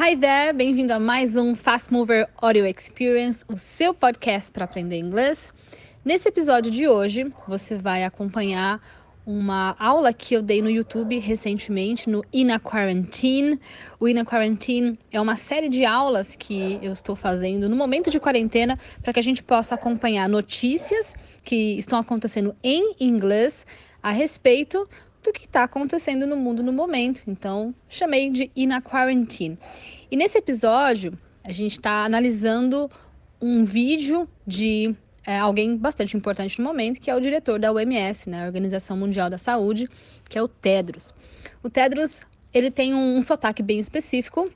Hi 0.00 0.14
there, 0.14 0.52
bem-vindo 0.52 0.92
a 0.92 1.00
mais 1.00 1.36
um 1.36 1.56
Fast 1.56 1.92
Mover 1.92 2.28
Audio 2.36 2.64
Experience, 2.64 3.44
o 3.48 3.56
seu 3.56 3.92
podcast 3.92 4.52
para 4.52 4.64
aprender 4.64 4.96
inglês. 4.96 5.52
Nesse 6.04 6.28
episódio 6.28 6.70
de 6.70 6.86
hoje, 6.86 7.32
você 7.48 7.76
vai 7.76 8.04
acompanhar 8.04 8.80
uma 9.26 9.74
aula 9.76 10.12
que 10.12 10.34
eu 10.34 10.40
dei 10.40 10.62
no 10.62 10.70
YouTube 10.70 11.18
recentemente, 11.18 12.08
no 12.08 12.24
Ina 12.32 12.60
Quarantine. 12.60 13.58
O 13.98 14.06
Ina 14.06 14.24
Quarantine 14.24 14.96
é 15.10 15.20
uma 15.20 15.34
série 15.34 15.68
de 15.68 15.84
aulas 15.84 16.36
que 16.36 16.78
eu 16.80 16.92
estou 16.92 17.16
fazendo 17.16 17.68
no 17.68 17.74
momento 17.74 18.08
de 18.08 18.20
quarentena 18.20 18.78
para 19.02 19.12
que 19.12 19.18
a 19.18 19.22
gente 19.22 19.42
possa 19.42 19.74
acompanhar 19.74 20.28
notícias 20.28 21.16
que 21.42 21.76
estão 21.76 21.98
acontecendo 21.98 22.54
em 22.62 22.94
inglês 23.00 23.66
a 24.00 24.12
respeito 24.12 24.88
do 25.22 25.32
que 25.32 25.44
está 25.44 25.64
acontecendo 25.64 26.26
no 26.26 26.36
mundo 26.36 26.62
no 26.62 26.72
momento. 26.72 27.22
Então, 27.26 27.74
chamei 27.88 28.30
de 28.30 28.50
Ina 28.54 28.80
Quarantine. 28.80 29.58
E 30.10 30.16
nesse 30.16 30.38
episódio, 30.38 31.18
a 31.44 31.52
gente 31.52 31.72
está 31.72 32.04
analisando 32.04 32.90
um 33.40 33.64
vídeo 33.64 34.28
de 34.46 34.94
é, 35.24 35.38
alguém 35.38 35.76
bastante 35.76 36.16
importante 36.16 36.58
no 36.58 36.64
momento, 36.64 37.00
que 37.00 37.10
é 37.10 37.14
o 37.14 37.20
diretor 37.20 37.58
da 37.58 37.72
OMS, 37.72 38.30
né, 38.30 38.42
a 38.42 38.46
Organização 38.46 38.96
Mundial 38.96 39.28
da 39.28 39.38
Saúde, 39.38 39.88
que 40.28 40.38
é 40.38 40.42
o 40.42 40.48
Tedros. 40.48 41.14
O 41.62 41.68
Tedros, 41.68 42.24
ele 42.52 42.70
tem 42.70 42.94
um, 42.94 43.16
um 43.16 43.22
sotaque 43.22 43.62
bem 43.62 43.78
específico, 43.78 44.50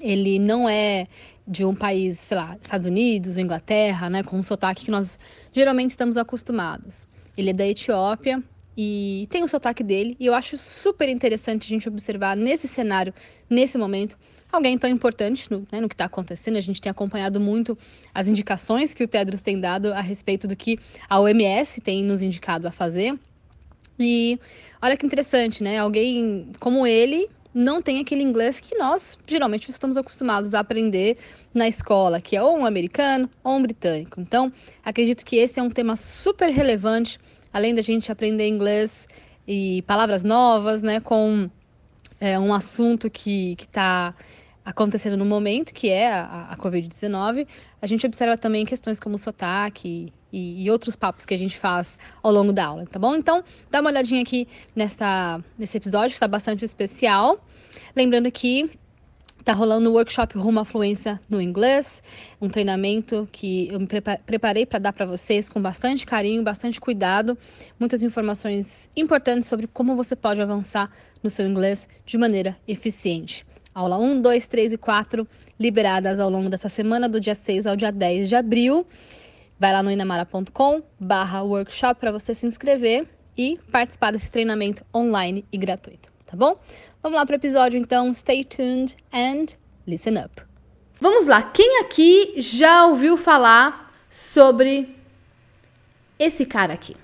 ele 0.00 0.38
não 0.38 0.68
é 0.68 1.06
de 1.46 1.64
um 1.64 1.74
país, 1.74 2.18
sei 2.18 2.36
lá, 2.36 2.56
Estados 2.60 2.86
Unidos 2.86 3.36
ou 3.36 3.42
Inglaterra, 3.42 4.08
né, 4.08 4.22
com 4.22 4.38
um 4.38 4.42
sotaque 4.42 4.84
que 4.84 4.90
nós 4.90 5.18
geralmente 5.52 5.90
estamos 5.90 6.16
acostumados. 6.16 7.06
Ele 7.36 7.50
é 7.50 7.52
da 7.52 7.66
Etiópia 7.66 8.42
e 8.80 9.26
tem 9.28 9.42
o 9.42 9.48
sotaque 9.48 9.82
dele, 9.82 10.16
e 10.20 10.26
eu 10.26 10.34
acho 10.34 10.56
super 10.56 11.08
interessante 11.08 11.64
a 11.64 11.68
gente 11.68 11.88
observar 11.88 12.36
nesse 12.36 12.68
cenário, 12.68 13.12
nesse 13.50 13.76
momento, 13.76 14.16
alguém 14.52 14.78
tão 14.78 14.88
importante 14.88 15.50
no, 15.50 15.66
né, 15.72 15.80
no 15.80 15.88
que 15.88 15.94
está 15.94 16.04
acontecendo. 16.04 16.56
A 16.56 16.60
gente 16.60 16.80
tem 16.80 16.88
acompanhado 16.88 17.40
muito 17.40 17.76
as 18.14 18.28
indicações 18.28 18.94
que 18.94 19.02
o 19.02 19.08
Tedros 19.08 19.42
tem 19.42 19.58
dado 19.58 19.92
a 19.92 20.00
respeito 20.00 20.46
do 20.46 20.54
que 20.54 20.78
a 21.08 21.18
OMS 21.18 21.80
tem 21.80 22.04
nos 22.04 22.22
indicado 22.22 22.68
a 22.68 22.70
fazer. 22.70 23.18
E 23.98 24.38
olha 24.80 24.96
que 24.96 25.04
interessante, 25.04 25.60
né? 25.60 25.78
Alguém 25.78 26.52
como 26.60 26.86
ele 26.86 27.28
não 27.52 27.82
tem 27.82 27.98
aquele 27.98 28.22
inglês 28.22 28.60
que 28.60 28.76
nós 28.76 29.18
geralmente 29.26 29.68
estamos 29.72 29.96
acostumados 29.96 30.54
a 30.54 30.60
aprender 30.60 31.18
na 31.52 31.66
escola, 31.66 32.20
que 32.20 32.36
é 32.36 32.42
ou 32.42 32.56
um 32.56 32.64
americano 32.64 33.28
ou 33.42 33.56
um 33.56 33.62
britânico. 33.62 34.20
Então, 34.20 34.52
acredito 34.84 35.24
que 35.24 35.34
esse 35.34 35.58
é 35.58 35.62
um 35.64 35.70
tema 35.70 35.96
super 35.96 36.48
relevante, 36.50 37.18
além 37.52 37.74
da 37.74 37.82
gente 37.82 38.10
aprender 38.10 38.48
inglês 38.48 39.06
e 39.46 39.82
palavras 39.82 40.24
novas, 40.24 40.82
né, 40.82 41.00
com 41.00 41.50
é, 42.20 42.38
um 42.38 42.52
assunto 42.52 43.10
que 43.10 43.56
está 43.58 44.14
acontecendo 44.64 45.16
no 45.16 45.24
momento, 45.24 45.72
que 45.72 45.88
é 45.88 46.12
a, 46.12 46.48
a 46.50 46.56
Covid-19, 46.58 47.46
a 47.80 47.86
gente 47.86 48.04
observa 48.06 48.36
também 48.36 48.66
questões 48.66 49.00
como 49.00 49.18
sotaque 49.18 50.12
e, 50.30 50.62
e, 50.62 50.70
outros 50.70 50.94
papos 50.94 51.24
que 51.24 51.32
a 51.32 51.38
gente 51.38 51.56
faz 51.56 51.98
ao 52.22 52.30
longo 52.30 52.52
da 52.52 52.66
aula, 52.66 52.84
tá 52.84 52.98
bom? 52.98 53.14
Então, 53.14 53.42
dá 53.70 53.80
uma 53.80 53.88
olhadinha 53.88 54.20
aqui 54.20 54.46
nesta, 54.76 55.42
nesse 55.58 55.78
episódio, 55.78 56.10
que 56.10 56.16
está 56.16 56.28
bastante 56.28 56.64
especial. 56.66 57.42
Lembrando 57.96 58.30
que 58.30 58.70
Tá 59.48 59.54
rolando 59.54 59.88
o 59.88 59.92
um 59.94 59.96
workshop 59.96 60.36
Rumo 60.36 60.60
à 60.60 60.64
Fluência 60.66 61.18
no 61.26 61.40
Inglês, 61.40 62.02
um 62.38 62.50
treinamento 62.50 63.26
que 63.32 63.66
eu 63.72 63.80
me 63.80 63.86
preparei 64.26 64.66
para 64.66 64.78
dar 64.78 64.92
para 64.92 65.06
vocês 65.06 65.48
com 65.48 65.58
bastante 65.58 66.04
carinho, 66.04 66.42
bastante 66.42 66.78
cuidado, 66.78 67.34
muitas 67.80 68.02
informações 68.02 68.90
importantes 68.94 69.48
sobre 69.48 69.66
como 69.66 69.96
você 69.96 70.14
pode 70.14 70.42
avançar 70.42 70.90
no 71.22 71.30
seu 71.30 71.46
inglês 71.46 71.88
de 72.04 72.18
maneira 72.18 72.58
eficiente. 72.68 73.46
Aula 73.74 73.96
1, 73.96 74.20
2, 74.20 74.46
3 74.46 74.72
e 74.74 74.76
4 74.76 75.26
liberadas 75.58 76.20
ao 76.20 76.28
longo 76.28 76.50
dessa 76.50 76.68
semana, 76.68 77.08
do 77.08 77.18
dia 77.18 77.34
6 77.34 77.66
ao 77.66 77.74
dia 77.74 77.90
10 77.90 78.28
de 78.28 78.36
abril. 78.36 78.86
Vai 79.58 79.72
lá 79.72 79.82
no 79.82 79.90
inamara.com 79.90 80.82
barra 81.00 81.42
workshop 81.42 81.98
para 81.98 82.12
você 82.12 82.34
se 82.34 82.46
inscrever 82.46 83.08
e 83.34 83.58
participar 83.72 84.10
desse 84.10 84.30
treinamento 84.30 84.84
online 84.94 85.46
e 85.50 85.56
gratuito, 85.56 86.12
tá 86.26 86.36
bom? 86.36 86.60
Vamos 87.02 87.18
lá 87.18 87.24
para 87.24 87.34
o 87.34 87.36
episódio 87.36 87.78
então. 87.78 88.12
Stay 88.12 88.44
tuned 88.44 88.96
and 89.12 89.46
listen 89.86 90.18
up. 90.18 90.42
Vamos 91.00 91.26
lá, 91.26 91.42
quem 91.42 91.80
aqui 91.80 92.34
já 92.38 92.86
ouviu 92.86 93.16
falar 93.16 93.94
sobre 94.10 94.96
esse 96.18 96.44
cara 96.44 96.74
aqui? 96.74 96.96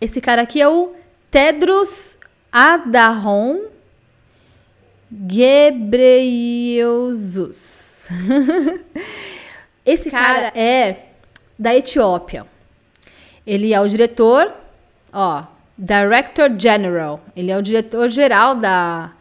Esse 0.00 0.20
cara 0.20 0.42
aqui 0.42 0.60
é 0.60 0.68
o 0.68 0.94
Tedros 1.28 2.16
Adhanom 2.52 3.64
Ghebreyesus. 5.10 5.68
Esse 9.84 10.08
cara, 10.08 10.52
cara 10.52 10.58
é 10.58 11.06
da 11.58 11.74
Etiópia. 11.74 12.46
Ele 13.44 13.74
é 13.74 13.80
o 13.80 13.88
diretor, 13.88 14.52
ó, 15.12 15.44
Director 15.76 16.50
General. 16.58 17.20
Ele 17.34 17.50
é 17.50 17.56
o 17.56 17.62
diretor 17.62 18.08
geral 18.08 18.54
da 18.54 19.12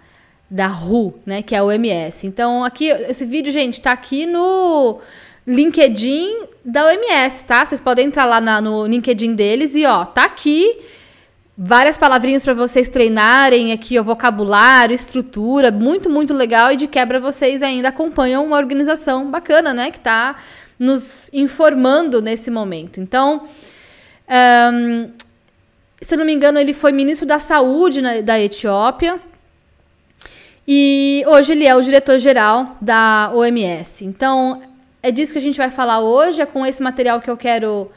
da 0.51 0.67
WHO, 0.67 1.13
né, 1.25 1.41
que 1.41 1.56
é 1.56 1.59
a 1.59 1.63
OMS. 1.63 2.28
Então, 2.28 2.62
aqui 2.66 2.89
esse 2.89 3.23
vídeo, 3.25 3.53
gente, 3.53 3.79
tá 3.79 3.94
aqui 3.94 4.25
no 4.25 5.00
LinkedIn 5.47 6.44
da 6.63 6.88
OMS, 6.88 7.45
tá? 7.45 7.66
Vocês 7.66 7.79
podem 7.79 8.07
entrar 8.07 8.25
lá 8.25 8.41
na, 8.41 8.59
no 8.59 8.85
LinkedIn 8.85 9.34
deles 9.34 9.73
e 9.75 9.85
ó, 9.85 10.03
tá 10.03 10.25
aqui 10.25 10.78
várias 11.57 11.97
palavrinhas 11.97 12.44
para 12.44 12.53
vocês 12.53 12.89
treinarem 12.89 13.72
aqui 13.72 13.97
o 13.97 14.03
vocabulário, 14.03 14.94
estrutura, 14.94 15.72
muito, 15.72 16.09
muito 16.09 16.33
legal. 16.33 16.73
E 16.73 16.75
de 16.75 16.88
quebra 16.88 17.19
vocês 17.19 17.63
ainda 17.63 17.88
acompanham 17.88 18.45
uma 18.45 18.57
organização 18.57 19.31
bacana, 19.31 19.73
né? 19.73 19.89
Que 19.89 20.00
está 20.00 20.35
nos 20.78 21.29
informando 21.31 22.22
nesse 22.22 22.51
momento. 22.51 23.00
Então, 23.00 23.47
um, 24.73 25.12
se 26.01 26.17
não 26.17 26.25
me 26.25 26.34
engano, 26.34 26.59
ele 26.59 26.73
foi 26.73 26.91
ministro 26.91 27.28
da 27.28 27.39
Saúde 27.39 28.01
na, 28.01 28.22
da 28.22 28.39
Etiópia. 28.39 29.19
E 30.67 31.23
hoje 31.28 31.51
ele 31.51 31.66
é 31.66 31.75
o 31.75 31.81
diretor-geral 31.81 32.78
da 32.81 33.31
OMS. 33.34 34.06
Então, 34.06 34.62
é 35.01 35.12
disso 35.12 35.31
que 35.31 35.38
a 35.39 35.41
gente 35.41 35.57
vai 35.57 35.69
falar 35.69 36.00
hoje. 36.00 36.41
É 36.41 36.45
com 36.45 36.66
esse 36.66 36.81
material 36.81 37.22
que 37.22 37.29
eu 37.29 37.38
quero 37.38 37.91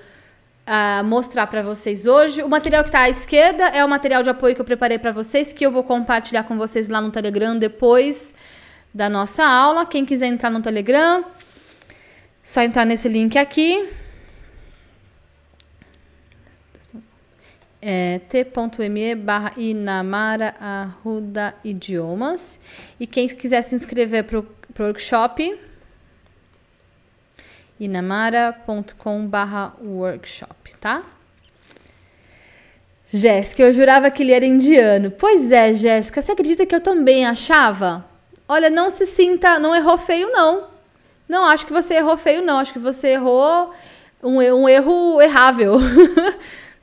uh, 0.66 1.04
mostrar 1.04 1.46
para 1.46 1.62
vocês 1.62 2.06
hoje. 2.06 2.42
O 2.42 2.48
material 2.48 2.82
que 2.82 2.88
está 2.88 3.00
à 3.00 3.08
esquerda 3.08 3.64
é 3.68 3.84
o 3.84 3.88
material 3.88 4.22
de 4.22 4.30
apoio 4.30 4.54
que 4.54 4.60
eu 4.60 4.64
preparei 4.64 4.98
para 4.98 5.12
vocês, 5.12 5.52
que 5.52 5.64
eu 5.64 5.70
vou 5.70 5.82
compartilhar 5.82 6.44
com 6.44 6.56
vocês 6.56 6.88
lá 6.88 7.00
no 7.00 7.10
Telegram 7.10 7.56
depois 7.56 8.34
da 8.92 9.08
nossa 9.08 9.44
aula. 9.44 9.86
Quem 9.86 10.04
quiser 10.04 10.26
entrar 10.26 10.50
no 10.50 10.60
Telegram, 10.60 11.24
só 12.42 12.62
entrar 12.62 12.84
nesse 12.84 13.08
link 13.08 13.38
aqui. 13.38 13.88
É, 17.86 18.18
t.me 18.30 19.14
barra 19.14 19.52
Inamara 19.58 20.54
Arruda 20.58 21.54
Idiomas. 21.62 22.58
E 22.98 23.06
quem 23.06 23.28
quiser 23.28 23.60
se 23.60 23.74
inscrever 23.74 24.24
para 24.24 24.38
o 24.38 24.46
workshop, 24.80 25.60
inamara.com/workshop, 27.78 30.76
tá? 30.80 31.02
Jéssica, 33.12 33.64
eu 33.64 33.72
jurava 33.74 34.10
que 34.10 34.22
ele 34.22 34.32
era 34.32 34.46
indiano. 34.46 35.10
Pois 35.10 35.52
é, 35.52 35.74
Jéssica, 35.74 36.22
você 36.22 36.32
acredita 36.32 36.64
que 36.64 36.74
eu 36.74 36.80
também 36.80 37.26
achava? 37.26 38.02
Olha, 38.48 38.70
não 38.70 38.88
se 38.88 39.06
sinta, 39.06 39.58
não 39.58 39.74
errou 39.74 39.98
feio 39.98 40.32
não. 40.32 40.68
Não 41.28 41.44
acho 41.44 41.66
que 41.66 41.72
você 41.74 41.96
errou 41.96 42.16
feio 42.16 42.40
não, 42.40 42.60
acho 42.60 42.72
que 42.72 42.78
você 42.78 43.08
errou 43.08 43.74
um, 44.22 44.38
um 44.38 44.66
erro 44.66 45.20
errável. 45.20 45.76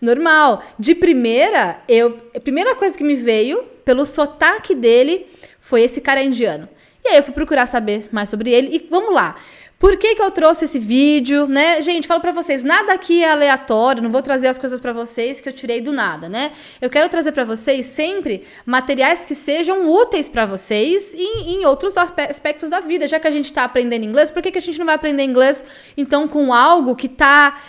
Normal. 0.02 0.64
De 0.80 0.96
primeira, 0.96 1.80
eu, 1.88 2.20
a 2.36 2.40
primeira 2.40 2.76
coisa 2.76 2.98
que 2.98 3.04
me 3.04 3.16
veio 3.16 3.64
pelo 3.86 4.06
sotaque 4.06 4.74
dele 4.74 5.28
foi 5.60 5.84
esse 5.84 6.02
cara 6.02 6.24
indiano. 6.24 6.68
E 7.04 7.10
aí 7.10 7.18
eu 7.18 7.24
fui 7.24 7.34
procurar 7.34 7.66
saber 7.68 8.04
mais 8.12 8.30
sobre 8.30 8.52
ele 8.52 8.76
e 8.76 8.88
vamos 8.90 9.14
lá. 9.14 9.36
Por 9.82 9.98
que, 9.98 10.14
que 10.14 10.22
eu 10.22 10.30
trouxe 10.30 10.66
esse 10.66 10.78
vídeo, 10.78 11.48
né? 11.48 11.82
Gente, 11.82 12.08
falo 12.08 12.22
para 12.22 12.32
vocês, 12.32 12.64
nada 12.64 12.94
aqui 12.94 13.24
é 13.24 13.32
aleatório, 13.32 14.04
não 14.04 14.12
vou 14.12 14.22
trazer 14.22 14.48
as 14.48 14.60
coisas 14.60 14.80
para 14.80 14.94
vocês 14.94 15.42
que 15.42 15.50
eu 15.50 15.54
tirei 15.54 15.82
do 15.82 15.92
nada, 15.92 16.30
né? 16.30 16.52
Eu 16.80 16.88
quero 16.88 17.10
trazer 17.10 17.32
para 17.32 17.44
vocês 17.44 17.88
sempre 17.88 18.46
materiais 18.64 19.26
que 19.26 19.34
sejam 19.34 19.90
úteis 19.90 20.30
para 20.30 20.46
vocês 20.46 21.16
em, 21.16 21.56
em 21.56 21.66
outros 21.66 21.96
aspectos 21.98 22.70
da 22.70 22.80
vida. 22.80 23.08
Já 23.08 23.20
que 23.20 23.28
a 23.28 23.32
gente 23.32 23.46
está 23.46 23.64
aprendendo 23.64 24.06
inglês, 24.06 24.30
por 24.30 24.44
que, 24.44 24.52
que 24.52 24.60
a 24.60 24.62
gente 24.62 24.78
não 24.78 24.86
vai 24.86 24.94
aprender 24.94 25.24
inglês 25.24 25.66
então 25.98 26.28
com 26.28 26.54
algo 26.54 26.96
que 26.96 27.10
tá 27.10 27.60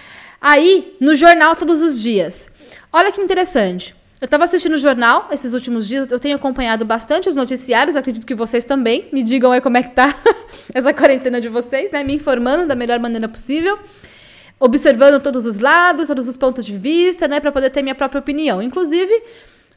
aí 0.42 0.96
no 1.00 1.14
jornal 1.14 1.54
todos 1.54 1.80
os 1.80 2.02
dias? 2.02 2.50
Olha 2.92 3.12
que 3.12 3.20
interessante. 3.20 3.94
Eu 4.20 4.26
estava 4.26 4.44
assistindo 4.44 4.74
o 4.74 4.78
jornal 4.78 5.28
esses 5.32 5.52
últimos 5.52 5.88
dias, 5.88 6.08
eu 6.10 6.20
tenho 6.20 6.36
acompanhado 6.36 6.84
bastante 6.84 7.28
os 7.28 7.34
noticiários, 7.34 7.96
acredito 7.96 8.26
que 8.26 8.34
vocês 8.34 8.64
também. 8.64 9.08
Me 9.12 9.22
digam 9.22 9.50
aí 9.50 9.60
como 9.60 9.76
é 9.76 9.82
que 9.82 9.94
tá 9.94 10.14
essa 10.72 10.92
quarentena 10.92 11.40
de 11.40 11.48
vocês, 11.48 11.90
né? 11.90 12.04
Me 12.04 12.14
informando 12.14 12.66
da 12.66 12.76
melhor 12.76 13.00
maneira 13.00 13.28
possível, 13.28 13.78
observando 14.60 15.20
todos 15.20 15.44
os 15.46 15.58
lados, 15.58 16.06
todos 16.06 16.28
os 16.28 16.36
pontos 16.36 16.64
de 16.64 16.76
vista, 16.76 17.26
né, 17.26 17.40
para 17.40 17.50
poder 17.50 17.70
ter 17.70 17.82
minha 17.82 17.96
própria 17.96 18.20
opinião. 18.20 18.62
Inclusive, 18.62 19.12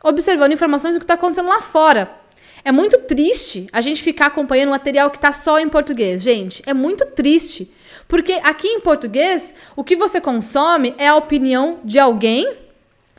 observando 0.03 0.51
informações 0.51 0.93
do 0.93 0.99
que 0.99 1.05
está 1.05 1.15
acontecendo 1.15 1.49
lá 1.49 1.61
fora. 1.61 2.24
É 2.65 2.71
muito 2.71 2.97
triste 3.01 3.67
a 3.71 3.79
gente 3.79 4.01
ficar 4.01 4.25
acompanhando 4.25 4.71
material 4.71 5.11
que 5.11 5.17
está 5.17 5.31
só 5.31 5.59
em 5.59 5.69
português, 5.69 6.23
gente. 6.23 6.63
É 6.65 6.73
muito 6.73 7.05
triste. 7.05 7.71
Porque 8.07 8.33
aqui 8.43 8.67
em 8.67 8.79
português, 8.79 9.53
o 9.75 9.83
que 9.83 9.95
você 9.95 10.19
consome 10.19 10.95
é 10.97 11.07
a 11.07 11.15
opinião 11.15 11.79
de 11.83 11.99
alguém 11.99 12.57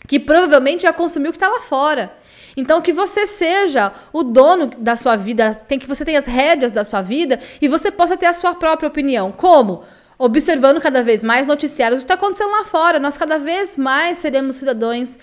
que 0.09 0.19
provavelmente 0.19 0.83
já 0.83 0.93
consumiu 0.93 1.31
o 1.31 1.33
que 1.33 1.37
está 1.37 1.49
lá 1.49 1.61
fora. 1.61 2.13
Então 2.57 2.83
que 2.83 2.93
você 2.93 3.25
seja 3.25 3.93
o 4.13 4.25
dono 4.25 4.67
da 4.79 4.97
sua 4.97 5.15
vida, 5.15 5.55
tem 5.55 5.79
que 5.79 5.87
você 5.87 6.05
tenha 6.05 6.19
as 6.19 6.27
rédeas 6.27 6.73
da 6.73 6.83
sua 6.83 7.01
vida 7.01 7.39
e 7.63 7.69
você 7.69 7.89
possa 7.89 8.17
ter 8.17 8.27
a 8.27 8.33
sua 8.33 8.53
própria 8.53 8.89
opinião. 8.89 9.31
Como? 9.31 9.85
Observando 10.19 10.81
cada 10.81 11.05
vez 11.05 11.23
mais 11.23 11.47
noticiários 11.47 12.01
do 12.01 12.03
que 12.03 12.13
está 12.13 12.15
acontecendo 12.15 12.51
lá 12.51 12.65
fora. 12.65 12.99
Nós 12.99 13.17
cada 13.17 13.39
vez 13.39 13.77
mais 13.77 14.19
seremos 14.19 14.57
cidadãos 14.57 15.17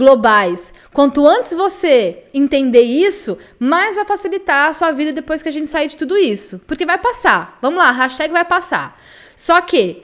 globais. 0.00 0.72
Quanto 0.92 1.26
antes 1.28 1.52
você 1.52 2.24
entender 2.34 2.82
isso, 2.82 3.38
mais 3.58 3.94
vai 3.94 4.04
facilitar 4.04 4.70
a 4.70 4.72
sua 4.72 4.90
vida 4.90 5.12
depois 5.12 5.42
que 5.42 5.48
a 5.48 5.52
gente 5.52 5.68
sair 5.68 5.88
de 5.88 5.96
tudo 5.96 6.16
isso. 6.16 6.58
Porque 6.66 6.86
vai 6.86 6.98
passar. 6.98 7.58
Vamos 7.62 7.78
lá, 7.78 7.92
hashtag 7.92 8.32
vai 8.32 8.44
passar. 8.44 8.98
Só 9.36 9.60
que 9.60 10.02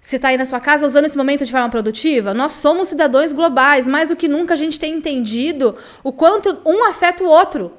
você 0.00 0.16
está 0.16 0.28
aí 0.28 0.36
na 0.36 0.44
sua 0.44 0.60
casa 0.60 0.86
usando 0.86 1.04
esse 1.04 1.18
momento 1.18 1.44
de 1.44 1.52
forma 1.52 1.68
produtiva? 1.68 2.32
Nós 2.32 2.52
somos 2.52 2.88
cidadãos 2.88 3.32
globais. 3.32 3.86
Mais 3.86 4.08
do 4.08 4.16
que 4.16 4.28
nunca 4.28 4.54
a 4.54 4.56
gente 4.56 4.78
tem 4.78 4.94
entendido 4.94 5.76
o 6.02 6.12
quanto 6.12 6.58
um 6.64 6.84
afeta 6.84 7.24
o 7.24 7.28
outro. 7.28 7.72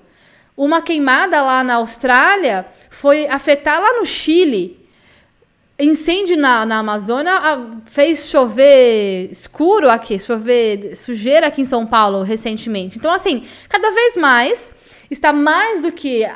Uma 0.56 0.82
queimada 0.82 1.42
lá 1.42 1.64
na 1.64 1.76
Austrália 1.76 2.68
foi 2.90 3.26
afetar 3.28 3.82
lá 3.82 4.00
no 4.00 4.06
Chile 4.06 4.81
incêndio 5.84 6.38
na, 6.38 6.66
na 6.66 6.80
Amazônia 6.80 7.34
fez 7.86 8.30
chover 8.30 9.30
escuro 9.32 9.90
aqui, 9.90 10.20
chover 10.20 10.96
sujeira 10.96 11.48
aqui 11.48 11.62
em 11.62 11.66
São 11.66 11.86
Paulo 11.86 12.24
recentemente. 12.24 12.98
Então, 12.98 13.12
assim, 13.12 13.44
cada 13.68 13.92
vez 13.92 14.16
mais 14.18 14.72
está 15.10 15.34
mais 15.34 15.82
do 15.82 15.92
que 15.92 16.28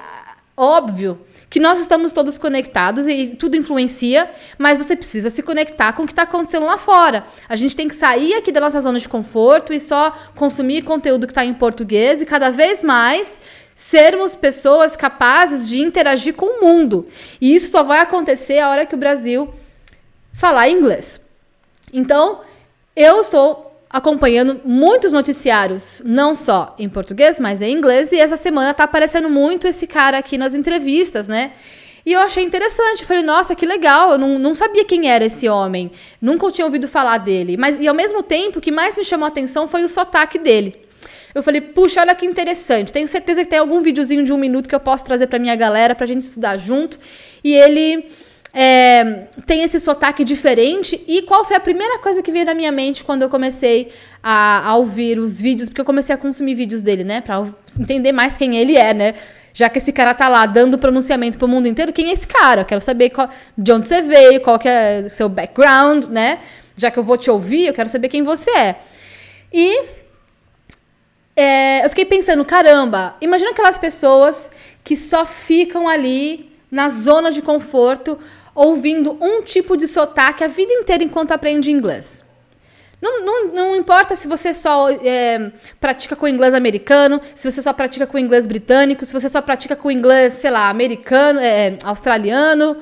óbvio 0.57 1.19
que 1.49 1.59
nós 1.59 1.79
estamos 1.79 2.11
todos 2.11 2.37
conectados 2.37 3.07
e 3.07 3.27
tudo 3.27 3.55
influencia, 3.55 4.29
mas 4.57 4.77
você 4.77 4.95
precisa 4.95 5.29
se 5.29 5.41
conectar 5.41 5.93
com 5.93 6.03
o 6.03 6.05
que 6.05 6.11
está 6.11 6.23
acontecendo 6.23 6.65
lá 6.65 6.77
fora. 6.77 7.25
A 7.47 7.55
gente 7.55 7.75
tem 7.75 7.87
que 7.87 7.95
sair 7.95 8.33
aqui 8.33 8.51
da 8.51 8.59
nossa 8.59 8.81
zona 8.81 8.99
de 8.99 9.07
conforto 9.07 9.71
e 9.71 9.79
só 9.79 10.11
consumir 10.35 10.81
conteúdo 10.81 11.25
que 11.25 11.31
está 11.31 11.45
em 11.45 11.53
português 11.53 12.21
e 12.21 12.25
cada 12.25 12.49
vez 12.49 12.83
mais 12.83 13.39
sermos 13.75 14.33
pessoas 14.33 14.95
capazes 14.95 15.67
de 15.67 15.79
interagir 15.79 16.33
com 16.33 16.45
o 16.45 16.61
mundo. 16.65 17.07
E 17.41 17.53
isso 17.53 17.69
só 17.69 17.83
vai 17.83 17.99
acontecer 17.99 18.59
a 18.59 18.69
hora 18.69 18.85
que 18.85 18.95
o 18.95 18.97
Brasil 18.97 19.53
falar 20.33 20.69
inglês. 20.69 21.19
Então, 21.93 22.41
eu 22.95 23.19
estou 23.19 23.79
acompanhando 23.89 24.61
muitos 24.65 25.11
noticiários, 25.11 26.01
não 26.03 26.35
só 26.35 26.75
em 26.79 26.89
português, 26.89 27.39
mas 27.39 27.61
em 27.61 27.73
inglês, 27.73 28.11
e 28.11 28.17
essa 28.17 28.35
semana 28.35 28.73
tá 28.73 28.85
aparecendo 28.85 29.29
muito 29.29 29.67
esse 29.67 29.85
cara 29.85 30.17
aqui 30.17 30.37
nas 30.37 30.53
entrevistas, 30.53 31.27
né? 31.27 31.51
E 32.05 32.13
eu 32.13 32.19
achei 32.19 32.43
interessante, 32.43 33.05
falei, 33.05 33.23
nossa, 33.23 33.55
que 33.55 33.65
legal, 33.65 34.11
eu 34.11 34.17
não, 34.17 34.37
não 34.37 34.53
sabia 34.53 34.85
quem 34.85 35.09
era 35.09 35.25
esse 35.25 35.49
homem, 35.49 35.91
nunca 36.21 36.51
tinha 36.51 36.65
ouvido 36.65 36.87
falar 36.87 37.17
dele. 37.17 37.57
Mas, 37.57 37.77
e 37.79 37.87
ao 37.87 37.95
mesmo 37.95 38.21
tempo, 38.21 38.59
o 38.59 38.61
que 38.61 38.71
mais 38.71 38.95
me 38.95 39.03
chamou 39.03 39.25
a 39.25 39.29
atenção 39.29 39.67
foi 39.67 39.83
o 39.83 39.89
sotaque 39.89 40.37
dele. 40.37 40.84
Eu 41.35 41.43
falei, 41.43 41.59
puxa, 41.59 41.99
olha 41.99 42.15
que 42.15 42.25
interessante. 42.25 42.93
Tenho 42.93 43.09
certeza 43.09 43.43
que 43.43 43.49
tem 43.49 43.59
algum 43.59 43.81
videozinho 43.81 44.23
de 44.23 44.31
um 44.31 44.37
minuto 44.37 44.69
que 44.69 44.73
eu 44.73 44.79
posso 44.79 45.03
trazer 45.03 45.27
para 45.27 45.37
minha 45.37 45.55
galera 45.57 45.93
pra 45.93 46.05
gente 46.05 46.23
estudar 46.23 46.55
junto. 46.55 46.97
E 47.43 47.53
ele 47.53 48.09
é, 48.53 49.27
tem 49.45 49.61
esse 49.61 49.77
sotaque 49.81 50.23
diferente. 50.23 51.03
E 51.05 51.23
qual 51.23 51.43
foi 51.43 51.57
a 51.57 51.59
primeira 51.59 51.99
coisa 51.99 52.23
que 52.23 52.31
veio 52.31 52.45
na 52.45 52.53
minha 52.53 52.71
mente 52.71 53.03
quando 53.03 53.23
eu 53.23 53.29
comecei 53.29 53.91
a, 54.23 54.65
a 54.65 54.77
ouvir 54.77 55.19
os 55.19 55.37
vídeos? 55.37 55.67
Porque 55.67 55.81
eu 55.81 55.85
comecei 55.85 56.15
a 56.15 56.17
consumir 56.17 56.55
vídeos 56.55 56.81
dele, 56.81 57.03
né? 57.03 57.19
Pra 57.19 57.45
entender 57.77 58.13
mais 58.13 58.37
quem 58.37 58.55
ele 58.55 58.77
é, 58.77 58.93
né? 58.93 59.15
Já 59.53 59.67
que 59.67 59.79
esse 59.79 59.91
cara 59.91 60.13
tá 60.13 60.29
lá 60.29 60.45
dando 60.45 60.77
pronunciamento 60.77 61.37
pro 61.37 61.49
mundo 61.49 61.67
inteiro, 61.67 61.91
quem 61.91 62.11
é 62.11 62.13
esse 62.13 62.27
cara? 62.27 62.61
Eu 62.61 62.65
quero 62.65 62.81
saber 62.81 63.09
qual, 63.09 63.29
de 63.57 63.73
onde 63.73 63.89
você 63.89 64.01
veio, 64.01 64.39
qual 64.39 64.57
que 64.57 64.69
é 64.69 65.03
o 65.05 65.09
seu 65.09 65.27
background, 65.27 66.05
né? 66.05 66.39
Já 66.77 66.89
que 66.89 66.97
eu 66.97 67.03
vou 67.03 67.17
te 67.17 67.29
ouvir, 67.29 67.67
eu 67.67 67.73
quero 67.73 67.89
saber 67.89 68.07
quem 68.07 68.23
você 68.23 68.51
é. 68.51 68.75
E 69.51 70.04
é, 71.35 71.85
eu 71.85 71.89
fiquei 71.89 72.05
pensando, 72.05 72.45
caramba, 72.45 73.15
imagina 73.19 73.51
aquelas 73.51 73.77
pessoas 73.77 74.49
que 74.83 74.95
só 74.95 75.25
ficam 75.25 75.87
ali 75.87 76.51
na 76.71 76.89
zona 76.89 77.31
de 77.31 77.41
conforto, 77.41 78.17
ouvindo 78.53 79.17
um 79.21 79.41
tipo 79.41 79.75
de 79.75 79.87
sotaque 79.87 80.43
a 80.43 80.47
vida 80.47 80.71
inteira 80.71 81.03
enquanto 81.03 81.31
aprende 81.31 81.71
inglês. 81.71 82.23
Não, 83.01 83.23
não, 83.23 83.47
não 83.53 83.75
importa 83.75 84.15
se 84.15 84.27
você 84.27 84.53
só 84.53 84.89
é, 84.89 85.51
pratica 85.79 86.15
com 86.15 86.27
inglês 86.27 86.53
americano, 86.53 87.21
se 87.35 87.49
você 87.51 87.61
só 87.61 87.73
pratica 87.73 88.07
com 88.07 88.17
inglês 88.17 88.47
britânico, 88.47 89.05
se 89.05 89.13
você 89.13 89.27
só 89.27 89.41
pratica 89.41 89.75
com 89.75 89.91
inglês, 89.91 90.33
sei 90.33 90.49
lá, 90.49 90.69
americano, 90.69 91.39
é, 91.39 91.77
australiano, 91.83 92.77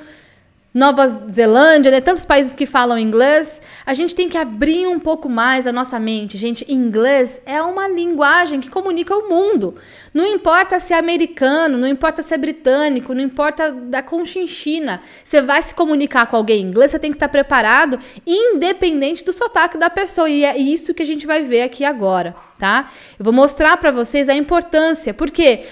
Nova 0.74 1.08
Zelândia, 1.32 1.92
né? 1.92 2.02
Tantos 2.02 2.26
países 2.26 2.56
que 2.56 2.66
falam 2.66 2.98
inglês. 2.98 3.62
A 3.86 3.94
gente 3.94 4.16
tem 4.16 4.28
que 4.28 4.38
abrir 4.38 4.88
um 4.88 5.00
pouco 5.00 5.30
mais 5.30 5.68
a 5.68 5.72
nossa 5.72 6.00
mente. 6.00 6.36
Gente, 6.36 6.66
inglês 6.72 7.40
é 7.46 7.62
uma 7.62 7.88
linguagem 7.88 8.60
que 8.60 8.72
comunica 8.72 9.16
o 9.16 9.30
mundo. 9.30 9.76
Não 10.12 10.26
importa 10.26 10.80
se 10.80 10.92
é 10.92 10.98
americano, 10.98 11.78
não 11.78 11.88
importa 11.88 12.24
se 12.24 12.34
é 12.34 12.38
britânico, 12.38 13.14
não 13.14 13.22
importa 13.22 13.72
da 13.72 14.02
conchinchina. 14.02 15.02
Você 15.24 15.44
vai 15.44 15.62
se 15.62 15.76
comunicar 15.76 16.26
com 16.26 16.38
alguém 16.38 16.62
em 16.62 16.68
inglês, 16.70 16.90
você 16.90 16.98
tem 16.98 17.12
que 17.12 17.18
estar 17.18 17.30
preparado, 17.30 18.00
independente 18.26 19.24
do 19.24 19.32
sotaque 19.32 19.78
da 19.78 19.92
pessoa. 19.92 20.28
E 20.28 20.44
é 20.44 20.58
isso 20.58 20.94
que 20.94 21.04
a 21.04 21.06
gente 21.06 21.28
vai 21.28 21.44
ver 21.44 21.62
aqui 21.62 21.86
agora, 21.86 22.36
tá? 22.58 22.90
Eu 23.20 23.26
vou 23.26 23.34
mostrar 23.34 23.78
para 23.78 23.92
vocês 23.92 24.28
a 24.28 24.34
importância, 24.34 25.14
porque 25.14 25.66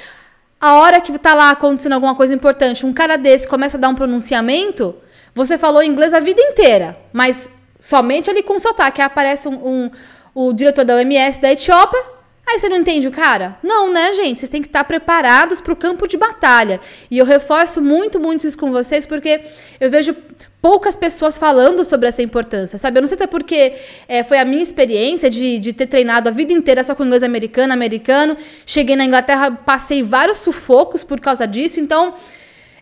a 0.62 0.76
hora 0.76 1.02
que 1.02 1.18
tá 1.18 1.34
lá 1.34 1.50
acontecendo 1.50 1.94
alguma 1.94 2.14
coisa 2.14 2.36
importante, 2.36 2.86
um 2.86 2.94
cara 2.94 3.18
desse 3.18 3.48
começa 3.48 3.78
a 3.78 3.80
dar 3.80 3.90
um 3.90 3.96
pronunciamento, 3.96 4.96
você 5.34 5.58
falou 5.58 5.84
inglês 5.84 6.14
a 6.14 6.20
vida 6.20 6.40
inteira, 6.40 6.96
mas 7.12 7.50
somente 7.80 8.30
ali 8.30 8.44
com 8.44 8.60
sotaque. 8.60 9.02
Aí 9.02 9.08
aparece 9.08 9.48
um, 9.48 9.54
um, 9.56 9.92
o 10.36 10.54
diretor 10.54 10.86
da 10.86 10.96
OMS 10.96 11.42
da 11.42 11.52
Etiópia, 11.52 12.00
aí 12.48 12.60
você 12.60 12.70
não 12.70 12.78
entende 12.78 13.08
o 13.08 13.12
cara? 13.12 13.58
Não, 13.64 13.92
né, 13.92 14.14
gente? 14.14 14.40
Vocês 14.40 14.52
têm 14.52 14.62
que 14.62 14.68
estar 14.68 14.84
preparados 14.84 15.60
para 15.60 15.74
o 15.74 15.76
campo 15.76 16.08
de 16.08 16.16
batalha. 16.16 16.80
E 17.10 17.18
eu 17.18 17.26
reforço 17.26 17.82
muito, 17.82 18.20
muito 18.20 18.46
isso 18.46 18.58
com 18.58 18.72
vocês, 18.72 19.04
porque 19.04 19.42
eu 19.80 19.90
vejo 19.90 20.16
poucas 20.62 20.96
pessoas 20.96 21.38
falando 21.38 21.84
sobre 21.84 22.08
essa 22.08 22.22
importância, 22.22 22.78
sabe? 22.78 23.00
Eu 23.00 23.02
não 23.02 23.08
sei 23.08 23.18
se 23.18 23.24
é 23.24 23.28
porque 23.28 23.74
é, 24.08 24.24
foi 24.24 24.38
a 24.38 24.46
minha 24.46 24.62
experiência 24.62 25.30
de, 25.30 25.58
de 25.58 25.74
ter 25.74 25.88
treinado 25.88 26.30
a 26.30 26.32
vida 26.32 26.54
inteira 26.54 26.84
só 26.84 26.94
com 26.94 27.04
inglês 27.04 27.24
americano, 27.24 27.74
americano. 27.74 28.38
Cheguei 28.66 28.96
na 28.96 29.04
Inglaterra, 29.04 29.52
passei 29.52 30.04
vários 30.04 30.38
sufocos 30.38 31.04
por 31.04 31.20
causa 31.20 31.48
disso. 31.48 31.80
Então, 31.80 32.14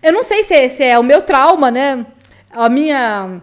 eu 0.04 0.12
não 0.12 0.24
sei 0.24 0.44
se, 0.44 0.54
é, 0.54 0.68
se 0.68 0.84
é 0.84 1.00
o 1.00 1.04
meu 1.04 1.22
trauma, 1.22 1.72
né? 1.72 2.06
A 2.52 2.68
minha 2.68 3.42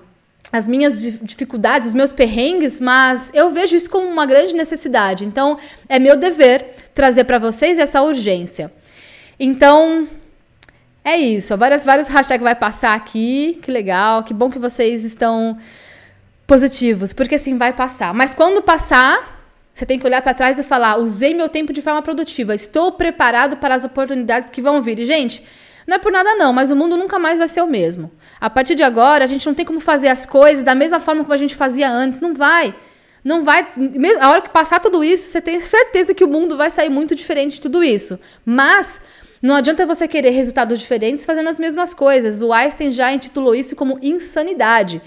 as 0.53 0.67
minhas 0.67 1.03
dificuldades, 1.23 1.89
os 1.89 1.95
meus 1.95 2.13
perrengues, 2.13 2.81
mas 2.81 3.31
eu 3.35 3.51
vejo 3.51 3.77
isso 3.77 3.91
como 3.91 4.07
uma 4.07 4.25
grande 4.25 4.55
necessidade. 4.55 5.25
Então, 5.25 5.59
é 5.89 5.99
meu 5.99 6.17
dever 6.17 6.77
trazer 6.95 7.25
para 7.25 7.39
vocês 7.39 7.79
essa 7.79 8.01
urgência. 8.01 8.73
Então, 9.39 10.09
é 11.07 11.17
isso. 11.17 11.57
Várias, 11.57 11.85
vários 11.85 12.09
hashtags 12.09 12.43
vai 12.43 12.57
passar 12.57 12.93
aqui. 12.93 13.61
Que 13.63 13.71
legal. 13.71 14.25
Que 14.25 14.35
bom 14.35 14.51
que 14.51 14.59
vocês 14.59 15.05
estão 15.05 15.57
positivos. 16.49 17.13
Porque 17.13 17.37
assim, 17.37 17.57
vai 17.57 17.73
passar. 17.73 18.13
Mas 18.13 18.35
quando 18.35 18.61
passar, 18.61 19.41
você 19.73 19.87
tem 19.87 20.01
que 20.01 20.05
olhar 20.05 20.21
para 20.21 20.35
trás 20.35 20.59
e 20.59 20.65
falar: 20.65 20.99
usei 20.99 21.33
meu 21.33 21.49
tempo 21.49 21.73
de 21.73 21.81
forma 21.81 22.03
produtiva. 22.03 22.57
Estou 22.57 22.91
preparado 22.91 23.57
para 23.57 23.77
as 23.77 23.85
oportunidades 23.85 24.51
que 24.51 24.61
vão 24.61 24.83
vir. 24.83 24.99
E, 24.99 25.05
gente, 25.05 25.45
não 25.87 25.95
é 25.95 25.99
por 26.01 26.11
nada 26.11 26.35
não, 26.35 26.53
mas 26.53 26.73
o 26.73 26.77
mundo 26.77 26.97
nunca 26.97 27.21
mais 27.21 27.39
vai 27.39 27.47
ser 27.47 27.63
o 27.63 27.69
mesmo. 27.69 28.11
A 28.41 28.51
partir 28.51 28.75
de 28.75 28.83
agora, 28.83 29.23
a 29.23 29.29
gente 29.29 29.47
não 29.47 29.55
tem 29.55 29.65
como 29.65 29.79
fazer 29.79 30.09
as 30.09 30.27
coisas 30.27 30.65
da 30.65 30.75
mesma 30.75 30.99
forma 30.99 31.23
como 31.23 31.35
a 31.35 31.37
gente 31.37 31.55
fazia 31.55 31.89
antes. 31.89 32.19
Não 32.21 32.35
vai. 32.35 32.75
Não 33.23 33.45
vai. 33.45 33.65
A 34.21 34.31
hora 34.31 34.41
que 34.41 34.51
passar 34.51 34.81
tudo 34.81 35.05
isso, 35.05 35.31
você 35.31 35.41
tem 35.41 35.61
certeza 35.61 36.15
que 36.15 36.25
o 36.25 36.29
mundo 36.29 36.57
vai 36.57 36.71
sair 36.71 36.89
muito 36.89 37.15
diferente 37.15 37.55
de 37.55 37.61
tudo 37.61 37.85
isso. 37.85 38.19
Mas 38.45 39.01
não 39.43 39.55
adianta 39.55 39.87
você 39.87 40.09
querer 40.09 40.31
resultados 40.31 40.79
diferentes 40.81 41.25
fazendo 41.25 41.49
as 41.49 41.59
mesmas 41.59 41.93
coisas. 41.93 42.43
O 42.43 42.53
Einstein 42.53 42.91
já 42.91 43.13
intitulou 43.13 43.55
isso 43.55 43.77
como 43.77 43.99
insanidade. 44.03 45.03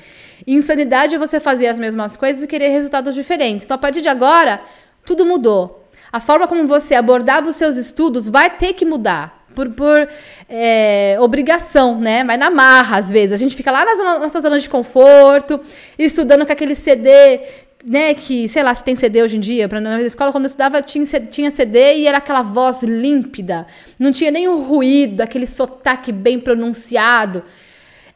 Insanidade 0.46 1.16
é 1.16 1.18
você 1.18 1.40
fazer 1.40 1.68
as 1.68 1.80
mesmas 1.80 2.16
coisas 2.16 2.44
e 2.44 2.48
querer 2.48 2.70
resultados 2.70 3.16
diferentes. 3.16 3.66
Então, 3.66 3.76
a 3.76 3.80
partir 3.80 4.02
de 4.02 4.10
agora, 4.10 4.62
tudo 5.06 5.26
mudou. 5.26 5.86
A 6.12 6.20
forma 6.20 6.48
como 6.48 6.68
você 6.68 6.96
abordava 6.96 7.50
os 7.50 7.56
seus 7.56 7.76
estudos 7.76 8.28
vai 8.28 8.50
ter 8.50 8.74
que 8.74 8.86
mudar. 8.86 9.38
Por, 9.56 9.70
por 9.72 10.08
é, 10.48 11.18
obrigação, 11.20 12.00
né? 12.00 12.24
Mas 12.24 12.40
na 12.40 12.50
marra, 12.50 12.98
às 12.98 13.12
vezes. 13.12 13.34
A 13.34 13.38
gente 13.38 13.56
fica 13.56 13.72
lá 13.72 13.84
na 13.84 14.20
nossa 14.20 14.40
zona 14.40 14.60
de 14.60 14.70
conforto, 14.70 15.60
estudando 15.98 16.46
com 16.46 16.52
aquele 16.52 16.76
CD 16.76 17.42
né, 17.84 18.14
que, 18.14 18.48
sei 18.50 18.62
lá, 18.62 18.74
se 18.74 18.84
tem 18.84 18.96
CD 18.96 19.24
hoje 19.24 19.38
em 19.38 19.40
dia, 19.40 19.70
para 19.70 19.80
na 19.80 20.02
escola, 20.02 20.32
quando 20.32 20.46
eu 20.46 20.50
estudava, 20.50 20.82
tinha, 20.82 21.06
tinha 21.06 21.50
CD 21.50 21.96
e 21.98 22.08
era 22.08 22.18
aquela 22.18 22.42
voz 22.42 22.84
límpida, 22.84 23.66
não 23.98 24.12
tinha 24.12 24.32
nenhum 24.32 24.64
ruído, 24.64 25.22
aquele 25.22 25.46
sotaque 25.46 26.12
bem 26.12 26.40
pronunciado. 26.40 27.44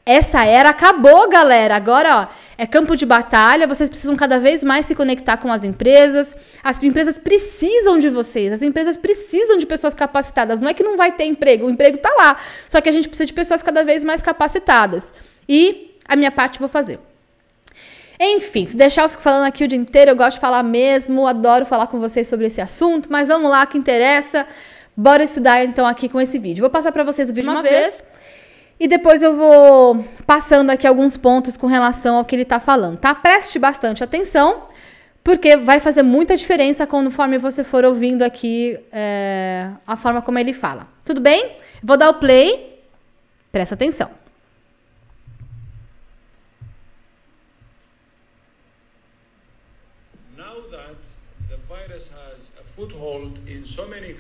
Essa 0.06 0.44
era 0.44 0.72
acabou, 0.72 1.30
galera. 1.30 1.78
Agora, 1.78 2.18
ó, 2.18 2.28
é 2.58 2.68
campo 2.68 2.94
de 2.94 3.06
batalha. 3.06 3.66
Vocês 3.66 3.90
precisam 3.90 4.18
cada 4.18 4.38
vez 4.38 4.62
mais 4.62 4.86
se 4.86 4.94
conectar 4.94 5.38
com 5.38 5.50
as 5.50 5.64
empresas. 5.64 6.36
As 6.62 6.82
empresas 6.84 7.18
precisam 7.18 7.98
de 7.98 8.10
vocês. 8.10 8.52
As 8.52 8.62
empresas 8.62 8.98
precisam 8.98 9.58
de 9.58 9.66
pessoas 9.66 9.96
capacitadas. 9.96 10.60
Não 10.60 10.68
é 10.68 10.74
que 10.74 10.84
não 10.84 10.98
vai 10.98 11.14
ter 11.14 11.24
emprego, 11.24 11.68
o 11.68 11.70
emprego 11.70 12.00
tá 12.00 12.14
lá. 12.18 12.38
Só 12.68 12.82
que 12.82 12.90
a 12.90 12.92
gente 12.92 13.08
precisa 13.08 13.28
de 13.28 13.34
pessoas 13.34 13.64
cada 13.64 13.82
vez 13.86 14.04
mais 14.04 14.22
capacitadas. 14.22 15.14
E 15.48 15.96
a 16.06 16.18
minha 16.18 16.32
parte 16.32 16.60
vou 16.60 16.68
fazer. 16.68 17.00
Enfim, 18.20 18.68
se 18.68 18.76
deixar 18.76 19.04
eu 19.04 19.10
fico 19.10 19.22
falando 19.22 19.46
aqui 19.46 19.64
o 19.64 19.68
dia 19.68 19.78
inteiro, 19.78 20.12
eu 20.12 20.16
gosto 20.16 20.36
de 20.36 20.42
falar 20.42 20.64
mesmo, 20.64 21.28
adoro 21.28 21.66
falar 21.66 21.88
com 21.88 22.00
vocês 22.00 22.28
sobre 22.28 22.48
esse 22.48 22.62
assunto, 22.62 23.10
mas 23.12 23.28
vamos 23.28 23.50
lá, 23.50 23.66
que 23.66 23.78
interessa. 23.78 24.46
Bora 24.96 25.24
estudar 25.24 25.64
então 25.64 25.86
aqui 25.86 26.08
com 26.08 26.22
esse 26.22 26.38
vídeo. 26.38 26.62
Vou 26.62 26.70
passar 26.70 26.92
para 26.92 27.04
vocês 27.04 27.30
o 27.30 27.34
vídeo 27.34 27.50
uma, 27.50 27.60
uma 27.60 27.64
vez. 27.64 28.02
vez 28.02 28.04
e 28.80 28.88
depois 28.88 29.24
eu 29.24 29.36
vou 29.36 30.06
passando 30.26 30.70
aqui 30.70 30.86
alguns 30.86 31.16
pontos 31.16 31.56
com 31.56 31.68
relação 31.68 32.18
ao 32.18 32.26
que 32.26 32.36
ele 32.36 32.44
está 32.44 32.60
falando, 32.60 32.98
tá? 32.98 33.14
Preste 33.16 33.58
bastante 33.60 34.04
atenção, 34.04 34.64
porque 35.24 35.56
vai 35.56 35.80
fazer 35.80 36.04
muita 36.04 36.36
diferença 36.36 36.86
conforme 36.86 37.38
você 37.38 37.64
for 37.64 37.86
ouvindo 37.86 38.24
aqui 38.24 38.78
é, 38.92 39.70
a 39.88 39.96
forma 39.96 40.22
como 40.22 40.38
ele 40.40 40.54
fala. 40.54 40.88
Tudo 41.06 41.22
bem? 41.22 41.52
Vou 41.82 41.96
dar 41.96 42.10
o 42.10 42.16
play. 42.16 42.82
Presta 43.52 43.76
atenção. 43.76 44.23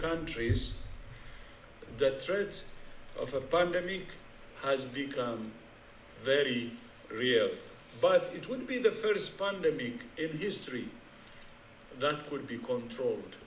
Countries, 0.03 0.73
the 1.97 2.11
threat 2.19 2.63
of 3.19 3.33
a 3.33 3.39
pandemic 3.39 4.07
has 4.61 4.83
become 4.83 5.51
very 6.23 6.73
real. 7.09 7.51
But 8.01 8.31
it 8.35 8.49
would 8.49 8.67
be 8.67 8.79
the 8.79 8.91
first 8.91 9.37
pandemic 9.39 10.01
in 10.17 10.37
history 10.39 10.89
that 11.99 12.29
could 12.29 12.47
be 12.47 12.57
controlled. 12.57 13.37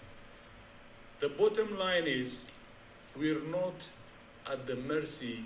The 1.20 1.28
bottom 1.28 1.78
line 1.78 2.06
is 2.06 2.44
we're 3.16 3.44
not 3.58 3.88
at 4.50 4.66
the 4.66 4.76
mercy 4.76 5.44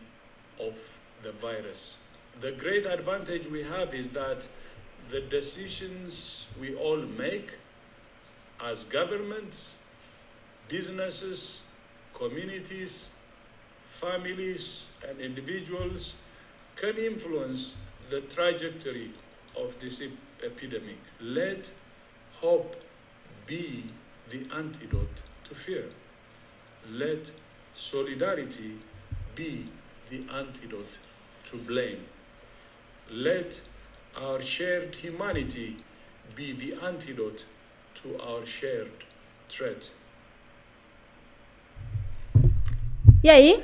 of 0.60 0.74
the 1.22 1.32
virus. 1.32 1.94
The 2.40 2.52
great 2.52 2.86
advantage 2.86 3.46
we 3.46 3.64
have 3.64 3.94
is 3.94 4.10
that 4.10 4.42
the 5.10 5.20
decisions 5.20 6.46
we 6.60 6.74
all 6.74 6.98
make 6.98 7.54
as 8.62 8.84
governments, 8.84 9.79
businesses, 10.70 11.62
communities, 12.14 13.10
families, 13.88 14.84
and 15.06 15.20
individuals 15.20 16.14
can 16.76 16.96
influence 16.96 17.74
the 18.08 18.20
trajectory 18.22 19.10
of 19.58 19.74
this 19.80 20.00
epidemic. 20.44 20.98
Let 21.20 21.72
hope 22.40 22.76
be 23.46 23.90
the 24.30 24.46
antidote 24.54 25.22
to 25.44 25.54
fear. 25.54 25.86
Let 26.88 27.32
solidarity 27.74 28.76
be 29.34 29.66
the 30.08 30.24
antidote 30.32 30.98
to 31.46 31.56
blame. 31.56 32.04
Let 33.10 33.60
our 34.16 34.40
shared 34.40 34.94
humanity 34.94 35.78
be 36.36 36.52
the 36.52 36.74
antidote 36.84 37.44
to 38.02 38.20
our 38.20 38.46
shared 38.46 39.04
threat. 39.48 39.90
E 43.22 43.28
aí, 43.28 43.62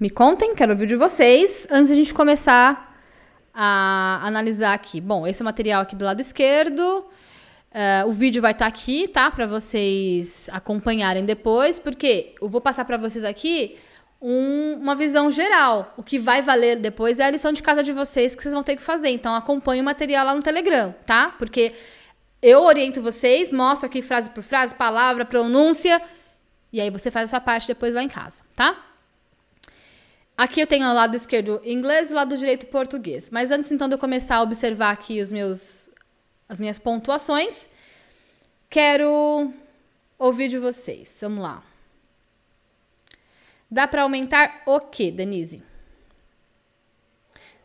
Me 0.00 0.10
contem, 0.10 0.56
quero 0.56 0.72
ouvir 0.72 0.88
de 0.88 0.96
vocês, 0.96 1.68
antes 1.70 1.86
de 1.86 1.92
a 1.92 1.96
gente 1.96 2.12
começar 2.12 2.98
a 3.54 4.20
analisar 4.26 4.74
aqui. 4.74 5.00
Bom, 5.00 5.24
esse 5.24 5.40
é 5.40 5.44
o 5.44 5.46
material 5.46 5.82
aqui 5.82 5.94
do 5.94 6.04
lado 6.04 6.20
esquerdo. 6.20 6.82
Uh, 6.82 8.08
o 8.08 8.12
vídeo 8.12 8.42
vai 8.42 8.50
estar 8.50 8.64
tá 8.64 8.68
aqui, 8.68 9.06
tá? 9.06 9.30
Para 9.30 9.46
vocês 9.46 10.50
acompanharem 10.52 11.24
depois, 11.24 11.78
porque 11.78 12.34
eu 12.42 12.48
vou 12.48 12.60
passar 12.60 12.84
para 12.84 12.96
vocês 12.96 13.22
aqui 13.22 13.78
um, 14.20 14.78
uma 14.80 14.96
visão 14.96 15.30
geral. 15.30 15.94
O 15.96 16.02
que 16.02 16.18
vai 16.18 16.42
valer 16.42 16.74
depois 16.74 17.20
é 17.20 17.24
a 17.24 17.30
lição 17.30 17.52
de 17.52 17.62
casa 17.62 17.84
de 17.84 17.92
vocês 17.92 18.34
que 18.34 18.42
vocês 18.42 18.52
vão 18.52 18.64
ter 18.64 18.74
que 18.74 18.82
fazer. 18.82 19.10
Então, 19.10 19.32
acompanhe 19.36 19.80
o 19.80 19.84
material 19.84 20.26
lá 20.26 20.34
no 20.34 20.42
Telegram, 20.42 20.92
tá? 21.06 21.32
Porque 21.38 21.72
eu 22.42 22.64
oriento 22.64 23.00
vocês, 23.00 23.52
mostro 23.52 23.86
aqui 23.86 24.02
frase 24.02 24.28
por 24.30 24.42
frase, 24.42 24.74
palavra, 24.74 25.24
pronúncia, 25.24 26.02
e 26.72 26.80
aí 26.80 26.90
você 26.90 27.10
faz 27.10 27.28
a 27.28 27.30
sua 27.30 27.40
parte 27.40 27.66
depois 27.66 27.94
lá 27.94 28.02
em 28.02 28.08
casa, 28.08 28.42
tá? 28.54 28.82
Aqui 30.36 30.60
eu 30.60 30.66
tenho 30.66 30.86
ao 30.86 30.94
lado 30.94 31.14
esquerdo 31.14 31.60
inglês 31.64 32.08
e 32.08 32.12
ao 32.12 32.16
lado 32.16 32.36
direito 32.36 32.66
português. 32.66 33.30
Mas 33.30 33.50
antes 33.50 33.70
então 33.70 33.86
de 33.86 33.94
eu 33.94 33.98
começar 33.98 34.36
a 34.36 34.42
observar 34.42 34.90
aqui 34.90 35.20
os 35.20 35.30
meus, 35.30 35.90
as 36.48 36.58
minhas 36.58 36.78
pontuações, 36.78 37.68
quero 38.70 39.52
ouvir 40.18 40.48
de 40.48 40.58
vocês. 40.58 41.18
Vamos 41.20 41.42
lá. 41.42 41.62
Dá 43.70 43.86
para 43.86 44.02
aumentar 44.02 44.62
o 44.66 44.80
que, 44.80 45.10
Denise? 45.10 45.62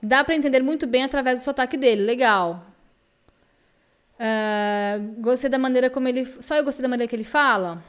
Dá 0.02 0.24
para 0.24 0.36
entender 0.36 0.62
muito 0.62 0.86
bem 0.86 1.04
através 1.04 1.40
do 1.40 1.44
sotaque 1.44 1.78
dele. 1.78 2.04
Legal. 2.04 2.66
Uh, 4.20 5.22
gostei 5.22 5.50
da 5.50 5.58
maneira 5.58 5.90
como 5.90 6.08
ele. 6.08 6.26
Só 6.42 6.56
eu 6.56 6.64
gostei 6.64 6.84
da 6.84 6.90
maneira 6.90 7.10
que 7.10 7.16
ele 7.16 7.24
fala? 7.24 7.84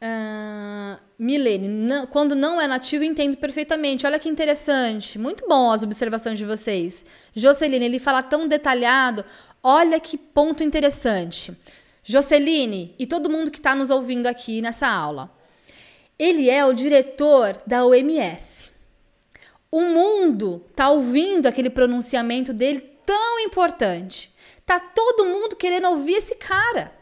Uh, 0.00 1.00
Milene, 1.18 2.06
quando 2.12 2.36
não 2.36 2.60
é 2.60 2.68
nativo, 2.68 3.02
entendo 3.02 3.36
perfeitamente. 3.36 4.06
Olha 4.06 4.18
que 4.18 4.28
interessante. 4.28 5.18
Muito 5.18 5.46
bom 5.48 5.72
as 5.72 5.82
observações 5.82 6.38
de 6.38 6.44
vocês. 6.44 7.04
Joceline, 7.34 7.84
ele 7.84 7.98
fala 7.98 8.22
tão 8.22 8.46
detalhado. 8.46 9.24
Olha 9.62 9.98
que 9.98 10.16
ponto 10.16 10.62
interessante. 10.62 11.52
Joceline 12.04 12.94
e 12.98 13.06
todo 13.06 13.28
mundo 13.28 13.50
que 13.50 13.58
está 13.58 13.74
nos 13.74 13.90
ouvindo 13.90 14.28
aqui 14.28 14.62
nessa 14.62 14.88
aula. 14.88 15.30
Ele 16.18 16.48
é 16.48 16.64
o 16.64 16.72
diretor 16.72 17.60
da 17.66 17.84
OMS. 17.84 18.72
O 19.70 19.80
mundo 19.82 20.64
está 20.70 20.88
ouvindo 20.90 21.46
aquele 21.46 21.68
pronunciamento 21.68 22.52
dele 22.52 22.80
tão 23.04 23.40
importante. 23.40 24.32
Tá 24.64 24.78
todo 24.80 25.26
mundo 25.26 25.56
querendo 25.56 25.88
ouvir 25.88 26.14
esse 26.14 26.36
cara. 26.36 26.97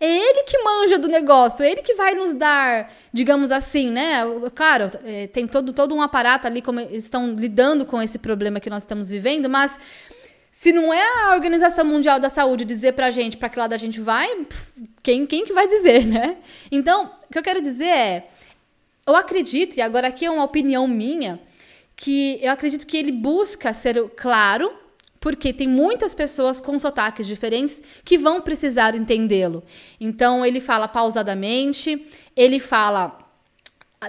É 0.00 0.06
ele 0.06 0.44
que 0.44 0.58
manja 0.62 0.98
do 0.98 1.08
negócio, 1.08 1.62
é 1.62 1.70
ele 1.70 1.82
que 1.82 1.94
vai 1.94 2.14
nos 2.14 2.32
dar, 2.32 2.90
digamos 3.12 3.52
assim, 3.52 3.90
né? 3.90 4.22
Claro, 4.54 4.90
é, 5.04 5.26
tem 5.26 5.46
todo, 5.46 5.74
todo 5.74 5.94
um 5.94 6.00
aparato 6.00 6.46
ali 6.46 6.62
como 6.62 6.80
estão 6.80 7.34
lidando 7.34 7.84
com 7.84 8.00
esse 8.00 8.18
problema 8.18 8.60
que 8.60 8.70
nós 8.70 8.82
estamos 8.82 9.10
vivendo, 9.10 9.50
mas 9.50 9.78
se 10.50 10.72
não 10.72 10.92
é 10.92 11.02
a 11.24 11.34
Organização 11.34 11.84
Mundial 11.84 12.18
da 12.18 12.30
Saúde 12.30 12.64
dizer 12.64 12.92
pra 12.92 13.10
gente 13.10 13.36
para 13.36 13.50
que 13.50 13.58
lado 13.58 13.74
a 13.74 13.76
gente 13.76 14.00
vai, 14.00 14.46
quem, 15.02 15.26
quem 15.26 15.44
que 15.44 15.52
vai 15.52 15.66
dizer, 15.66 16.06
né? 16.06 16.38
Então, 16.72 17.12
o 17.28 17.32
que 17.32 17.38
eu 17.38 17.42
quero 17.42 17.60
dizer 17.60 17.90
é, 17.90 18.28
eu 19.06 19.14
acredito, 19.14 19.76
e 19.76 19.82
agora 19.82 20.08
aqui 20.08 20.24
é 20.24 20.30
uma 20.30 20.44
opinião 20.44 20.88
minha, 20.88 21.38
que 21.94 22.38
eu 22.40 22.50
acredito 22.50 22.86
que 22.86 22.96
ele 22.96 23.12
busca 23.12 23.74
ser 23.74 24.08
claro 24.16 24.72
porque 25.20 25.52
tem 25.52 25.68
muitas 25.68 26.14
pessoas 26.14 26.60
com 26.60 26.78
sotaques 26.78 27.26
diferentes 27.26 27.82
que 28.02 28.16
vão 28.16 28.40
precisar 28.40 28.94
entendê-lo. 28.94 29.62
Então 30.00 30.44
ele 30.44 30.60
fala 30.60 30.88
pausadamente, 30.88 32.06
ele 32.34 32.58
fala 32.58 33.18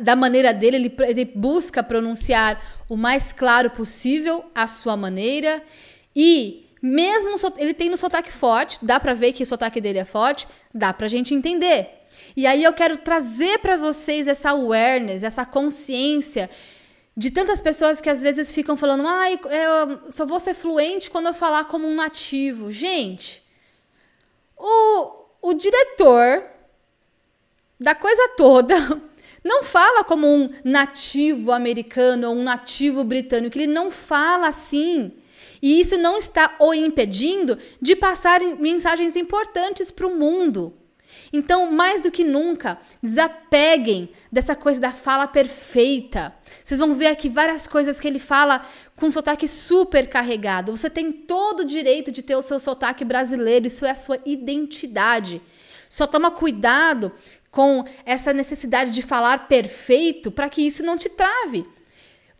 da 0.02 0.16
maneira 0.16 0.54
dele, 0.54 0.78
ele, 0.78 0.96
ele 1.00 1.26
busca 1.26 1.84
pronunciar 1.84 2.62
o 2.88 2.96
mais 2.96 3.34
claro 3.34 3.70
possível 3.70 4.46
a 4.56 4.66
sua 4.66 4.96
maneira 4.96 5.62
e 6.16 6.70
mesmo 6.82 7.36
ele 7.58 7.74
tem 7.74 7.90
no 7.90 7.98
sotaque 7.98 8.32
forte, 8.32 8.80
dá 8.82 8.98
para 9.00 9.14
ver 9.14 9.34
que 9.34 9.44
o 9.44 9.46
sotaque 9.46 9.82
dele 9.82 10.00
é 10.00 10.06
forte, 10.06 10.48
dá 10.74 10.94
pra 10.94 11.10
gente 11.10 11.34
entender. 11.34 11.90
E 12.36 12.48
aí 12.48 12.64
eu 12.64 12.72
quero 12.72 12.98
trazer 12.98 13.60
para 13.60 13.76
vocês 13.76 14.30
essa 14.30 14.52
awareness, 14.52 15.24
essa 15.24 15.46
consciência 15.46 16.50
de 17.16 17.30
tantas 17.30 17.60
pessoas 17.60 18.00
que 18.00 18.10
às 18.10 18.22
vezes 18.22 18.54
ficam 18.54 18.78
falando, 18.78 19.06
ah, 19.06 19.32
eu 19.32 20.12
só 20.12 20.26
vou 20.26 20.40
ser 20.40 20.54
fluente 20.54 21.10
quando 21.10 21.28
eu 21.28 21.34
falar 21.34 21.66
como 21.66 21.88
um 21.88 21.96
nativo. 21.96 22.72
Gente, 22.72 23.44
o, 24.58 25.26
o 25.42 25.54
diretor 25.54 26.44
da 27.80 27.94
coisa 27.94 28.30
toda 28.38 28.76
não 29.44 29.64
fala 29.64 30.04
como 30.04 30.28
um 30.28 30.50
nativo 30.64 31.52
americano 31.52 32.30
ou 32.30 32.36
um 32.36 32.44
nativo 32.44 33.04
britânico, 33.04 33.58
ele 33.58 33.68
não 33.68 33.92
fala 33.92 34.48
assim. 34.48 35.12
E 35.62 35.80
isso 35.80 35.98
não 35.98 36.18
está 36.18 36.56
o 36.60 36.74
impedindo 36.74 37.58
de 37.80 37.96
passar 37.96 38.42
mensagens 38.42 39.16
importantes 39.16 39.92
para 39.92 40.08
o 40.08 40.16
mundo. 40.16 40.74
Então, 41.34 41.72
mais 41.72 42.04
do 42.04 42.12
que 42.12 42.24
nunca, 42.24 42.78
desapeguem 43.02 44.10
dessa 44.32 44.56
coisa 44.56 44.80
da 44.80 44.92
fala 44.92 45.28
perfeita. 45.28 46.34
Vocês 46.64 46.80
vão 46.80 46.94
ver 46.94 47.08
aqui 47.08 47.30
várias 47.30 47.68
coisas 47.68 48.00
que 48.00 48.08
ele 48.08 48.20
fala 48.20 48.66
com 48.96 49.08
um 49.08 49.12
sotaque 49.12 49.48
super 49.48 50.08
carregado. 50.08 50.76
Você 50.76 50.90
tem 50.90 51.12
todo 51.12 51.62
o 51.62 51.66
direito 51.66 52.12
de 52.12 52.22
ter 52.22 52.36
o 52.36 52.42
seu 52.42 52.60
sotaque 52.60 53.06
brasileiro, 53.06 53.68
isso 53.68 53.86
é 53.86 53.92
a 53.92 53.96
sua 53.96 54.20
identidade. 54.26 55.42
Só 55.90 56.08
toma 56.08 56.32
cuidado 56.32 57.12
com 57.50 57.84
essa 58.06 58.32
necessidade 58.32 58.92
de 58.92 59.02
falar 59.02 59.48
perfeito 59.48 60.32
para 60.32 60.50
que 60.50 60.62
isso 60.62 60.84
não 60.84 60.98
te 60.98 61.10
trave. 61.10 61.66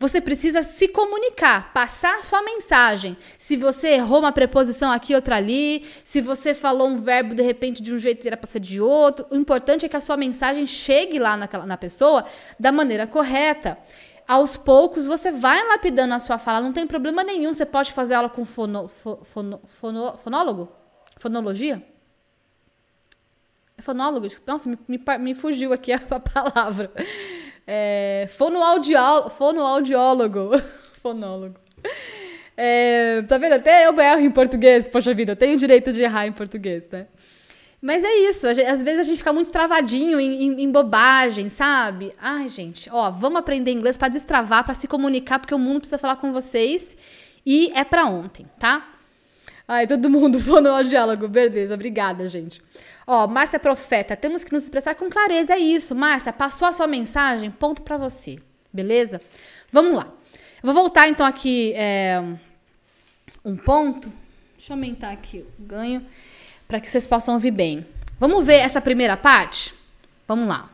Você 0.02 0.20
precisa 0.20 0.62
se 0.62 0.88
comunicar, 0.88 1.72
passar 1.72 2.18
a 2.18 2.22
sua 2.22 2.42
mensagem. 2.42 3.16
Se 3.38 3.56
você 3.56 3.90
errou 3.90 4.18
uma 4.18 4.32
preposição 4.32 4.90
aqui, 4.90 5.14
outra 5.14 5.36
ali, 5.36 5.86
se 6.02 6.20
você 6.20 6.54
falou 6.54 6.88
um 6.88 6.96
verbo 6.96 7.36
de 7.36 7.42
repente 7.44 7.80
de 7.80 7.94
um 7.94 8.00
jeito 8.00 8.24
e 8.24 8.26
era 8.26 8.36
para 8.36 8.50
ser 8.50 8.58
de 8.58 8.80
outro, 8.80 9.24
o 9.30 9.36
importante 9.36 9.86
é 9.86 9.88
que 9.88 9.96
a 9.96 10.00
sua 10.00 10.16
mensagem 10.16 10.66
chegue 10.66 11.20
lá 11.20 11.36
naquela, 11.36 11.64
na 11.64 11.76
pessoa 11.76 12.24
da 12.58 12.72
maneira 12.72 13.06
correta. 13.06 13.78
Aos 14.26 14.56
poucos 14.56 15.06
você 15.06 15.30
vai 15.30 15.64
lapidando 15.68 16.14
a 16.14 16.18
sua 16.18 16.36
fala, 16.36 16.60
não 16.60 16.72
tem 16.72 16.84
problema 16.84 17.22
nenhum. 17.22 17.52
Você 17.52 17.64
pode 17.64 17.92
fazer 17.92 18.14
aula 18.14 18.28
com 18.28 18.44
fono, 18.44 18.88
fono, 18.88 19.60
fono, 19.68 20.18
fonólogo? 20.18 20.68
Fonologia? 21.16 21.80
É 23.78 23.82
fonólogo? 23.82 24.26
Nossa, 24.44 24.68
me, 24.68 24.76
me, 24.88 25.00
me 25.20 25.32
fugiu 25.32 25.72
aqui 25.72 25.92
a, 25.92 26.00
a 26.10 26.18
palavra. 26.18 26.90
É, 27.66 28.26
fonoaudiólogo. 28.30 29.30
Fonoaudiólogo. 29.30 30.50
Fonólogo. 31.02 31.56
É, 32.56 33.22
tá 33.22 33.38
vendo? 33.38 33.54
Até 33.54 33.86
eu 33.86 33.98
erro 33.98 34.20
em 34.20 34.30
português, 34.30 34.86
poxa 34.86 35.14
vida, 35.14 35.32
eu 35.32 35.36
tenho 35.36 35.56
direito 35.56 35.92
de 35.92 36.02
errar 36.02 36.26
em 36.26 36.32
português, 36.32 36.88
né? 36.88 37.06
Mas 37.80 38.04
é 38.04 38.14
isso, 38.28 38.46
às 38.46 38.56
vezes 38.56 39.00
a 39.00 39.02
gente 39.02 39.18
fica 39.18 39.32
muito 39.32 39.50
travadinho 39.50 40.20
em, 40.20 40.44
em, 40.44 40.62
em 40.62 40.70
bobagem, 40.70 41.48
sabe? 41.48 42.14
Ai, 42.20 42.46
gente, 42.46 42.88
ó, 42.92 43.10
vamos 43.10 43.40
aprender 43.40 43.72
inglês 43.72 43.98
para 43.98 44.06
destravar, 44.06 44.62
para 44.62 44.74
se 44.74 44.86
comunicar, 44.86 45.40
porque 45.40 45.54
o 45.54 45.58
mundo 45.58 45.80
precisa 45.80 45.98
falar 45.98 46.14
com 46.16 46.32
vocês 46.32 46.96
e 47.44 47.72
é 47.74 47.82
para 47.82 48.04
ontem, 48.04 48.46
tá? 48.56 48.88
Ai, 49.66 49.88
todo 49.88 50.08
mundo 50.08 50.38
fonoaudiólogo, 50.40 51.26
beleza, 51.26 51.74
obrigada, 51.74 52.28
gente. 52.28 52.62
Ó, 53.06 53.26
Márcia 53.26 53.58
Profeta, 53.58 54.16
temos 54.16 54.44
que 54.44 54.52
nos 54.52 54.64
expressar 54.64 54.94
com 54.94 55.10
clareza, 55.10 55.54
é 55.54 55.58
isso. 55.58 55.94
Márcia, 55.94 56.32
passou 56.32 56.68
a 56.68 56.72
sua 56.72 56.86
mensagem? 56.86 57.50
Ponto 57.50 57.82
para 57.82 57.96
você, 57.96 58.38
beleza? 58.72 59.20
Vamos 59.72 59.94
lá. 59.94 60.06
Eu 60.62 60.72
vou 60.72 60.74
voltar 60.74 61.08
então 61.08 61.26
aqui 61.26 61.72
é, 61.74 62.22
um 63.44 63.56
ponto. 63.56 64.12
Deixa 64.56 64.72
eu 64.72 64.76
aumentar 64.76 65.10
aqui 65.10 65.44
o 65.58 65.62
ganho 65.62 66.06
para 66.68 66.80
que 66.80 66.90
vocês 66.90 67.06
possam 67.06 67.34
ouvir 67.34 67.50
bem. 67.50 67.86
Vamos 68.18 68.46
ver 68.46 68.58
essa 68.58 68.80
primeira 68.80 69.16
parte? 69.16 69.74
Vamos 70.28 70.46
lá. 70.46 70.70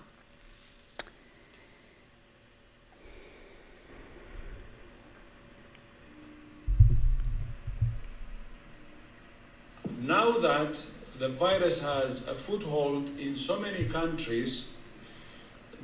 Now 10.01 10.41
that 10.41 10.79
the 11.19 11.29
virus 11.29 11.81
has 11.83 12.23
a 12.29 12.35
foothold 12.35 13.19
in 13.19 13.37
so 13.37 13.59
many 13.59 13.85
countries, 13.85 14.71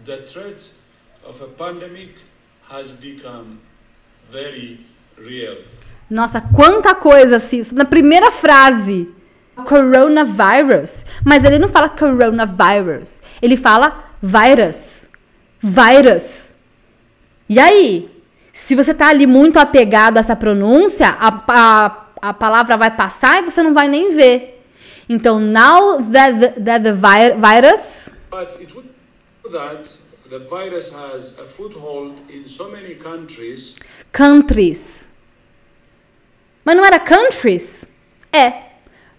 the 0.05 0.19
threat 0.27 0.71
of 1.27 1.41
a 1.43 1.47
pandemic 1.47 2.15
has 2.69 2.93
become 2.93 3.61
very 4.31 4.81
real. 5.19 5.57
Nossa, 6.09 6.41
quanta 6.41 6.95
coisa 6.95 7.37
assim. 7.37 7.63
Na 7.73 7.85
primeira 7.85 8.31
frase, 8.31 9.09
coronavirus. 9.65 11.05
Mas 11.25 11.45
ele 11.45 11.59
não 11.59 11.69
fala 11.69 11.89
coronavirus. 11.89 13.21
Ele 13.43 13.57
fala 13.57 14.05
virus. 14.23 15.09
Virus. 15.61 16.55
E 17.49 17.59
aí? 17.59 18.11
Se 18.53 18.77
você 18.77 18.95
tá 18.95 19.09
ali 19.09 19.27
muito 19.27 19.59
apegado 19.59 20.17
a 20.17 20.21
essa 20.21 20.37
pronúncia, 20.37 21.09
a, 21.09 21.43
a, 21.49 22.05
a 22.23 22.33
palavra 22.35 22.77
vai 22.77 22.91
passar 22.91 23.43
e 23.43 23.51
você 23.51 23.63
não 23.63 23.75
vai 23.75 23.89
nem 23.89 24.15
ver. 24.15 24.54
Então, 25.09 25.39
now 25.39 25.99
that 26.11 26.41
the, 26.41 26.61
that 26.61 26.83
the 26.83 26.95
vi 26.95 27.31
virus. 27.37 28.11
But 28.31 28.61
it 28.61 28.75
would 28.75 28.89
that 29.51 29.91
the 30.29 30.39
virus 30.39 30.91
has 30.93 31.39
a 31.39 31.45
foothold 31.45 32.19
in 32.31 32.49
so 32.49 32.71
many 32.71 32.95
countries. 32.95 33.77
Countries. 34.13 35.09
Mas 36.65 36.77
não 36.77 36.85
era 36.85 36.99
countries? 36.99 37.87
É. 38.33 38.73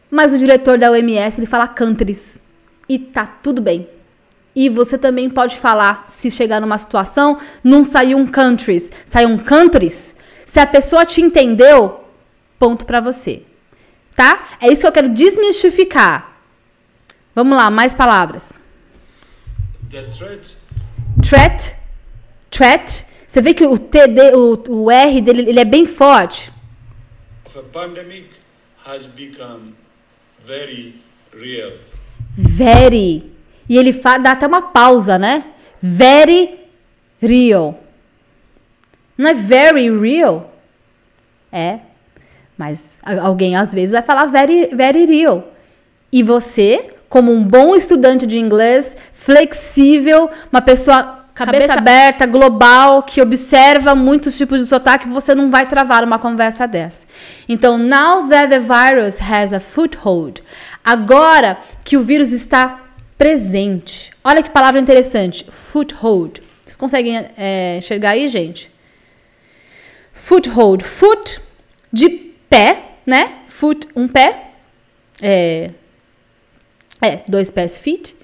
Mas 0.10 0.34
o 0.34 0.38
diretor 0.38 0.80
da 0.80 0.90
OMS 0.90 1.40
ele 1.40 1.46
fala 1.46 1.68
countries. 1.68 2.40
E 2.90 2.98
tá 2.98 3.26
tudo 3.26 3.62
bem. 3.62 3.88
E 4.56 4.70
você 4.70 4.98
também 4.98 5.30
pode 5.30 5.58
falar, 5.58 6.06
se 6.08 6.32
chegar 6.32 6.62
numa 6.62 6.78
situação, 6.78 7.40
não 7.64 7.84
saiu 7.84 8.18
um 8.18 8.26
countries, 8.26 8.92
saiu 9.06 9.30
um 9.30 9.38
countries. 9.38 10.16
Se 10.46 10.60
a 10.60 10.66
pessoa 10.66 11.06
te 11.06 11.22
entendeu, 11.22 12.06
ponto 12.58 12.86
para 12.86 13.02
você 13.02 13.44
tá? 14.16 14.58
É 14.60 14.72
isso 14.72 14.82
que 14.82 14.88
eu 14.88 14.92
quero 14.92 15.10
desmistificar. 15.10 16.40
Vamos 17.34 17.58
lá, 17.58 17.70
mais 17.70 17.94
palavras. 17.94 18.58
The 19.90 20.04
threat. 20.04 20.58
Threat. 21.22 21.76
Threat. 22.50 23.06
Você 23.28 23.42
vê 23.42 23.54
que 23.54 23.66
o 23.66 23.78
T, 23.78 24.00
o, 24.34 24.84
o 24.84 24.92
R 24.92 25.22
dele 25.22 25.50
ele 25.50 25.60
é 25.60 25.66
bem 25.66 25.86
forte. 25.86 26.52
A 27.56 27.62
pandemic 27.72 28.30
has 28.86 29.06
become 29.06 29.76
very 30.46 31.02
real. 31.34 31.74
Very. 32.38 33.32
E 33.68 33.78
ele 33.78 33.92
dá 33.92 34.32
até 34.32 34.46
uma 34.46 34.62
pausa, 34.62 35.18
né? 35.18 35.54
Very 35.82 36.60
real. 37.22 37.82
Não 39.18 39.30
é 39.30 39.34
very 39.34 39.90
real? 39.98 40.54
É 41.52 41.80
mas 42.58 42.98
alguém 43.04 43.56
às 43.56 43.74
vezes 43.74 43.92
vai 43.92 44.02
falar 44.02 44.26
very, 44.26 44.70
very 44.74 45.06
real. 45.06 45.52
E 46.12 46.24
você, 46.24 46.92
como 47.10 47.32
um 47.32 47.44
bom 47.44 47.76
estudante 47.76 48.26
de 48.26 48.38
inglês, 48.38 48.96
flexível, 49.14 50.30
uma 50.52 50.62
pessoa 50.62 51.26
cabeça, 51.34 51.68
cabeça 51.68 51.74
aberta, 51.74 52.26
global, 52.26 53.04
que 53.04 53.22
observa 53.22 53.94
muitos 53.94 54.38
tipos 54.38 54.62
de 54.62 54.66
sotaque, 54.66 55.10
você 55.10 55.36
não 55.36 55.52
vai 55.52 55.68
travar 55.68 56.04
uma 56.04 56.18
conversa 56.18 56.66
dessa. 56.66 57.06
Então, 57.48 57.78
now 57.78 58.28
that 58.30 58.50
the 58.50 58.60
virus 58.60 59.20
has 59.20 59.52
a 59.52 59.60
foothold, 59.60 60.42
agora 60.84 61.58
que 61.84 61.98
o 61.98 62.02
vírus 62.02 62.32
está 62.32 62.82
presente. 63.18 64.12
Olha 64.24 64.42
que 64.42 64.50
palavra 64.50 64.80
interessante, 64.80 65.46
foothold. 65.72 66.42
Vocês 66.64 66.78
conseguem 66.78 67.28
é, 67.38 67.78
enxergar 67.78 68.12
aí, 68.12 68.28
gente? 68.28 68.72
Foothold, 70.14 70.84
foot 70.84 71.40
de 71.92 72.34
pé, 72.56 72.84
né? 73.06 73.34
Foot, 73.48 73.88
um 73.96 74.08
pé. 74.08 74.52
É, 75.22 75.72
é 77.02 77.20
dois 77.28 77.52
pés, 77.52 77.78
feet. 77.78 78.16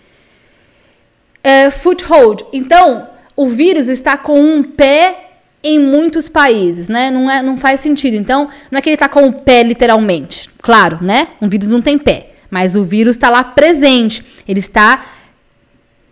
É, 1.44 1.70
foothold. 1.70 2.46
Então, 2.54 3.10
o 3.36 3.48
vírus 3.48 3.90
está 3.90 4.18
com 4.18 4.40
um 4.40 4.64
pé 4.64 5.32
em 5.62 5.78
muitos 5.78 6.30
países, 6.30 6.88
né? 6.88 7.12
Não, 7.12 7.30
é, 7.30 7.42
não 7.42 7.58
faz 7.58 7.82
sentido. 7.82 8.16
Então, 8.16 8.50
não 8.70 8.80
é 8.80 8.82
que 8.82 8.90
ele 8.90 8.96
está 8.96 9.10
com 9.10 9.28
o 9.28 9.34
pé 9.34 9.64
literalmente. 9.64 10.50
Claro, 10.62 11.00
né? 11.04 11.30
Um 11.42 11.50
vírus 11.50 11.72
não 11.72 11.82
tem 11.82 11.98
pé. 11.98 12.32
Mas 12.50 12.76
o 12.76 12.84
vírus 12.84 13.18
está 13.18 13.30
lá 13.30 13.44
presente. 13.44 14.24
Ele 14.48 14.60
está 14.60 15.06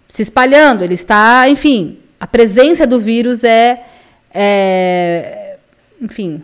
se 0.10 0.22
espalhando. 0.22 0.84
Ele 0.84 0.94
está, 0.94 1.48
enfim. 1.48 2.00
A 2.20 2.28
presença 2.28 2.86
do 2.86 3.00
vírus 3.00 3.46
é, 3.46 3.82
é 4.34 5.58
enfim, 6.02 6.44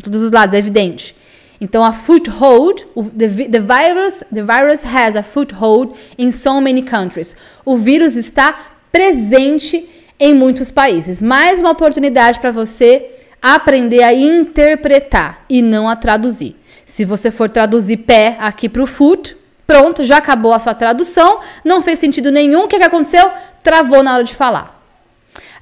por 0.00 0.10
todos 0.10 0.22
os 0.22 0.32
lados, 0.32 0.54
é 0.54 0.58
evidente. 0.58 1.14
Então, 1.60 1.84
a 1.84 1.92
foothold, 1.92 2.86
the, 3.16 3.28
the, 3.48 3.60
virus, 3.60 4.24
the 4.32 4.42
virus 4.42 4.82
has 4.82 5.14
a 5.14 5.22
foothold 5.22 5.94
in 6.16 6.32
so 6.32 6.60
many 6.60 6.82
countries. 6.82 7.36
O 7.64 7.76
vírus 7.76 8.16
está 8.16 8.54
presente 8.90 9.88
em 10.18 10.32
muitos 10.32 10.70
países. 10.70 11.20
Mais 11.20 11.60
uma 11.60 11.70
oportunidade 11.70 12.40
para 12.40 12.50
você 12.50 13.10
aprender 13.42 14.02
a 14.02 14.12
interpretar 14.14 15.44
e 15.48 15.60
não 15.60 15.88
a 15.88 15.94
traduzir. 15.96 16.56
Se 16.86 17.04
você 17.04 17.30
for 17.30 17.48
traduzir 17.48 17.98
pé 17.98 18.36
aqui 18.40 18.68
para 18.68 18.82
o 18.82 18.86
foot, 18.86 19.36
pronto, 19.66 20.02
já 20.02 20.16
acabou 20.16 20.52
a 20.52 20.58
sua 20.58 20.74
tradução, 20.74 21.40
não 21.64 21.82
fez 21.82 21.98
sentido 21.98 22.32
nenhum. 22.32 22.64
O 22.64 22.68
que, 22.68 22.78
que 22.78 22.84
aconteceu? 22.84 23.30
Travou 23.62 24.02
na 24.02 24.14
hora 24.14 24.24
de 24.24 24.34
falar. 24.34 24.79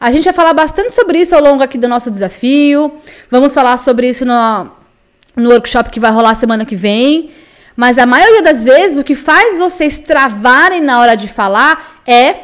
A 0.00 0.12
gente 0.12 0.24
vai 0.24 0.32
falar 0.32 0.52
bastante 0.52 0.94
sobre 0.94 1.18
isso 1.18 1.34
ao 1.34 1.42
longo 1.42 1.62
aqui 1.62 1.76
do 1.76 1.88
nosso 1.88 2.08
desafio. 2.08 3.00
Vamos 3.28 3.52
falar 3.52 3.76
sobre 3.78 4.08
isso 4.08 4.24
no, 4.24 4.70
no 5.34 5.50
workshop 5.50 5.90
que 5.90 5.98
vai 5.98 6.12
rolar 6.12 6.36
semana 6.36 6.64
que 6.64 6.76
vem. 6.76 7.30
Mas 7.74 7.98
a 7.98 8.06
maioria 8.06 8.42
das 8.42 8.62
vezes 8.62 8.96
o 8.96 9.02
que 9.02 9.16
faz 9.16 9.58
vocês 9.58 9.98
travarem 9.98 10.80
na 10.80 11.00
hora 11.00 11.16
de 11.16 11.26
falar 11.26 12.00
é 12.06 12.36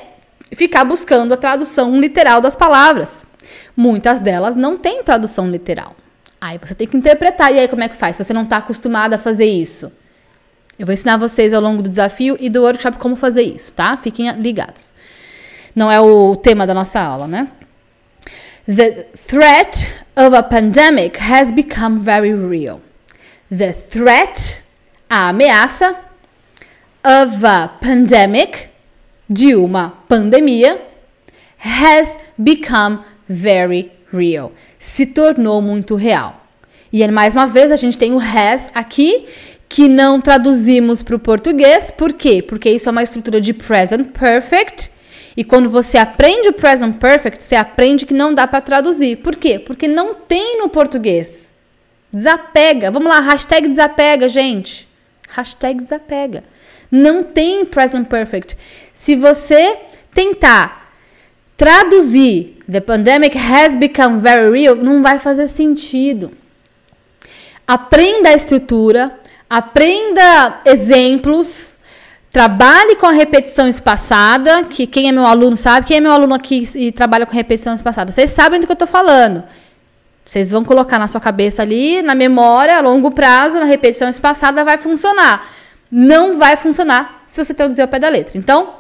ficar 0.57 0.85
buscando 0.85 1.33
a 1.33 1.37
tradução 1.37 2.01
literal 2.01 2.41
das 2.41 2.57
palavras. 2.57 3.23
Muitas 3.77 4.19
delas 4.19 4.57
não 4.57 4.77
têm 4.77 5.05
tradução 5.05 5.49
literal. 5.49 5.95
Aí 6.41 6.59
você 6.59 6.75
tem 6.75 6.89
que 6.89 6.97
interpretar. 6.97 7.55
E 7.55 7.61
aí 7.61 7.69
como 7.69 7.85
é 7.85 7.89
que 7.89 7.97
faz? 7.97 8.17
Se 8.17 8.25
você 8.25 8.33
não 8.33 8.43
está 8.43 8.57
acostumado 8.57 9.15
a 9.15 9.19
fazer 9.19 9.47
isso. 9.47 9.93
Eu 10.77 10.87
vou 10.87 10.93
ensinar 10.93 11.19
vocês 11.19 11.53
ao 11.53 11.63
longo 11.63 11.83
do 11.83 11.89
desafio 11.89 12.37
e 12.41 12.51
do 12.51 12.63
workshop 12.63 12.99
como 12.99 13.15
fazer 13.15 13.43
isso, 13.43 13.73
tá? 13.73 13.97
Fiquem 13.97 14.33
ligados 14.33 14.93
não 15.75 15.91
é 15.91 16.01
o 16.01 16.37
tema 16.37 16.67
da 16.67 16.75
nossa 16.75 17.01
aula, 17.01 17.27
né? 17.27 17.49
The 18.67 19.09
threat 19.27 19.91
of 20.17 20.35
a 20.35 20.43
pandemic 20.43 21.19
has 21.19 21.51
become 21.51 22.01
very 22.01 22.33
real. 22.33 22.81
The 23.51 23.73
threat, 23.73 24.63
a 25.09 25.29
ameaça, 25.29 25.97
of 27.05 27.45
a 27.45 27.69
pandemic, 27.69 28.69
de 29.29 29.55
uma 29.55 29.91
pandemia, 30.09 30.81
has 31.59 32.09
become 32.39 33.01
very 33.29 33.93
real. 34.13 34.53
Se 34.79 35.05
tornou 35.05 35.61
muito 35.61 35.95
real. 35.95 36.41
E 36.93 37.07
mais 37.09 37.35
uma 37.35 37.47
vez 37.47 37.71
a 37.71 37.77
gente 37.77 37.99
tem 37.99 38.15
o 38.15 38.21
has 38.21 38.71
aqui, 38.75 39.27
que 39.69 39.89
não 39.89 40.21
traduzimos 40.21 41.03
para 41.03 41.17
o 41.17 41.19
português. 41.19 41.91
Por 41.91 42.13
quê? 42.13 42.41
Porque 42.41 42.71
isso 42.71 42.89
é 42.89 42.93
uma 42.93 43.03
estrutura 43.03 43.41
de 43.41 43.53
present 43.53 44.13
perfect. 44.13 44.94
E 45.37 45.43
quando 45.43 45.69
você 45.69 45.99
aprende 45.99 46.49
o 46.49 46.53
present 46.53 46.97
perfect, 46.97 47.43
você 47.43 47.57
aprende 47.57 48.07
que 48.07 48.15
não 48.15 48.33
dá 48.33 48.47
para 48.47 48.61
traduzir. 48.61 49.17
Por 49.17 49.35
quê? 49.35 49.59
Porque 49.59 49.89
não 49.89 50.15
tem 50.15 50.59
no 50.59 50.69
português. 50.69 51.53
Desapega. 52.13 52.91
Vamos 52.91 53.09
lá, 53.09 53.21
hashtag 53.21 53.69
desapega, 53.69 54.29
gente. 54.29 54.89
Hashtag 55.29 55.83
desapega. 55.83 56.45
Não 56.91 57.25
tem 57.25 57.65
present 57.65 58.07
perfect. 58.07 58.57
Se 58.93 59.17
você 59.17 59.77
tentar 60.15 60.93
traduzir 61.57 62.59
the 62.71 62.81
pandemic 62.81 63.37
has 63.37 63.75
become 63.75 64.21
very 64.21 64.51
real, 64.51 64.77
não 64.77 65.03
vai 65.03 65.19
fazer 65.19 65.49
sentido. 65.49 66.33
Aprenda 67.67 68.29
a 68.29 68.35
estrutura, 68.35 69.19
aprenda 69.49 70.61
exemplos, 70.65 71.74
trabalhe 72.35 72.97
com 72.97 73.07
a 73.07 73.13
repetição 73.13 73.69
espaçada, 73.69 74.65
que 74.65 74.89
quem 74.89 75.09
é 75.09 75.13
meu 75.13 75.25
aluno 75.25 75.57
sabe, 75.57 75.87
quem 75.87 75.99
é 75.99 76.01
meu 76.01 76.11
aluno 76.11 76.35
aqui 76.35 76.69
e 76.75 76.91
trabalha 76.91 77.25
com 77.25 77.33
repetição 77.33 77.73
espaçada, 77.73 78.11
vocês 78.11 78.33
sabem 78.33 78.59
do 78.59 78.67
que 78.67 78.73
eu 78.73 78.75
estou 78.75 78.89
falando. 78.89 79.45
Vocês 80.27 80.51
vão 80.51 80.65
colocar 80.65 80.99
na 80.99 81.07
sua 81.07 81.21
cabeça 81.21 81.63
ali, 81.63 82.03
na 82.03 82.13
memória, 82.13 82.77
a 82.77 82.81
longo 82.81 83.13
prazo, 83.13 83.61
na 83.61 83.65
repetição 83.65 84.09
espaçada, 84.09 84.65
vai 84.65 84.79
funcionar. 84.79 85.49
Não 85.89 86.37
vai 86.37 86.57
funcionar 86.57 87.23
se 87.29 87.45
você 87.45 87.55
traduzir 87.55 87.83
ao 87.83 87.89
pé 87.89 88.01
da 88.01 88.09
letra. 88.09 88.37
Então, 88.37 88.75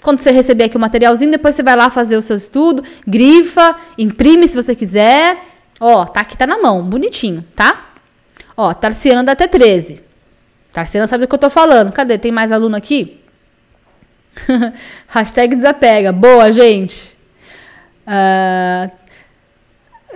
quando 0.00 0.20
você 0.20 0.30
receber 0.30 0.64
aqui 0.64 0.76
o 0.76 0.80
materialzinho, 0.80 1.32
depois 1.32 1.56
você 1.56 1.62
vai 1.64 1.74
lá 1.74 1.90
fazer 1.90 2.16
o 2.16 2.22
seu 2.22 2.36
estudo, 2.36 2.84
grifa, 3.04 3.74
imprime 3.98 4.46
se 4.46 4.54
você 4.54 4.76
quiser. 4.76 5.38
Ó, 5.80 6.04
tá 6.04 6.20
aqui, 6.20 6.36
tá 6.36 6.46
na 6.46 6.58
mão, 6.58 6.84
bonitinho, 6.84 7.44
tá? 7.56 7.84
Ó, 8.56 8.72
Tarciana 8.72 9.24
da 9.24 9.34
T13. 9.34 10.11
Tarciana 10.72 11.06
sabe 11.06 11.24
do 11.24 11.28
que 11.28 11.34
eu 11.34 11.38
tô 11.38 11.50
falando. 11.50 11.92
Cadê? 11.92 12.16
Tem 12.18 12.32
mais 12.32 12.50
aluno 12.50 12.76
aqui? 12.76 13.20
Hashtag 15.08 15.56
desapega. 15.56 16.12
Boa, 16.12 16.50
gente. 16.50 17.16
Uh, 18.06 18.90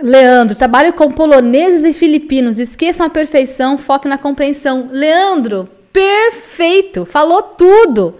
Leandro, 0.01 0.55
trabalho 0.55 0.93
com 0.93 1.11
poloneses 1.11 1.85
e 1.85 1.93
filipinos. 1.93 2.59
Esqueçam 2.59 3.05
a 3.05 3.09
perfeição, 3.09 3.77
foque 3.77 4.07
na 4.07 4.17
compreensão. 4.17 4.89
Leandro, 4.91 5.69
perfeito. 5.93 7.05
Falou 7.05 7.41
tudo. 7.41 8.15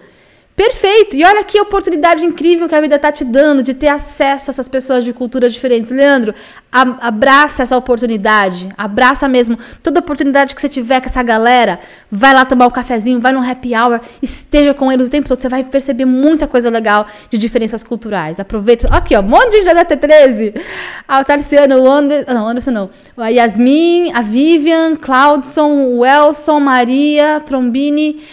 Perfeito! 0.58 1.16
E 1.16 1.24
olha 1.24 1.44
que 1.44 1.62
oportunidade 1.62 2.26
incrível 2.26 2.68
que 2.68 2.74
a 2.74 2.82
vida 2.82 2.96
está 2.96 3.12
te 3.12 3.24
dando 3.24 3.62
de 3.62 3.76
ter 3.76 3.90
acesso 3.90 4.50
a 4.50 4.52
essas 4.52 4.68
pessoas 4.68 5.06
de 5.06 5.14
culturas 5.14 5.54
diferentes. 5.54 5.92
Leandro, 5.92 6.34
abraça 6.72 7.62
essa 7.62 7.78
oportunidade, 7.78 8.68
abraça 8.76 9.28
mesmo 9.28 9.56
toda 9.84 10.00
oportunidade 10.00 10.56
que 10.56 10.60
você 10.60 10.68
tiver 10.68 11.00
com 11.00 11.06
essa 11.06 11.22
galera. 11.22 11.80
Vai 12.12 12.34
lá 12.34 12.44
tomar 12.44 12.66
o 12.66 12.70
um 12.70 12.72
cafezinho, 12.72 13.22
vai 13.22 13.34
no 13.34 13.40
happy 13.40 13.76
hour, 13.76 14.02
esteja 14.20 14.74
com 14.74 14.92
eles 14.92 15.10
o 15.10 15.12
tempo 15.12 15.28
todo. 15.28 15.40
Você 15.40 15.48
vai 15.48 15.64
perceber 15.64 16.06
muita 16.06 16.48
coisa 16.48 16.72
legal 16.72 17.06
de 17.30 17.38
diferenças 17.38 17.84
culturais. 17.84 18.40
Aproveita. 18.40 18.88
Aqui, 18.88 19.16
ó, 19.16 19.20
um 19.20 19.24
monte 19.30 19.52
de 19.52 19.62
gente 19.62 19.76
da 19.76 19.86
T13. 19.86 20.60
Ah, 21.08 21.20
o 21.20 21.24
Tarciano, 21.24 21.84
o 21.84 21.88
Anderson, 21.88 22.34
não, 22.34 22.48
Anderson 22.48 22.72
não. 22.72 22.90
A 23.16 23.28
Yasmin, 23.28 24.12
a 24.12 24.22
Vivian, 24.22 24.96
Claudson, 24.96 25.86
o 25.86 26.04
Elson, 26.04 26.60
Maria, 26.60 27.44
Trombini 27.46 28.24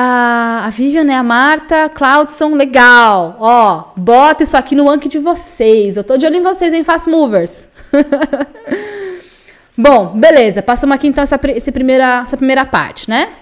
a, 0.00 0.66
a 0.66 0.70
Vivian, 0.70 1.02
né, 1.02 1.16
a 1.16 1.24
Marta, 1.24 1.88
Claudson, 1.88 2.54
legal. 2.54 3.36
Ó, 3.40 3.92
bota 3.96 4.44
isso 4.44 4.56
aqui 4.56 4.76
no 4.76 4.88
Anki 4.88 5.08
de 5.08 5.18
vocês. 5.18 5.96
Eu 5.96 6.04
tô 6.04 6.16
de 6.16 6.24
olho 6.24 6.36
em 6.36 6.42
vocês, 6.42 6.72
hein, 6.72 6.84
Fast 6.84 7.10
Movers. 7.10 7.50
Bom, 9.76 10.16
beleza. 10.16 10.62
Passamos 10.62 10.94
aqui 10.94 11.08
então 11.08 11.24
essa, 11.24 11.40
essa, 11.52 11.72
primeira, 11.72 12.22
essa 12.24 12.36
primeira 12.36 12.64
parte, 12.64 13.10
né? 13.10 13.38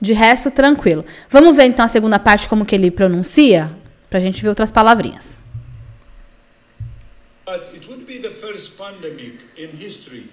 De 0.00 0.14
resto, 0.14 0.50
tranquilo. 0.50 1.04
Vamos 1.28 1.54
ver 1.54 1.66
então 1.66 1.84
a 1.84 1.88
segunda 1.88 2.18
parte, 2.18 2.48
como 2.48 2.64
que 2.64 2.74
ele 2.74 2.90
pronuncia? 2.90 3.70
Pra 4.08 4.20
gente 4.20 4.40
ver 4.40 4.48
outras 4.48 4.70
palavrinhas. 4.70 5.42
But 7.44 7.74
it 7.74 7.86
would 7.90 8.06
be 8.06 8.20
the 8.20 8.30
first 8.30 8.78
pandemic 8.78 9.38
in 9.58 9.68
history 9.76 10.30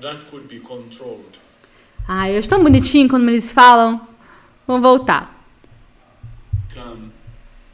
that 0.00 0.26
could 0.30 0.46
be 0.46 0.60
controlled. 0.60 1.40
Ai, 2.06 2.34
eu 2.34 2.38
acho 2.38 2.48
tão 2.48 2.62
bonitinho 2.62 3.08
quando 3.08 3.28
eles 3.28 3.50
falam 3.50 4.09
Vamos 4.70 4.82
voltar. 4.82 5.34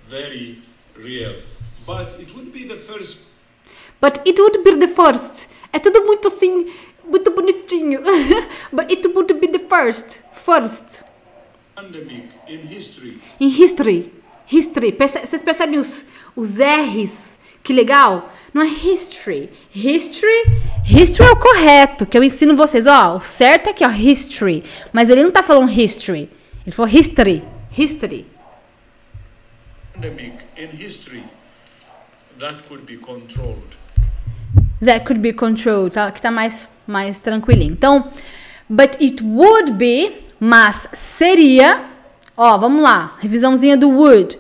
Very 0.09 0.63
real. 0.97 1.35
But 1.85 2.19
it 2.19 2.35
would 2.35 2.51
be 2.51 2.65
the 2.67 2.79
first. 2.79 3.27
But 4.01 4.27
it 4.27 4.41
would 4.41 4.65
be 4.65 4.77
the 4.77 4.89
first. 4.89 5.47
É 5.75 5.79
tudo 5.79 6.07
muito 6.07 6.29
assim, 6.29 6.73
muito 7.05 7.31
bonitinho. 7.33 8.01
But 8.73 8.91
it 8.91 9.07
would 9.09 9.35
be 9.35 9.47
the 9.47 9.59
first. 9.59 10.21
First. 10.43 11.03
Pandemic 11.75 12.31
in 12.49 12.61
history. 12.61 13.21
In 13.41 13.51
history. 13.51 14.11
History. 14.47 14.93
Perce 14.93 15.19
vocês 15.19 15.43
percebem 15.43 15.79
os, 15.79 16.07
os 16.35 16.49
R's? 16.57 17.37
Que 17.63 17.75
legal. 17.75 18.33
Não 18.55 18.63
é 18.63 18.69
history. 18.69 19.51
History, 19.75 20.45
history 20.89 21.29
é 21.29 21.33
o 21.33 21.37
correto, 21.37 22.07
que 22.07 22.17
eu 22.17 22.25
ensino 22.25 22.57
vocês. 22.57 22.87
Ó, 22.87 23.17
o 23.17 23.21
certo 23.21 23.67
é 23.67 23.71
aqui, 23.73 23.85
ó, 23.85 23.91
history. 23.91 24.65
Mas 24.95 25.11
ele 25.11 25.23
não 25.23 25.31
tá 25.31 25.43
falando 25.43 25.71
history. 25.71 26.31
Ele 26.67 26.75
falou 26.75 26.91
history. 26.91 27.45
History. 27.71 28.27
In 30.59 30.69
history, 30.77 31.23
that 32.39 32.65
could 32.69 32.85
be 32.85 32.99
controlled. 32.99 33.77
That 34.85 35.07
could 35.07 35.21
be 35.21 35.33
controlled, 35.33 35.95
tá? 35.95 36.11
Que 36.11 36.21
tá 36.21 36.31
mais, 36.31 36.69
mais 36.87 37.19
tranquilinho. 37.19 37.73
Então, 37.73 38.11
but 38.69 38.97
it 39.01 39.23
would 39.23 39.73
be, 39.73 40.25
mas 40.39 40.89
seria. 40.93 41.85
Ó, 42.37 42.59
vamos 42.59 42.83
lá. 42.83 43.17
Revisãozinha 43.21 43.77
do 43.77 43.89
would. 43.89 44.39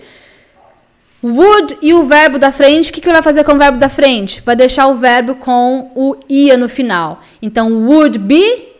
Would 1.22 1.78
e 1.80 1.94
o 1.94 2.04
verbo 2.06 2.38
da 2.38 2.52
frente, 2.52 2.90
o 2.90 2.92
que, 2.92 3.00
que 3.00 3.08
ele 3.08 3.14
vai 3.14 3.22
fazer 3.22 3.44
com 3.44 3.52
o 3.52 3.58
verbo 3.58 3.78
da 3.78 3.88
frente? 3.88 4.42
Vai 4.42 4.54
deixar 4.54 4.88
o 4.88 4.96
verbo 4.96 5.36
com 5.36 5.90
o 5.94 6.16
ia 6.28 6.56
no 6.56 6.68
final. 6.68 7.22
Então, 7.40 7.86
would 7.86 8.18
be 8.18 8.74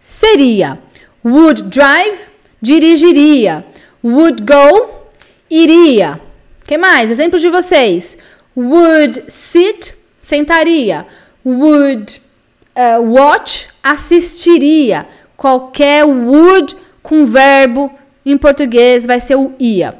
seria. 0.00 0.78
Would 1.24 1.62
drive 1.62 2.30
dirigiria. 2.60 3.64
Would 4.02 4.42
go, 4.42 4.88
iria. 5.50 6.20
que 6.66 6.78
mais? 6.78 7.10
Exemplos 7.10 7.40
de 7.40 7.48
vocês. 7.48 8.16
Would 8.56 9.24
sit, 9.28 9.94
sentaria. 10.22 11.06
Would 11.44 12.20
uh, 12.76 13.02
watch, 13.02 13.68
assistiria. 13.82 15.06
Qualquer 15.36 16.04
would 16.04 16.76
com 17.02 17.26
verbo 17.26 17.90
em 18.24 18.36
português 18.36 19.06
vai 19.06 19.20
ser 19.20 19.36
o 19.36 19.54
ia. 19.58 19.94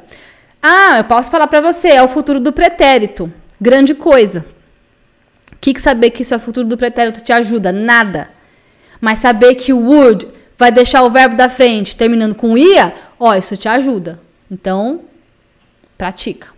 Ah, 0.61 0.99
eu 0.99 1.03
posso 1.05 1.31
falar 1.31 1.47
para 1.47 1.61
você, 1.61 1.89
é 1.89 2.03
o 2.03 2.07
futuro 2.07 2.39
do 2.39 2.53
pretérito. 2.53 3.31
Grande 3.59 3.95
coisa. 3.95 4.45
O 5.51 5.55
que, 5.59 5.73
que 5.73 5.81
saber 5.81 6.11
que 6.11 6.21
isso 6.21 6.33
é 6.33 6.39
futuro 6.39 6.67
do 6.67 6.77
pretérito 6.77 7.21
te 7.21 7.33
ajuda? 7.33 7.71
Nada. 7.71 8.29
Mas 8.99 9.19
saber 9.19 9.55
que 9.55 9.73
would 9.73 10.27
vai 10.61 10.71
deixar 10.71 11.01
o 11.01 11.09
verbo 11.09 11.35
da 11.35 11.49
frente 11.49 11.95
terminando 11.95 12.35
com 12.35 12.55
ia, 12.55 12.93
ó, 13.19 13.33
isso 13.33 13.57
te 13.57 13.67
ajuda. 13.67 14.19
Então, 14.49 15.01
pratica. 15.97 16.49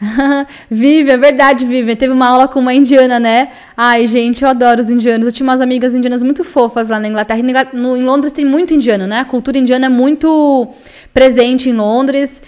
Vive, 0.68 1.12
é 1.12 1.16
verdade, 1.16 1.64
Vive. 1.64 1.94
Teve 1.94 2.12
uma 2.12 2.26
aula 2.26 2.48
com 2.48 2.58
uma 2.58 2.74
indiana, 2.74 3.20
né? 3.20 3.52
Ai, 3.76 4.08
gente, 4.08 4.42
eu 4.42 4.48
adoro 4.48 4.80
os 4.80 4.90
indianos. 4.90 5.26
Eu 5.26 5.32
tinha 5.32 5.46
umas 5.46 5.60
amigas 5.60 5.94
indianas 5.94 6.24
muito 6.24 6.42
fofas 6.42 6.88
lá 6.88 6.98
na 6.98 7.06
Inglaterra. 7.06 7.40
No, 7.72 7.96
em 7.96 8.02
Londres 8.02 8.32
tem 8.32 8.44
muito 8.44 8.74
indiano, 8.74 9.06
né? 9.06 9.20
A 9.20 9.24
cultura 9.24 9.56
indiana 9.56 9.86
é 9.86 9.88
muito 9.88 10.68
presente 11.12 11.70
em 11.70 11.72
Londres. 11.72 12.42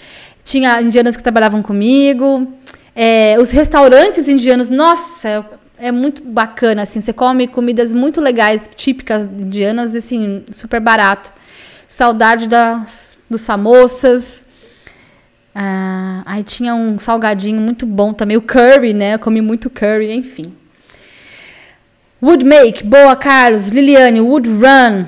Tinha 0.45 0.83
indianas 0.83 1.17
que 1.17 1.23
trabalhavam 1.23 1.62
comigo. 1.62 2.53
É, 2.97 3.37
os 3.39 3.51
restaurantes 3.51 4.27
indianos, 4.27 4.69
nossa, 4.69 5.47
é 5.79 5.93
muito 5.93 6.23
bacana, 6.23 6.83
assim. 6.83 7.01
Você 7.01 7.12
come 7.12 7.47
comidas 7.47 7.93
muito 7.93 8.21
legais, 8.21 8.69
típicas 8.77 9.25
indianas, 9.25 9.95
assim, 9.95 10.45
super 10.53 10.81
barato. 10.81 11.33
Saudade 11.89 12.47
das, 12.47 13.17
dos 13.29 13.43
samosas. 13.43 14.47
Ah, 15.55 16.23
aí 16.27 16.43
tinha 16.43 16.75
um 16.75 16.99
salgadinho 16.99 17.61
muito 17.61 17.87
bom 17.87 18.12
também, 18.12 18.37
o 18.37 18.43
curry, 18.43 18.93
né? 18.93 19.15
Eu 19.15 19.19
comi 19.19 19.41
muito 19.41 19.71
curry, 19.71 20.12
enfim. 20.12 20.53
Would 22.23 22.45
make, 22.45 22.85
boa, 22.85 23.15
Carlos. 23.17 23.69
Liliane, 23.69 24.21
would 24.21 24.49
run. 24.49 25.07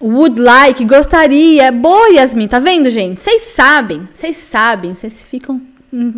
Would 0.00 0.40
like, 0.40 0.84
gostaria. 0.84 1.70
Boa, 1.70 2.10
Yasmin, 2.10 2.48
tá 2.48 2.58
vendo, 2.58 2.90
gente? 2.90 3.20
Vocês 3.20 3.42
sabem, 3.54 4.08
vocês 4.12 4.36
sabem, 4.36 4.94
vocês 4.94 5.24
ficam 5.24 5.60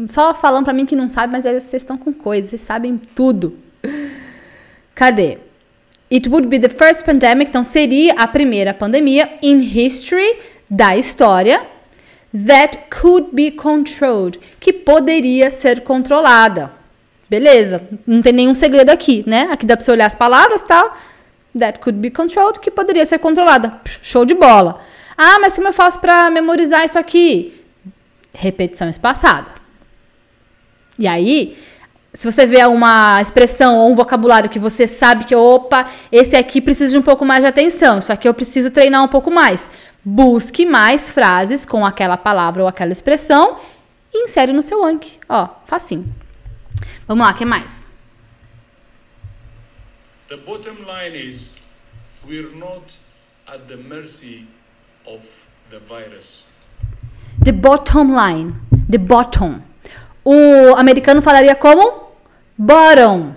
só 0.08 0.34
falando 0.34 0.64
para 0.64 0.72
mim 0.72 0.86
que 0.86 0.94
não 0.94 1.10
sabe, 1.10 1.32
mas 1.32 1.44
vocês 1.44 1.82
estão 1.82 1.98
com 1.98 2.12
coisas, 2.12 2.50
vocês 2.50 2.62
sabem 2.62 3.00
tudo. 3.14 3.58
Cadê? 4.94 5.38
It 6.12 6.28
would 6.28 6.46
be 6.46 6.60
the 6.60 6.68
first 6.68 7.04
pandemic, 7.04 7.48
então 7.48 7.64
seria 7.64 8.14
a 8.14 8.26
primeira 8.26 8.72
pandemia 8.72 9.38
in 9.42 9.60
history 9.60 10.38
da 10.70 10.96
história 10.96 11.62
that 12.46 12.78
could 12.90 13.28
be 13.32 13.50
controlled, 13.50 14.38
que 14.60 14.72
poderia 14.72 15.50
ser 15.50 15.82
controlada. 15.82 16.70
Beleza, 17.28 17.82
não 18.06 18.22
tem 18.22 18.32
nenhum 18.32 18.54
segredo 18.54 18.90
aqui, 18.90 19.24
né? 19.26 19.48
Aqui 19.50 19.66
dá 19.66 19.76
para 19.76 19.84
você 19.84 19.90
olhar 19.90 20.06
as 20.06 20.14
palavras 20.14 20.60
e 20.60 20.66
tal. 20.66 20.96
That 21.58 21.78
could 21.78 21.98
be 21.98 22.10
controlled, 22.10 22.60
que 22.60 22.70
poderia 22.70 23.06
ser 23.06 23.18
controlada. 23.18 23.80
Show 24.02 24.24
de 24.24 24.34
bola. 24.34 24.80
Ah, 25.16 25.38
mas 25.40 25.54
como 25.54 25.68
eu 25.68 25.72
faço 25.72 26.00
para 26.00 26.30
memorizar 26.30 26.84
isso 26.84 26.98
aqui? 26.98 27.60
Repetição 28.32 28.88
espaçada. 28.88 29.63
E 30.98 31.06
aí, 31.06 31.56
se 32.12 32.30
você 32.30 32.46
vê 32.46 32.64
uma 32.64 33.20
expressão 33.20 33.76
ou 33.76 33.90
um 33.90 33.96
vocabulário 33.96 34.48
que 34.48 34.58
você 34.58 34.86
sabe 34.86 35.24
que, 35.24 35.34
opa, 35.34 35.90
esse 36.12 36.36
aqui 36.36 36.60
precisa 36.60 36.92
de 36.92 36.98
um 36.98 37.02
pouco 37.02 37.24
mais 37.24 37.40
de 37.40 37.48
atenção, 37.48 37.98
isso 37.98 38.12
aqui 38.12 38.28
eu 38.28 38.34
preciso 38.34 38.70
treinar 38.70 39.02
um 39.02 39.08
pouco 39.08 39.30
mais. 39.30 39.68
Busque 40.04 40.64
mais 40.64 41.10
frases 41.10 41.66
com 41.66 41.84
aquela 41.84 42.16
palavra 42.16 42.62
ou 42.62 42.68
aquela 42.68 42.92
expressão 42.92 43.58
e 44.12 44.24
insere 44.24 44.52
no 44.52 44.62
seu 44.62 44.84
Anki. 44.84 45.18
Ó, 45.28 45.48
facinho. 45.66 46.14
Vamos 47.08 47.26
lá, 47.26 47.32
o 47.32 47.36
que 47.36 47.44
mais? 47.44 47.84
The 50.28 50.36
bottom 50.36 50.76
line 50.86 51.16
is 51.16 51.54
we're 52.26 52.54
not 52.56 52.98
at 53.46 53.66
the 53.66 53.76
mercy 53.76 54.46
of 55.04 55.26
the 55.70 55.80
virus. 55.80 56.44
The 57.44 57.52
bottom 57.52 58.14
line. 58.14 58.54
The 58.88 58.98
bottom. 58.98 59.62
O 60.24 60.74
americano 60.76 61.20
falaria 61.20 61.54
como? 61.54 62.04
Bottom. 62.56 63.34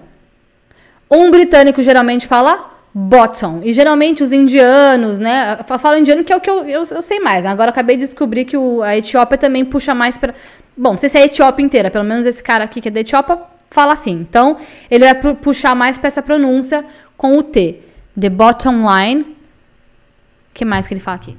Um 1.12 1.30
britânico 1.30 1.84
geralmente 1.84 2.26
fala 2.26 2.78
bottom. 2.93 3.62
E 3.63 3.73
geralmente 3.73 4.23
os 4.23 4.32
indianos, 4.32 5.19
né? 5.19 5.58
Eu 5.60 5.80
falo 5.80 5.97
indiano 5.97 6.23
que 6.23 6.34
é 6.34 6.36
o 6.36 6.41
que 6.41 6.50
eu, 6.50 6.65
eu, 6.65 6.84
eu 6.84 7.02
sei 7.02 7.19
mais. 7.19 7.43
Né? 7.43 7.50
Agora 7.50 7.69
acabei 7.69 7.95
de 7.95 8.04
descobrir 8.04 8.45
que 8.45 8.58
o, 8.58 8.82
a 8.82 8.97
Etiópia 8.97 9.38
também 9.38 9.63
puxa 9.63 9.93
mais 9.93 10.17
para. 10.17 10.34
Bom, 10.76 10.91
não 10.91 10.97
sei 10.97 11.10
se 11.10 11.17
é 11.17 11.21
a 11.21 11.26
Etiópia 11.26 11.63
inteira, 11.63 11.91
pelo 11.91 12.04
menos 12.04 12.26
esse 12.26 12.41
cara 12.41 12.63
aqui 12.63 12.82
que 12.82 12.88
é 12.88 12.91
da 12.91 13.02
Etiópia 13.02 13.39
fala 13.69 13.93
assim. 13.93 14.12
Então, 14.12 14.60
ele 14.89 15.04
vai 15.06 15.36
puxar 15.36 15.76
mais 15.76 15.97
para 15.97 16.08
essa 16.08 16.21
pronúncia 16.21 16.86
com 17.15 17.38
o 17.38 17.43
T. 17.43 17.82
The 18.19 18.30
bottom 18.30 18.84
line. 18.88 19.21
O 19.21 20.54
que 20.54 20.65
mais 20.65 20.88
que 20.88 20.93
ele 20.93 21.02
fala 21.02 21.17
aqui? 21.17 21.38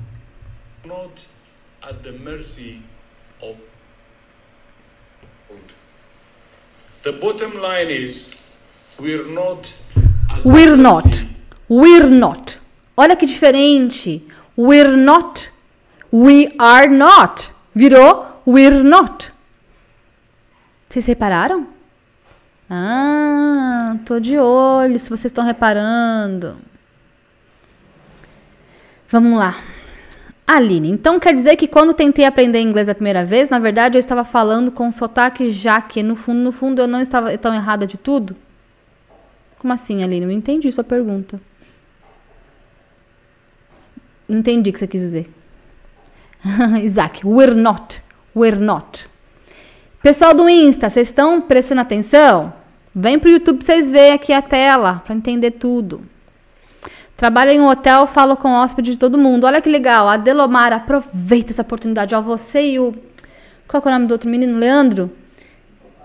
Not 0.87 1.27
at 1.83 1.97
the 2.03 2.13
mercy 2.13 2.83
of. 3.41 3.57
The 7.09 7.19
bottom 7.19 7.55
line 7.55 7.89
is 7.89 8.29
we're 9.01 9.25
not. 9.25 9.73
We're 10.45 10.77
not. 10.77 11.23
We're 11.67 12.11
not. 12.11 12.59
Olha 12.99 13.17
que 13.17 13.27
diferente. 13.27 14.21
We're 14.55 14.95
not. 14.95 15.49
We 16.13 16.55
are 16.59 16.87
not. 16.87 17.49
Virou 17.75 18.27
we're 18.45 18.83
not. 18.83 19.31
Vocês 20.91 21.07
repararam? 21.07 21.67
Ah, 22.69 23.97
tô 24.05 24.21
de 24.21 24.39
olho 24.39 24.99
se 24.99 25.09
vocês 25.09 25.33
estão 25.33 25.47
reparando. 25.47 26.59
Vamos 29.09 29.39
lá. 29.39 29.65
Aline, 30.49 30.89
então 30.89 31.21
quer 31.21 31.35
dizer 31.35 31.57
que 31.57 31.69
quando 31.69 31.93
tentei 31.93 32.25
aprender 32.25 32.59
inglês 32.59 32.89
a 32.89 32.95
primeira 32.95 33.23
vez, 33.23 33.51
na 33.51 33.59
verdade 33.59 33.99
eu 33.99 34.01
estava 34.01 34.25
falando 34.25 34.73
com 34.73 34.91
sotaque 34.91 35.51
já 35.51 35.79
que 35.79 36.03
no 36.03 36.17
fundo, 36.17 36.41
no 36.41 36.51
fundo 36.51 36.81
eu 36.81 36.89
não 36.89 37.03
estava 37.03 37.37
tão 37.37 37.55
errada 37.55 37.87
de 37.87 37.99
tudo? 37.99 38.35
Como 39.59 39.75
assim, 39.75 40.03
Aline? 40.03 40.25
Não 40.25 40.33
entendi 40.33 40.73
sua 40.73 40.83
pergunta. 40.83 41.39
Não 44.27 44.39
entendi 44.39 44.71
o 44.71 44.73
que 44.73 44.79
você 44.79 44.87
quis 44.87 45.03
dizer. 45.03 45.31
Isaac, 46.83 47.27
we're 47.27 47.55
not. 47.55 48.03
We're 48.35 48.59
not. 48.59 49.07
Pessoal 50.03 50.33
do 50.33 50.49
Insta, 50.49 50.89
vocês 50.89 51.09
estão 51.09 51.43
prestando 51.43 51.83
atenção? 51.83 52.55
Vem 52.95 53.19
pro 53.19 53.29
YouTube 53.29 53.59
pra 53.59 53.67
vocês 53.67 53.91
verem 53.91 54.13
aqui 54.13 54.33
a 54.33 54.41
tela, 54.41 55.03
para 55.05 55.15
entender 55.15 55.51
tudo. 55.51 56.07
Trabalho 57.19 57.51
em 57.51 57.61
um 57.61 57.67
hotel, 57.67 58.07
falo 58.07 58.37
com 58.37 58.53
hóspede 58.53 58.93
de 58.93 58.97
todo 58.97 59.19
mundo. 59.19 59.43
Olha 59.43 59.61
que 59.61 59.69
legal. 59.69 60.09
A 60.09 60.17
Delomar, 60.17 60.73
aproveita 60.73 61.53
essa 61.53 61.63
oportunidade. 61.63 62.15
Ó, 62.15 62.23
você 62.23 62.63
e 62.63 62.79
o. 62.79 62.95
Qual 63.67 63.83
é 63.85 63.89
o 63.89 63.91
nome 63.91 64.07
do 64.07 64.13
outro 64.13 64.31
menino? 64.31 64.57
Leandro? 64.57 65.11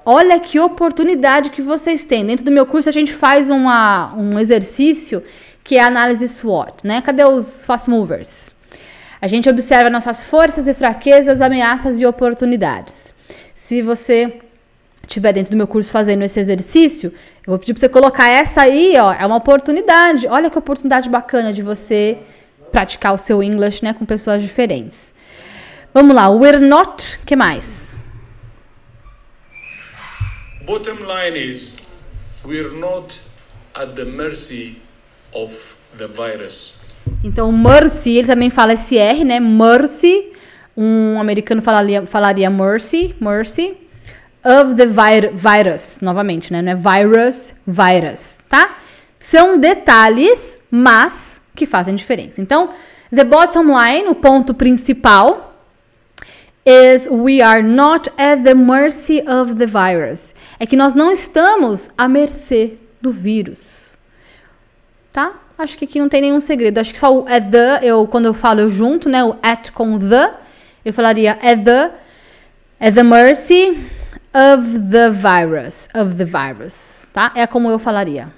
Olha 0.04 0.39
que 0.39 0.60
oportunidade 0.60 1.52
que 1.52 1.62
vocês 1.62 2.04
têm. 2.04 2.26
Dentro 2.26 2.43
do 2.43 2.52
meu 2.52 2.65
curso, 2.65 2.89
a 2.89 2.91
gente 2.91 3.13
faz 3.13 3.52
uma, 3.52 4.12
um 4.15 4.39
exercício 4.39 5.23
que 5.63 5.76
é 5.76 5.84
a 5.84 5.86
análise 5.86 6.28
SWOT, 6.28 6.78
né? 6.84 6.99
Cadê 7.04 7.23
os 7.23 7.63
fast 7.63 7.88
movers? 7.91 8.56
A 9.21 9.28
gente 9.28 9.47
observa 9.47 9.91
nossas 9.91 10.23
forças 10.23 10.67
e 10.67 10.73
fraquezas, 10.73 11.41
ameaças 11.41 12.02
e 12.02 12.08
oportunidades. 12.08 13.13
Se 13.54 13.84
você 13.84 14.41
estiver 15.06 15.34
dentro 15.34 15.52
do 15.52 15.58
meu 15.58 15.68
curso 15.68 15.92
fazendo 15.92 16.24
esse 16.24 16.39
exercício, 16.39 17.10
eu 17.46 17.52
vou 17.52 17.60
pedir 17.60 17.74
para 17.74 17.82
você 17.82 17.89
colocar 17.89 18.30
essa 18.30 18.62
aí, 18.62 18.96
ó, 18.98 19.12
é 19.13 19.26
uma 19.26 19.36
oportunidade. 19.36 20.28
Olha 20.28 20.50
que 20.50 20.58
oportunidade 20.58 21.10
bacana 21.10 21.52
de 21.52 21.62
você 21.62 22.18
praticar 22.72 23.13
o 23.13 23.18
seu 23.18 23.44
English, 23.44 23.84
né, 23.84 23.94
com 23.94 24.06
pessoas 24.06 24.42
diferentes. 24.42 25.13
Vamos 25.94 26.16
lá, 26.16 26.30
we're 26.30 26.60
not, 26.60 27.20
que 27.26 27.36
mais? 27.36 27.98
Bottom 30.66 31.00
line 31.06 31.38
is 31.38 31.76
we're 32.46 32.74
not 32.74 33.20
at 33.76 33.96
the 33.96 34.06
mercy 34.06 34.78
of 35.34 35.54
the 35.98 36.08
virus. 36.08 36.74
Então, 37.24 37.52
mercy, 37.52 38.18
ele 38.18 38.28
também 38.28 38.50
fala 38.50 38.74
esse 38.74 38.98
R, 38.98 39.24
né? 39.24 39.39
Mercy. 39.39 40.32
Um 40.76 41.20
americano 41.20 41.62
falaria, 41.62 42.06
falaria 42.06 42.50
mercy, 42.50 43.13
mercy. 43.20 43.83
Of 44.45 44.75
the 44.75 44.86
vir 44.86 45.32
virus, 45.34 45.99
novamente, 46.01 46.51
né? 46.51 46.62
Não 46.62 46.73
é 46.73 46.75
virus, 46.75 47.53
virus, 47.65 48.39
tá? 48.49 48.75
São 49.17 49.58
detalhes, 49.58 50.60
mas 50.69 51.41
que 51.56 51.65
fazem 51.65 51.95
diferença. 51.95 52.41
Então, 52.41 52.71
the 53.10 53.23
bottom 53.23 53.67
line, 53.67 54.10
o 54.10 54.15
ponto 54.15 54.53
principal, 54.53 55.53
is 56.65 57.08
we 57.10 57.41
are 57.41 57.63
not 57.63 58.12
at 58.17 58.43
the 58.43 58.53
mercy 58.53 59.23
of 59.25 59.56
the 59.56 59.65
virus. 59.65 60.36
É 60.60 60.65
que 60.65 60.75
nós 60.75 60.93
não 60.93 61.10
estamos 61.10 61.89
à 61.97 62.10
mercê 62.10 62.73
do 63.01 63.12
vírus. 63.12 63.97
Tá? 65.13 65.34
Acho 65.58 65.77
que 65.77 65.86
aqui 65.86 65.99
não 65.99 66.10
tem 66.10 66.21
nenhum 66.21 66.41
segredo. 66.41 66.79
Acho 66.79 66.91
que 66.91 66.99
só 66.99 67.13
o 67.13 67.25
at 67.27 67.49
the, 67.49 67.79
eu, 67.82 68.06
quando 68.08 68.25
eu 68.25 68.34
falo 68.34 68.60
eu 68.60 68.67
junto, 68.67 69.08
né? 69.08 69.23
O 69.23 69.38
at 69.41 69.71
com 69.71 69.97
the, 69.97 70.34
eu 70.84 70.93
falaria 70.93 71.34
at 71.41 71.63
the, 71.63 71.91
at 72.79 72.93
the 72.93 73.03
mercy 73.03 73.89
of 74.34 74.89
the 74.91 75.12
virus. 75.12 75.88
Of 75.93 76.15
the 76.15 76.26
virus. 76.26 77.08
Tá? 77.13 77.32
É 77.36 77.46
como 77.48 77.69
eu 77.69 77.80
falaria. 77.80 78.32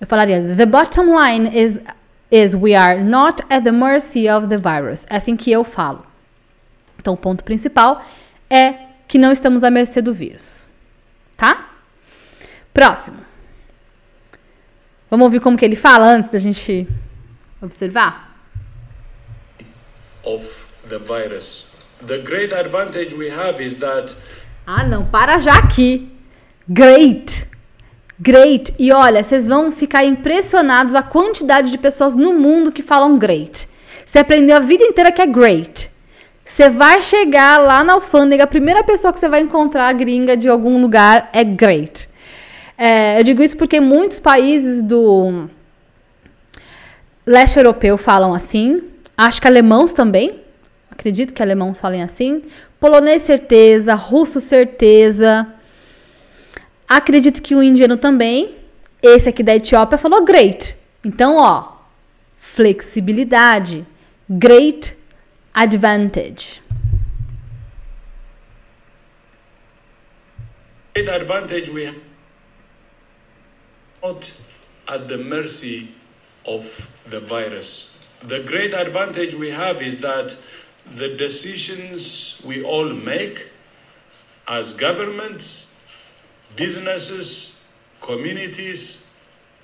Eu 0.00 0.06
falaria, 0.06 0.54
the 0.56 0.66
bottom 0.66 1.16
line 1.16 1.48
is, 1.54 1.80
is 2.30 2.54
we 2.54 2.74
are 2.74 3.02
not 3.02 3.42
at 3.48 3.62
the 3.64 3.72
mercy 3.72 4.28
of 4.28 4.48
the 4.48 4.56
virus. 4.56 5.06
É 5.08 5.16
assim 5.16 5.36
que 5.36 5.50
eu 5.50 5.62
falo. 5.62 6.04
Então, 6.98 7.14
o 7.14 7.16
ponto 7.16 7.44
principal 7.44 8.04
é 8.48 8.74
que 9.06 9.18
não 9.18 9.32
estamos 9.32 9.64
à 9.64 9.70
mercê 9.70 10.00
do 10.00 10.14
vírus. 10.14 10.66
Tá? 11.36 11.68
Próximo. 12.72 13.18
Vamos 15.10 15.24
ouvir 15.24 15.40
como 15.40 15.56
que 15.56 15.64
ele 15.64 15.76
fala 15.76 16.06
antes 16.06 16.30
da 16.30 16.38
gente 16.38 16.88
observar? 17.60 18.32
of 20.24 20.66
the 20.88 20.98
virus. 20.98 21.70
The 22.00 22.18
great 22.18 22.52
advantage 22.52 23.12
we 23.12 23.30
have 23.30 23.60
is 23.60 23.78
that 23.78 24.14
Ah, 24.66 24.84
não, 24.84 25.04
para 25.04 25.38
já 25.38 25.54
aqui. 25.54 26.10
Great. 26.68 27.46
Great. 28.18 28.72
E 28.78 28.92
olha, 28.92 29.22
vocês 29.22 29.48
vão 29.48 29.70
ficar 29.70 30.04
impressionados 30.04 30.94
a 30.94 31.02
quantidade 31.02 31.70
de 31.70 31.78
pessoas 31.78 32.14
no 32.14 32.32
mundo 32.32 32.70
que 32.70 32.82
falam 32.82 33.18
great. 33.18 33.68
Você 34.04 34.20
aprendeu 34.20 34.56
a 34.56 34.60
vida 34.60 34.84
inteira 34.84 35.10
que 35.10 35.20
é 35.20 35.26
great. 35.26 35.90
Você 36.44 36.68
vai 36.68 37.00
chegar 37.02 37.60
lá 37.60 37.82
na 37.82 37.94
alfândega, 37.94 38.44
a 38.44 38.48
primeira 38.48 38.84
pessoa 38.84 39.12
que 39.12 39.18
você 39.18 39.28
vai 39.28 39.40
encontrar 39.40 39.92
gringa 39.94 40.36
de 40.36 40.48
algum 40.48 40.80
lugar 40.80 41.30
é 41.32 41.42
great. 41.42 42.08
É, 42.76 43.18
eu 43.18 43.24
digo 43.24 43.42
isso 43.42 43.56
porque 43.56 43.80
muitos 43.80 44.20
países 44.20 44.82
do 44.82 45.48
leste 47.26 47.56
europeu 47.56 47.96
falam 47.96 48.34
assim. 48.34 48.82
Acho 49.16 49.40
que 49.40 49.48
alemãos 49.48 49.92
também. 49.92 50.41
Acredito 50.92 51.32
que 51.32 51.42
alemãos 51.42 51.80
falem 51.80 52.02
assim. 52.02 52.42
Polonês, 52.78 53.22
certeza. 53.22 53.94
Russo, 53.94 54.40
certeza. 54.40 55.46
Acredito 56.86 57.40
que 57.40 57.54
o 57.54 57.62
indiano 57.62 57.96
também. 57.96 58.56
Esse 59.02 59.30
aqui 59.30 59.42
da 59.42 59.56
Etiópia 59.56 59.96
falou 59.96 60.22
great. 60.22 60.76
Então, 61.02 61.38
ó, 61.38 61.78
flexibilidade. 62.36 63.86
Great 64.28 64.94
advantage. 65.52 66.60
great 70.94 71.08
advantage 71.08 71.70
we 71.70 71.86
have 71.86 71.96
not 74.02 74.32
at 74.86 75.08
the 75.08 75.16
mercy 75.16 75.88
of 76.44 76.86
the 77.08 77.18
virus. 77.18 77.90
The 78.22 78.40
great 78.40 78.72
advantage 78.72 79.34
we 79.34 79.50
have 79.50 79.82
is 79.82 79.98
that 79.98 80.36
the 80.94 81.16
decisions 81.16 82.40
we 82.44 82.62
all 82.62 82.92
make 82.92 83.50
as 84.46 84.72
governments, 84.72 85.74
businesses, 86.56 87.60
communities, 88.00 89.06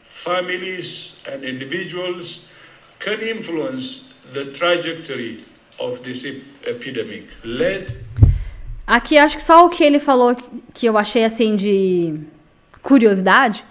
families, 0.04 1.14
and 1.26 1.44
individuals 1.44 2.48
can 2.98 3.20
influence 3.20 4.12
the 4.32 4.52
trajectory 4.52 5.44
of 5.78 6.02
this 6.02 6.24
epidemic. 6.66 7.28
Let 7.44 7.96
Aqui 8.86 9.18
acho 9.18 9.36
que 9.36 9.42
só 9.42 9.66
o 9.66 9.68
que 9.68 9.84
ele 9.84 10.00
falou 10.00 10.34
que 10.72 10.86
eu 10.86 10.96
achei 10.96 11.22
assim 11.22 11.54
de 11.56 12.18
curiosidade. 12.82 13.62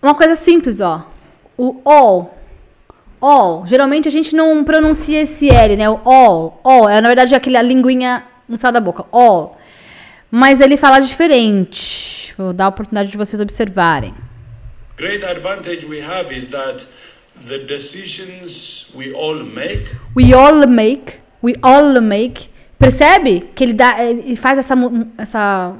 Uma 0.00 0.14
coisa 0.14 0.36
simples, 0.36 0.80
ó. 0.80 1.10
O 1.58 1.82
all. 1.84 2.38
All. 3.22 3.66
Geralmente 3.66 4.08
a 4.08 4.10
gente 4.10 4.34
não 4.34 4.64
pronuncia 4.64 5.22
esse 5.22 5.48
L, 5.48 5.76
né? 5.76 5.88
O 5.88 6.00
all. 6.04 6.60
All. 6.64 6.88
É 6.88 7.00
na 7.00 7.08
verdade 7.08 7.34
aquela 7.34 7.62
linguinha 7.62 8.24
no 8.48 8.56
céu 8.56 8.72
da 8.72 8.80
boca. 8.80 9.04
All. 9.12 9.56
Mas 10.30 10.60
ele 10.60 10.76
fala 10.76 10.98
diferente. 10.98 12.34
Vou 12.36 12.52
dar 12.52 12.66
a 12.66 12.68
oportunidade 12.68 13.10
de 13.10 13.16
vocês 13.16 13.40
observarem. 13.40 14.14
great 14.96 15.24
advantage 15.24 15.84
we 15.84 16.00
have 16.00 16.30
is 16.30 16.48
that 16.48 16.86
the 17.48 17.58
decisions 17.58 18.88
we 18.94 19.12
all 19.12 19.42
make 19.42 19.96
We 20.14 20.32
all 20.32 20.66
make. 20.66 21.20
We 21.42 21.56
all 21.62 22.00
make. 22.00 22.48
Percebe 22.78 23.50
que 23.54 23.64
ele, 23.64 23.72
dá, 23.72 24.02
ele 24.02 24.36
faz 24.36 24.58
essa, 24.58 24.74
essa 25.16 25.74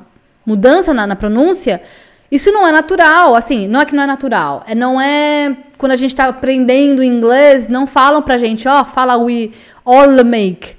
mudança 0.47 0.95
na, 0.95 1.07
na 1.07 1.17
pronúncia? 1.17 1.83
Isso 2.31 2.51
não 2.51 2.67
é 2.67 2.73
natural, 2.73 3.35
assim, 3.35 3.69
não 3.69 3.81
é 3.81 3.85
que 3.85 3.95
não 3.95 4.03
é 4.03 4.07
natural. 4.07 4.65
É, 4.67 4.75
não 4.75 5.01
é. 5.01 5.55
Quando 5.83 5.90
a 5.90 5.97
gente 5.97 6.14
tá 6.14 6.29
aprendendo 6.29 7.03
inglês, 7.03 7.66
não 7.66 7.88
falam 7.88 8.23
pra 8.23 8.38
gente, 8.38 8.68
ó, 8.68 8.85
fala 8.85 9.16
we 9.16 9.51
all 9.85 10.25
make. 10.25 10.77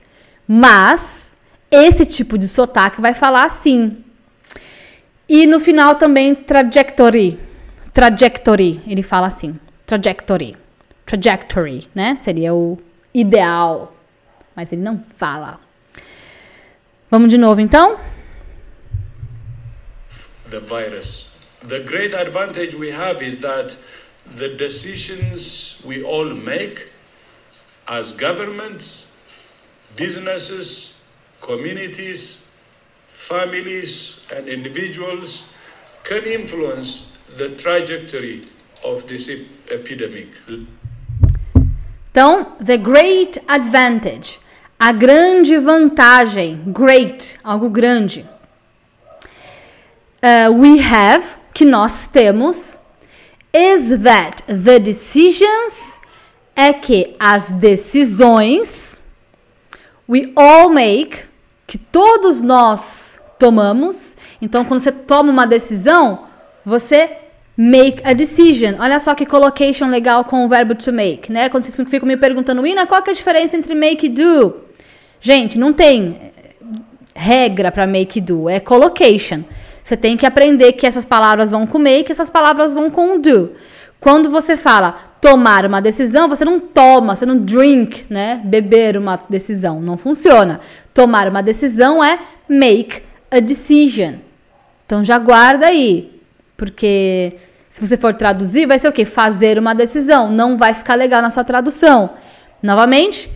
Mas, 0.47 1.35
esse 1.69 2.05
tipo 2.05 2.37
de 2.37 2.47
sotaque 2.47 3.01
vai 3.01 3.13
falar 3.13 3.43
assim. 3.43 4.01
E 5.27 5.45
no 5.45 5.59
final 5.59 5.95
também, 5.95 6.33
trajectory. 6.33 7.37
Trajectory, 7.93 8.79
ele 8.87 9.03
fala 9.03 9.27
assim. 9.27 9.59
Trajectory. 9.85 10.55
Trajectory, 11.05 11.89
né? 11.93 12.15
Seria 12.15 12.53
o 12.53 12.79
ideal. 13.13 13.93
Mas 14.55 14.71
ele 14.71 14.83
não 14.83 15.03
fala. 15.17 15.59
Vamos 17.11 17.29
de 17.29 17.37
novo 17.37 17.59
então? 17.59 17.99
the 20.49 20.61
virus. 20.61 21.29
The 21.61 21.81
great 21.81 22.13
advantage 22.13 22.73
we 22.73 22.91
have 22.91 23.21
is 23.21 23.41
that 23.41 23.75
the 24.35 24.49
decisions 24.49 25.81
we 25.85 26.03
all 26.03 26.33
make 26.33 26.89
as 27.87 28.13
governments, 28.13 29.17
businesses, 29.95 31.01
communities, 31.41 32.47
families, 33.11 34.19
and 34.33 34.47
individuals 34.47 35.49
can 36.03 36.23
influence 36.23 37.11
the 37.37 37.49
trajectory 37.49 38.47
of 38.83 39.07
this 39.07 39.29
epidemic. 39.69 40.29
Então, 42.11 42.55
the 42.59 42.77
great 42.77 43.37
advantage. 43.47 44.39
A 44.79 44.91
grande 44.91 45.59
vantagem. 45.59 46.71
Great, 46.73 47.37
algo 47.43 47.69
grande. 47.69 48.25
Uh, 50.21 50.51
we 50.51 50.79
have, 50.79 51.37
que 51.53 51.65
nós 51.65 52.07
temos, 52.07 52.77
is 53.53 53.89
that 54.03 54.43
the 54.47 54.79
decisions 54.79 55.99
é 56.55 56.73
que 56.73 57.15
as 57.19 57.51
decisões 57.51 59.01
we 60.09 60.31
all 60.35 60.69
make, 60.69 61.19
que 61.65 61.77
todos 61.77 62.41
nós 62.41 63.19
tomamos. 63.39 64.15
Então, 64.41 64.65
quando 64.65 64.79
você 64.81 64.91
toma 64.91 65.31
uma 65.31 65.45
decisão, 65.45 66.25
você 66.65 67.09
make 67.55 68.01
a 68.03 68.13
decision. 68.13 68.75
Olha 68.79 68.99
só 68.99 69.15
que 69.15 69.25
collocation 69.25 69.87
legal 69.87 70.25
com 70.25 70.45
o 70.45 70.49
verbo 70.49 70.75
to 70.75 70.91
make, 70.91 71.31
né? 71.31 71.49
Quando 71.49 71.63
vocês 71.63 71.87
ficam 71.89 72.07
me 72.07 72.17
perguntando, 72.17 72.65
Ina, 72.65 72.85
qual 72.85 73.01
que 73.01 73.09
é 73.09 73.13
a 73.13 73.15
diferença 73.15 73.55
entre 73.55 73.75
make 73.75 74.07
e 74.07 74.09
do? 74.09 74.55
Gente, 75.21 75.57
não 75.57 75.71
tem 75.71 76.33
regra 77.15 77.71
para 77.71 77.85
make 77.85 78.19
e 78.19 78.21
do, 78.21 78.49
é 78.49 78.59
collocation. 78.59 79.43
Você 79.83 79.97
tem 79.97 80.15
que 80.15 80.25
aprender 80.25 80.73
que 80.73 80.87
essas 80.87 81.03
palavras 81.03 81.51
vão 81.51 81.67
com 81.67 81.77
make, 81.77 82.11
essas 82.11 82.29
palavras 82.29 82.73
vão 82.73 82.89
com 82.89 83.19
do. 83.19 83.51
Quando 83.99 84.29
você 84.29 84.55
fala 84.55 85.13
tomar 85.19 85.65
uma 85.65 85.81
decisão, 85.81 86.27
você 86.27 86.43
não 86.43 86.59
toma, 86.59 87.15
você 87.15 87.25
não 87.25 87.37
drink, 87.37 88.05
né? 88.09 88.41
Beber 88.43 88.97
uma 88.97 89.17
decisão, 89.29 89.81
não 89.81 89.97
funciona. 89.97 90.59
Tomar 90.93 91.27
uma 91.27 91.41
decisão 91.41 92.03
é 92.03 92.19
make 92.47 93.01
a 93.29 93.39
decision. 93.39 94.15
Então 94.85 95.03
já 95.03 95.17
guarda 95.17 95.67
aí, 95.67 96.19
porque 96.57 97.37
se 97.69 97.85
você 97.85 97.97
for 97.97 98.13
traduzir, 98.13 98.67
vai 98.67 98.77
ser 98.77 98.87
o 98.87 98.91
quê? 98.91 99.03
Fazer 99.03 99.57
uma 99.57 99.73
decisão, 99.73 100.31
não 100.31 100.57
vai 100.57 100.73
ficar 100.73 100.95
legal 100.95 101.21
na 101.21 101.31
sua 101.31 101.43
tradução. 101.43 102.11
Novamente, 102.61 103.29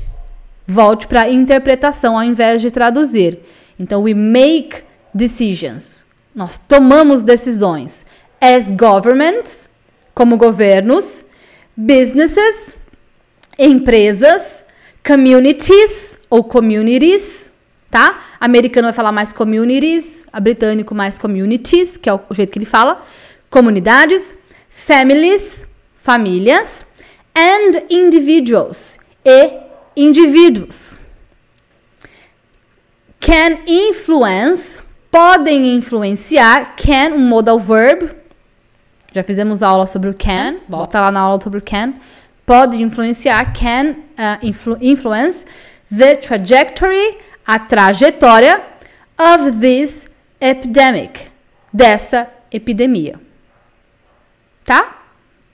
volte 0.67 1.07
para 1.07 1.29
interpretação 1.29 2.17
ao 2.17 2.23
invés 2.23 2.61
de 2.61 2.69
traduzir. 2.69 3.39
Então, 3.79 4.03
we 4.03 4.13
make 4.13 4.83
decisions. 5.13 6.06
Nós 6.37 6.55
tomamos 6.55 7.23
decisões. 7.23 8.05
As 8.39 8.69
governments, 8.69 9.67
como 10.13 10.37
governos, 10.37 11.25
businesses, 11.75 12.75
empresas, 13.57 14.63
communities 15.03 16.15
ou 16.29 16.43
communities, 16.43 17.51
tá? 17.89 18.23
Americano 18.39 18.85
vai 18.85 18.93
falar 18.93 19.11
mais 19.11 19.33
communities, 19.33 20.27
a 20.31 20.39
britânico 20.39 20.93
mais 20.93 21.17
communities, 21.17 21.97
que 21.97 22.07
é 22.07 22.13
o 22.13 22.21
jeito 22.29 22.51
que 22.51 22.59
ele 22.59 22.65
fala, 22.65 23.03
comunidades, 23.49 24.35
families, 24.69 25.65
famílias, 25.95 26.85
and 27.35 27.81
individuals 27.89 28.99
e 29.25 29.53
indivíduos. 29.95 30.99
Can 33.19 33.57
influence, 33.65 34.77
podem 35.17 35.73
influenciar, 35.73 36.75
can, 36.75 37.15
um 37.15 37.27
modal 37.27 37.59
verb. 37.59 38.11
Já 39.11 39.23
fizemos 39.23 39.63
aula 39.63 39.87
sobre 39.87 40.11
o 40.11 40.13
can, 40.13 40.57
volta 40.69 41.01
lá 41.01 41.09
na 41.09 41.21
aula 41.21 41.41
sobre 41.41 41.57
o 41.57 41.61
can. 41.63 41.95
Pode 42.45 42.79
influenciar, 42.79 43.51
can 43.51 43.93
uh, 43.93 44.45
influ 44.45 44.77
influence 44.79 45.43
the 45.89 46.17
trajectory, 46.17 47.17
a 47.47 47.57
trajetória 47.57 48.61
of 49.17 49.59
this 49.59 50.07
epidemic, 50.39 51.31
dessa 51.73 52.29
epidemia. 52.51 53.19
Tá? 54.63 55.01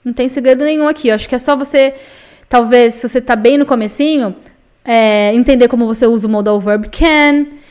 Não 0.04 0.12
tem 0.12 0.28
segredo 0.28 0.62
nenhum 0.62 0.86
aqui. 0.86 1.08
Eu 1.08 1.14
acho 1.14 1.26
que 1.26 1.36
é 1.36 1.38
só 1.38 1.56
você, 1.56 1.94
talvez, 2.50 2.92
se 2.92 3.08
você 3.08 3.18
tá 3.18 3.34
bem 3.34 3.56
no 3.56 3.64
comecinho, 3.64 4.36
é, 4.84 5.34
entender 5.34 5.68
como 5.68 5.86
você 5.86 6.06
usa 6.06 6.26
o 6.26 6.30
modal 6.30 6.60
verb 6.60 6.90
can, 6.90 7.63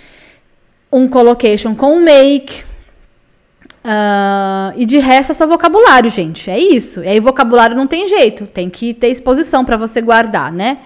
um 0.94 1.08
collocation 1.08 1.76
com 1.76 2.00
make. 2.00 2.64
Uh, 3.84 4.72
e 4.78 4.86
de 4.86 4.98
resto 5.00 5.32
é 5.32 5.36
só 5.36 5.46
vocabulário, 5.46 6.10
gente. 6.10 6.50
É 6.50 6.58
isso. 6.58 7.04
E 7.04 7.08
aí, 7.08 7.20
vocabulário 7.20 7.76
não 7.76 7.88
tem 7.88 8.08
jeito. 8.08 8.46
Tem 8.48 8.70
que 8.70 8.94
ter 8.94 9.08
exposição 9.08 9.66
para 9.66 9.76
você 9.76 10.02
guardar, 10.02 10.52
né? 10.52 10.80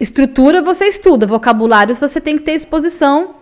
Estrutura 0.00 0.62
você 0.62 0.86
estuda, 0.86 1.26
vocabulário 1.26 1.94
você 1.94 2.20
tem 2.20 2.38
que 2.38 2.44
ter 2.44 2.52
exposição, 2.52 3.34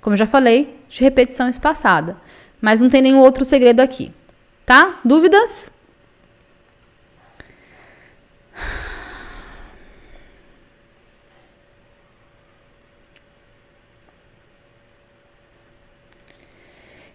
como 0.00 0.14
eu 0.14 0.18
já 0.18 0.26
falei, 0.26 0.76
de 0.88 1.02
repetição 1.02 1.48
espaçada. 1.48 2.16
Mas 2.60 2.80
não 2.80 2.90
tem 2.90 3.00
nenhum 3.00 3.20
outro 3.20 3.44
segredo 3.44 3.80
aqui. 3.80 4.12
Tá? 4.66 5.00
Dúvidas? 5.04 5.70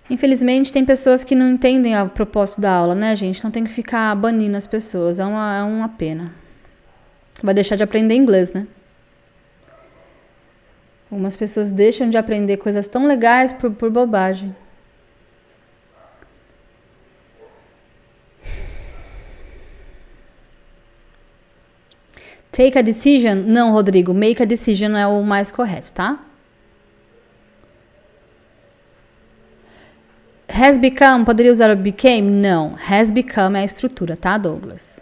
Infelizmente, 0.10 0.72
tem 0.72 0.86
pessoas 0.86 1.24
que 1.24 1.36
não 1.36 1.50
entendem 1.50 2.00
o 2.02 2.10
propósito 2.10 2.62
da 2.62 2.72
aula, 2.72 2.96
né, 2.96 3.15
gente? 3.15 3.39
Então 3.39 3.52
tem 3.52 3.63
que 3.65 3.70
ficar 3.70 4.15
banindo 4.15 4.56
as 4.56 4.65
pessoas. 4.65 5.20
É 5.20 5.26
uma, 5.26 5.58
é 5.58 5.63
uma 5.63 5.90
pena. 5.90 6.34
Vai 7.44 7.54
deixar 7.54 7.75
de 7.75 7.84
aprender 7.84 8.15
inglês, 8.15 8.54
né? 8.54 8.65
Algumas 11.12 11.36
pessoas 11.36 11.71
deixam 11.71 12.10
de 12.10 12.17
aprender 12.17 12.58
coisas 12.58 12.88
tão 12.88 13.06
legais 13.06 13.52
por, 13.54 13.71
por 13.71 13.90
bobagem. 13.90 14.56
Take 22.52 22.77
a 22.77 22.81
decision? 22.81 23.44
Não, 23.46 23.71
Rodrigo. 23.71 24.13
Make 24.13 24.42
a 24.42 24.46
decision 24.46 24.96
é 24.96 25.06
o 25.06 25.21
mais 25.21 25.52
correto, 25.52 25.92
tá? 25.92 26.27
Has 30.60 30.77
become, 30.79 31.23
poderia 31.23 31.51
usar 31.51 31.69
o 31.69 31.75
became? 31.75 32.31
Não. 32.31 32.75
Has 32.89 33.12
become 33.12 33.58
é 33.58 33.62
a 33.62 33.65
estrutura, 33.65 34.17
tá, 34.17 34.37
Douglas? 34.39 34.99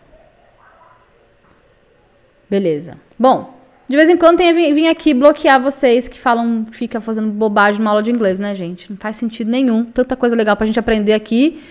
Beleza. 2.49 2.97
Bom, 3.17 3.55
De 3.87 3.95
vez 3.95 4.09
em 4.09 4.17
quando 4.17 4.37
tem 4.37 4.51
vir 4.51 4.87
aqui 4.87 5.13
bloquear 5.13 5.61
vocês 5.61 6.07
que 6.07 6.19
falam, 6.19 6.65
fica 6.71 6.99
fazendo 6.99 7.31
bobagem 7.31 7.79
numa 7.79 7.91
aula 7.91 8.01
de 8.01 8.11
inglês, 8.11 8.39
né, 8.39 8.55
gente? 8.55 8.89
Não 8.89 8.97
faz 8.97 9.15
sentido 9.15 9.49
nenhum. 9.49 9.85
Tanta 9.85 10.15
coisa 10.15 10.35
legal 10.35 10.57
pra 10.57 10.65
gente 10.65 10.79
aprender 10.79 11.13
aqui. 11.13 11.61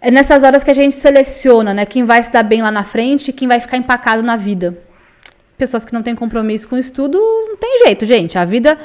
É 0.00 0.10
nessas 0.10 0.42
horas 0.42 0.64
que 0.64 0.70
a 0.70 0.74
gente 0.74 0.94
seleciona, 0.96 1.72
né? 1.72 1.86
Quem 1.86 2.02
vai 2.02 2.22
se 2.22 2.32
dar 2.32 2.42
bem 2.42 2.60
lá 2.60 2.70
na 2.70 2.82
frente 2.82 3.28
e 3.28 3.32
quem 3.32 3.46
vai 3.46 3.60
ficar 3.60 3.76
empacado 3.76 4.22
na 4.22 4.36
vida. 4.36 4.76
Pessoas 5.56 5.84
que 5.84 5.92
não 5.92 6.02
têm 6.02 6.16
compromisso 6.16 6.68
com 6.68 6.74
o 6.74 6.78
estudo, 6.78 7.16
não 7.16 7.56
tem 7.56 7.84
jeito, 7.86 8.04
gente. 8.04 8.36
A 8.36 8.44
vida 8.44 8.76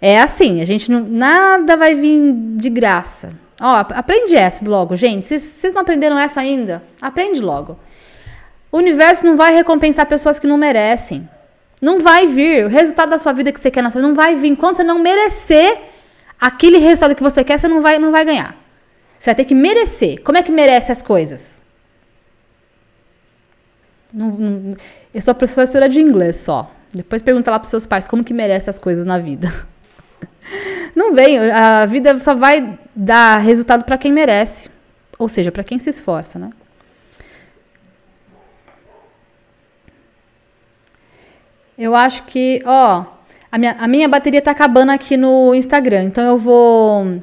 é 0.00 0.18
assim, 0.18 0.60
a 0.60 0.64
gente 0.64 0.90
não. 0.90 1.00
Nada 1.00 1.76
vai 1.76 1.94
vir 1.94 2.32
de 2.56 2.68
graça. 2.68 3.30
Ó, 3.60 3.72
aprende 3.72 4.34
essa 4.34 4.68
logo, 4.68 4.96
gente. 4.96 5.24
Vocês 5.24 5.72
não 5.72 5.82
aprenderam 5.82 6.18
essa 6.18 6.40
ainda? 6.40 6.82
Aprende 7.00 7.40
logo. 7.40 7.78
O 8.70 8.76
universo 8.78 9.24
não 9.24 9.36
vai 9.36 9.54
recompensar 9.54 10.06
pessoas 10.06 10.38
que 10.38 10.46
não 10.46 10.58
merecem. 10.58 11.28
Não 11.80 12.00
vai 12.00 12.26
vir. 12.26 12.66
O 12.66 12.68
resultado 12.68 13.10
da 13.10 13.18
sua 13.18 13.32
vida 13.32 13.52
que 13.52 13.60
você 13.60 13.70
quer 13.70 13.82
na 13.82 13.90
sua 13.90 14.00
vida 14.00 14.08
não 14.08 14.14
vai 14.14 14.36
vir. 14.36 14.48
Enquanto 14.48 14.76
você 14.76 14.84
não 14.84 14.98
merecer 14.98 15.78
aquele 16.38 16.78
resultado 16.78 17.14
que 17.14 17.22
você 17.22 17.42
quer, 17.42 17.58
você 17.58 17.68
não 17.68 17.80
vai, 17.80 17.98
não 17.98 18.12
vai 18.12 18.24
ganhar. 18.24 18.56
Você 19.18 19.30
vai 19.30 19.34
ter 19.34 19.44
que 19.44 19.54
merecer. 19.54 20.22
Como 20.22 20.36
é 20.36 20.42
que 20.42 20.52
merece 20.52 20.92
as 20.92 21.00
coisas? 21.00 21.62
Não, 24.12 24.28
não, 24.28 24.76
eu 25.14 25.22
sou 25.22 25.34
professora 25.34 25.88
de 25.88 26.00
inglês 26.00 26.36
só. 26.36 26.70
Depois 26.92 27.22
pergunta 27.22 27.50
lá 27.50 27.58
para 27.58 27.68
seus 27.68 27.86
pais 27.86 28.06
como 28.06 28.24
que 28.24 28.32
merece 28.32 28.70
as 28.70 28.78
coisas 28.78 29.04
na 29.04 29.18
vida. 29.18 29.52
Não 30.94 31.14
vem, 31.14 31.38
a 31.50 31.86
vida 31.86 32.18
só 32.20 32.34
vai 32.34 32.78
dar 32.94 33.38
resultado 33.38 33.84
para 33.84 33.98
quem 33.98 34.12
merece, 34.12 34.70
ou 35.18 35.28
seja, 35.28 35.52
para 35.52 35.64
quem 35.64 35.78
se 35.78 35.90
esforça, 35.90 36.38
né? 36.38 36.50
Eu 41.78 41.94
acho 41.94 42.22
que, 42.24 42.62
ó, 42.64 43.04
a 43.52 43.58
minha, 43.58 43.76
a 43.78 43.86
minha 43.86 44.08
bateria 44.08 44.40
tá 44.40 44.50
acabando 44.50 44.92
aqui 44.92 45.16
no 45.16 45.54
Instagram, 45.54 46.04
então 46.04 46.24
eu 46.24 46.38
vou 46.38 47.22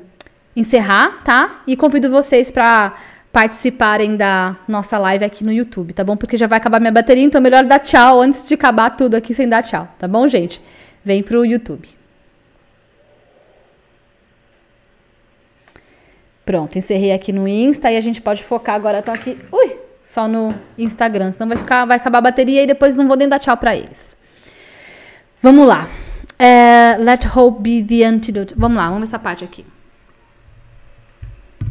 encerrar, 0.56 1.24
tá? 1.24 1.62
E 1.66 1.76
convido 1.76 2.10
vocês 2.10 2.52
para 2.52 2.96
participarem 3.32 4.16
da 4.16 4.56
nossa 4.68 5.00
live 5.00 5.26
aqui 5.26 5.44
no 5.44 5.52
YouTube, 5.52 5.94
tá 5.94 6.04
bom? 6.04 6.16
Porque 6.16 6.38
já 6.38 6.46
vai 6.46 6.60
acabar 6.60 6.80
minha 6.80 6.92
bateria, 6.92 7.24
então 7.24 7.40
é 7.40 7.42
melhor 7.42 7.64
dar 7.64 7.80
tchau 7.80 8.22
antes 8.22 8.48
de 8.48 8.54
acabar 8.54 8.92
tudo 8.92 9.16
aqui 9.16 9.34
sem 9.34 9.50
dar 9.50 9.64
tchau, 9.64 9.88
tá 9.98 10.08
bom, 10.08 10.28
gente? 10.28 10.62
Vem 11.04 11.24
pro 11.24 11.44
YouTube. 11.44 12.03
Pronto, 16.46 16.78
encerrei 16.78 17.14
aqui 17.14 17.32
no 17.32 17.48
Insta 17.48 17.92
e 17.92 17.98
a 17.98 18.02
gente 18.02 18.22
pode 18.22 18.44
focar 18.44 18.76
agora, 18.76 19.02
tô 19.02 19.12
aqui, 19.12 19.38
ui, 19.52 19.78
só 20.04 20.28
no 20.28 20.54
Instagram, 20.78 21.32
senão 21.32 21.48
vai 21.48 21.58
ficar, 21.58 21.86
vai 21.86 21.98
acabar 21.98 22.18
a 22.18 22.22
bateria 22.22 22.62
e 22.62 22.68
depois 22.68 22.96
não 22.96 23.08
vou 23.08 23.16
nem 23.16 23.30
dar 23.30 23.40
tchau 23.40 23.56
para 23.56 23.76
eles. 23.76 24.16
Vamos 25.42 25.68
lá. 25.68 25.90
É, 26.38 26.98
let 27.00 27.26
hope 27.36 27.62
be 27.62 27.84
the 27.84 28.06
antidote. 28.06 28.54
Vamos 28.58 28.78
lá, 28.78 28.90
vamos 28.90 29.10
essa 29.10 29.20
parte 29.20 29.44
aqui. 29.44 29.66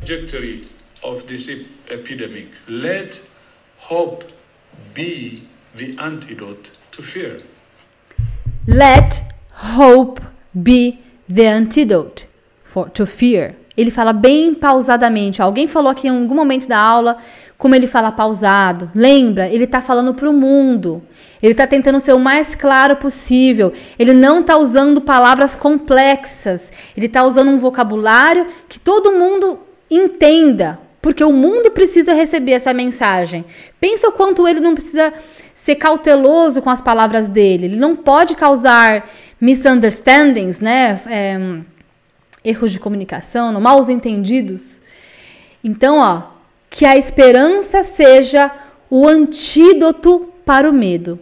Trajectory 0.04 0.66
of 1.02 1.24
this 1.24 1.48
epidemic. 1.90 2.48
Let 2.66 3.22
hope 3.90 4.24
be 4.94 5.42
the 5.76 5.94
antidote 5.98 6.72
to 6.90 7.02
fear. 7.02 7.40
Let 8.66 9.22
hope 9.76 10.22
be 10.54 11.00
the 11.28 11.46
antidote 11.46 12.26
for, 12.62 12.88
to 12.90 13.06
fear. 13.06 13.56
Ele 13.76 13.90
fala 13.90 14.12
bem 14.12 14.54
pausadamente. 14.54 15.40
Alguém 15.40 15.66
falou 15.66 15.90
aqui 15.90 16.06
em 16.06 16.10
algum 16.10 16.34
momento 16.34 16.68
da 16.68 16.78
aula 16.78 17.18
como 17.56 17.76
ele 17.76 17.86
fala 17.86 18.10
pausado. 18.10 18.90
Lembra? 18.94 19.48
Ele 19.48 19.64
está 19.64 19.80
falando 19.80 20.12
para 20.14 20.28
o 20.28 20.32
mundo. 20.32 21.00
Ele 21.40 21.52
está 21.52 21.64
tentando 21.64 22.00
ser 22.00 22.12
o 22.12 22.18
mais 22.18 22.54
claro 22.56 22.96
possível. 22.96 23.72
Ele 23.98 24.12
não 24.12 24.40
está 24.40 24.56
usando 24.56 25.00
palavras 25.00 25.54
complexas. 25.54 26.72
Ele 26.96 27.06
está 27.06 27.24
usando 27.24 27.52
um 27.52 27.58
vocabulário 27.58 28.48
que 28.68 28.80
todo 28.80 29.12
mundo 29.12 29.60
entenda. 29.88 30.80
Porque 31.00 31.22
o 31.22 31.32
mundo 31.32 31.70
precisa 31.70 32.12
receber 32.14 32.52
essa 32.52 32.72
mensagem. 32.74 33.44
Pensa 33.80 34.08
o 34.08 34.12
quanto 34.12 34.46
ele 34.46 34.60
não 34.60 34.74
precisa 34.74 35.12
ser 35.54 35.76
cauteloso 35.76 36.62
com 36.62 36.70
as 36.70 36.80
palavras 36.80 37.28
dele. 37.28 37.66
Ele 37.66 37.76
não 37.76 37.94
pode 37.94 38.34
causar 38.34 39.08
misunderstandings, 39.40 40.60
né? 40.60 41.00
É, 41.06 41.38
erros 42.44 42.72
de 42.72 42.80
comunicação, 42.80 43.58
maus 43.60 43.88
entendidos. 43.88 44.80
Então, 45.62 45.98
ó, 45.98 46.32
que 46.68 46.84
a 46.84 46.96
esperança 46.96 47.82
seja 47.82 48.50
o 48.90 49.06
antídoto 49.06 50.32
para 50.44 50.68
o 50.68 50.72
medo. 50.72 51.18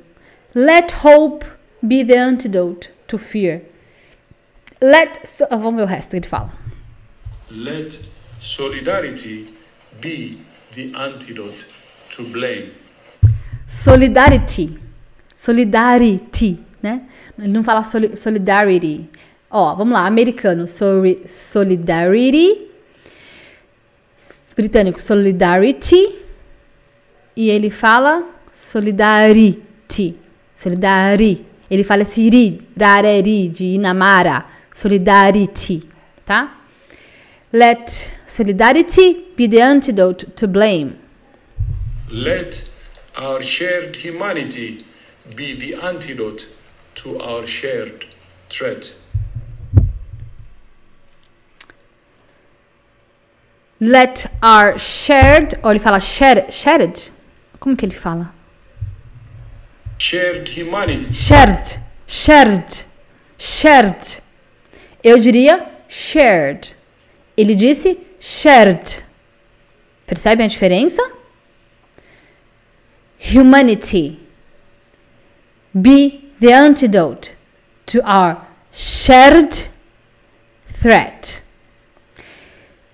Let 0.55 0.93
hope 1.05 1.47
be 1.83 2.05
the 2.05 2.19
antidote 2.19 2.91
to 3.07 3.19
fear. 3.19 3.63
Let, 4.81 5.21
so, 5.25 5.47
vamos 5.51 5.77
ver 5.77 5.83
o 5.83 5.87
resto 5.87 6.11
que 6.11 6.17
ele 6.17 6.27
fala. 6.27 6.53
Let 7.51 7.99
solidarity 8.41 9.53
be 10.01 10.39
the 10.73 10.91
antidote 10.95 11.67
to 12.17 12.25
blame. 12.25 12.73
Solidarity. 13.69 14.79
Solidarity, 15.37 16.59
né? 16.83 17.03
Ele 17.39 17.49
não 17.49 17.63
fala 17.63 17.83
solidarity. 17.85 19.09
Ó, 19.51 19.75
vamos 19.75 19.95
lá, 19.95 20.07
americano, 20.07 20.67
solidarity. 21.27 22.69
Britânico, 24.55 25.01
solidarity. 25.01 26.17
E 27.35 27.51
ele 27.51 27.71
fala 27.71 28.25
solidarity. 28.53 30.17
Solidari. 30.55 31.47
Ele 31.71 31.83
fala 31.83 32.03
esse 32.03 32.29
ri, 32.29 32.61
rareri, 32.79 33.49
de 33.49 33.75
Inamara. 33.75 34.45
Solidarity, 34.75 35.83
tá? 36.27 36.59
Let 37.53 38.11
solidarity 38.27 39.33
be 39.37 39.49
the 39.49 39.63
antidote 39.63 40.27
to 40.37 40.47
blame. 40.47 40.97
Let 42.11 42.69
our 43.17 43.43
shared 43.43 43.97
humanity 43.97 44.85
be 45.35 45.55
the 45.55 45.75
antidote 45.75 46.47
to 46.97 47.19
our 47.19 47.47
shared 47.47 48.07
threat. 48.49 48.95
Let 53.81 54.27
our 54.43 54.79
shared, 54.79 55.59
ou 55.63 55.71
ele 55.71 55.81
fala 55.81 56.01
shared, 56.01 56.53
shared? 56.53 57.11
Como 57.59 57.75
que 57.75 57.87
ele 57.87 57.95
fala? 57.95 58.35
Shared 59.99 60.51
humanity. 60.51 61.11
Shared, 61.13 61.81
shared, 62.07 62.85
shared. 63.39 64.23
Eu 65.03 65.19
diria 65.19 65.67
shared. 65.89 66.75
Ele 67.35 67.55
disse 67.55 67.99
shared. 68.21 69.03
Percebem 70.07 70.45
a 70.45 70.49
diferença? 70.49 71.01
Humanity. 73.19 74.21
Be 75.75 76.33
the 76.39 76.53
antidote 76.53 77.33
to 77.87 78.03
our 78.05 78.47
shared 78.73 79.71
threat. 80.67 81.41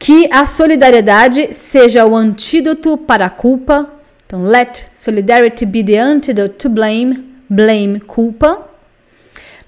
Que 0.07 0.29
a 0.31 0.47
solidariedade 0.47 1.53
seja 1.53 2.07
o 2.07 2.15
antídoto 2.15 2.97
para 2.97 3.27
a 3.27 3.31
culpa. 3.31 3.91
Então, 4.25 4.45
let 4.45 4.85
solidarity 4.95 5.67
be 5.67 5.83
the 5.83 5.99
antidote 5.99 6.55
to 6.59 6.69
blame. 6.69 7.25
Blame, 7.51 7.99
culpa. 7.99 8.69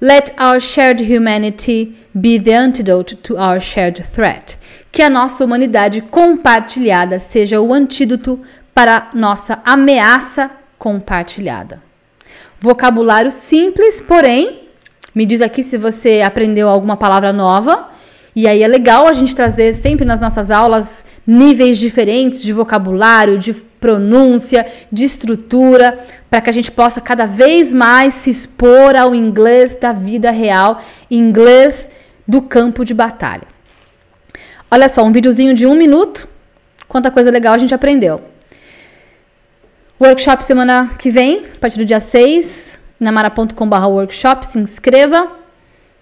Let 0.01 0.33
our 0.39 0.61
shared 0.61 1.03
humanity 1.03 1.97
be 2.15 2.39
the 2.39 2.53
antidote 2.53 3.17
to 3.17 3.37
our 3.37 3.61
shared 3.61 4.01
threat. 4.13 4.57
Que 4.93 5.03
a 5.03 5.11
nossa 5.11 5.45
humanidade 5.45 6.03
compartilhada 6.03 7.19
seja 7.19 7.61
o 7.61 7.75
antídoto 7.75 8.39
para 8.73 9.11
nossa 9.15 9.61
ameaça 9.65 10.53
compartilhada. 10.79 11.83
Vocabulário 12.61 13.33
simples, 13.33 14.01
porém, 14.01 14.69
me 15.13 15.27
diz 15.27 15.43
aqui 15.43 15.65
se 15.65 15.77
você 15.77 16.23
aprendeu 16.25 16.69
alguma 16.69 16.97
palavra 16.97 17.33
nova 17.33 17.98
e 18.41 18.47
aí 18.47 18.63
é 18.63 18.69
legal 18.69 19.09
a 19.09 19.15
gente 19.15 19.35
trazer 19.35 19.75
sempre 19.75 20.05
nas 20.05 20.21
nossas 20.21 20.49
aulas 20.49 21.05
níveis 21.27 21.77
diferentes 21.77 22.41
de 22.41 22.53
vocabulário, 22.53 23.37
de 23.37 23.53
pronúncia, 23.53 24.65
de 24.93 25.03
estrutura, 25.03 26.07
para 26.31 26.41
que 26.41 26.49
a 26.49 26.53
gente 26.53 26.71
possa 26.71 27.01
cada 27.01 27.27
vez 27.27 27.75
mais 27.75 28.15
se 28.15 28.31
expor 28.31 28.95
ao 28.95 29.13
inglês 29.13 29.75
da 29.75 29.93
vida 29.93 30.31
real, 30.31 30.81
inglês 31.11 31.91
do 32.29 32.41
campo 32.41 32.85
de 32.85 32.95
batalha. 32.95 33.43
Olha 34.71 34.89
só, 34.89 35.03
um 35.03 35.11
videozinho 35.11 35.53
de 35.53 35.67
um 35.67 35.75
minuto. 35.75 36.29
Quanta 36.87 37.11
coisa 37.11 37.33
legal 37.33 37.55
a 37.55 37.59
gente 37.59 37.75
aprendeu. 37.75 38.23
Workshop 40.01 40.45
semana 40.45 40.93
que 40.97 41.11
vem, 41.11 41.45
a 41.57 41.59
partir 41.59 41.77
do 41.77 41.85
dia 41.85 41.99
6, 41.99 42.79
namara.com/workshop, 43.01 44.47
se 44.47 44.61
inscreva. 44.61 45.29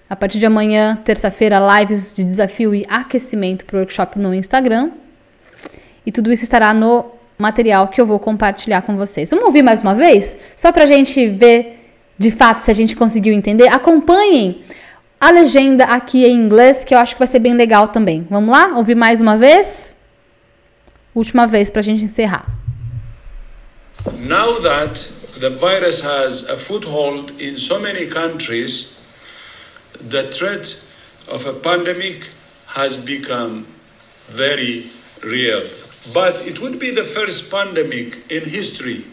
A 0.08 0.14
partir 0.14 0.38
de 0.38 0.46
amanhã, 0.46 0.96
terça-feira, 1.04 1.58
lives 1.58 2.14
de 2.14 2.22
desafio 2.22 2.74
e 2.74 2.86
aquecimento 2.88 3.64
para 3.64 3.76
o 3.76 3.80
workshop 3.80 4.18
no 4.18 4.32
Instagram. 4.32 4.92
E 6.04 6.12
tudo 6.12 6.32
isso 6.32 6.44
estará 6.44 6.72
no 6.72 7.06
material 7.36 7.88
que 7.88 8.00
eu 8.00 8.06
vou 8.06 8.18
compartilhar 8.20 8.82
com 8.82 8.96
vocês. 8.96 9.30
Vamos 9.30 9.46
ouvir 9.46 9.62
mais 9.62 9.82
uma 9.82 9.94
vez? 9.94 10.36
Só 10.54 10.70
para 10.70 10.84
a 10.84 10.86
gente 10.86 11.28
ver 11.28 11.76
de 12.18 12.30
fato 12.30 12.60
se 12.60 12.70
a 12.70 12.74
gente 12.74 12.94
conseguiu 12.94 13.34
entender, 13.34 13.68
acompanhem 13.68 14.62
a 15.20 15.30
legenda 15.30 15.84
aqui 15.84 16.24
em 16.24 16.34
inglês, 16.34 16.84
que 16.84 16.94
eu 16.94 16.98
acho 16.98 17.14
que 17.14 17.18
vai 17.18 17.26
ser 17.26 17.40
bem 17.40 17.54
legal 17.54 17.88
também. 17.88 18.26
Vamos 18.30 18.50
lá? 18.50 18.76
Ouvir 18.76 18.94
mais 18.94 19.20
uma 19.20 19.36
vez? 19.36 19.96
Última 21.14 21.46
vez 21.46 21.68
para 21.68 21.80
a 21.80 21.84
gente 21.84 22.04
encerrar. 22.04 22.46
Now 24.18 24.60
that 24.60 25.12
the 25.40 25.50
virus 25.50 26.00
has 26.04 26.48
a 26.48 26.56
foothold 26.56 27.32
in 27.40 27.58
so 27.58 27.80
many 27.80 28.06
countries, 28.06 28.95
the 30.00 30.30
threat 30.32 30.82
of 31.28 31.46
a 31.46 31.52
pandemic 31.52 32.28
has 32.68 32.96
become 32.96 33.66
very 34.28 34.90
real. 35.22 35.68
But 36.12 36.36
it 36.46 36.60
would 36.60 36.78
be 36.78 36.90
the 36.90 37.04
first 37.04 37.50
pandemic 37.50 38.30
in 38.30 38.48
history 38.48 39.06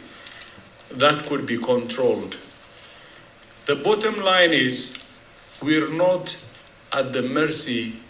that 0.92 1.26
could 1.26 1.46
be 1.46 1.58
controlled. 1.58 2.36
The 3.66 3.76
bottom 3.76 4.18
line 4.18 4.52
is 4.52 4.94
we're 5.62 5.90
not 5.90 6.38
at 6.92 7.14
the 7.14 7.22
mercy 7.22 8.02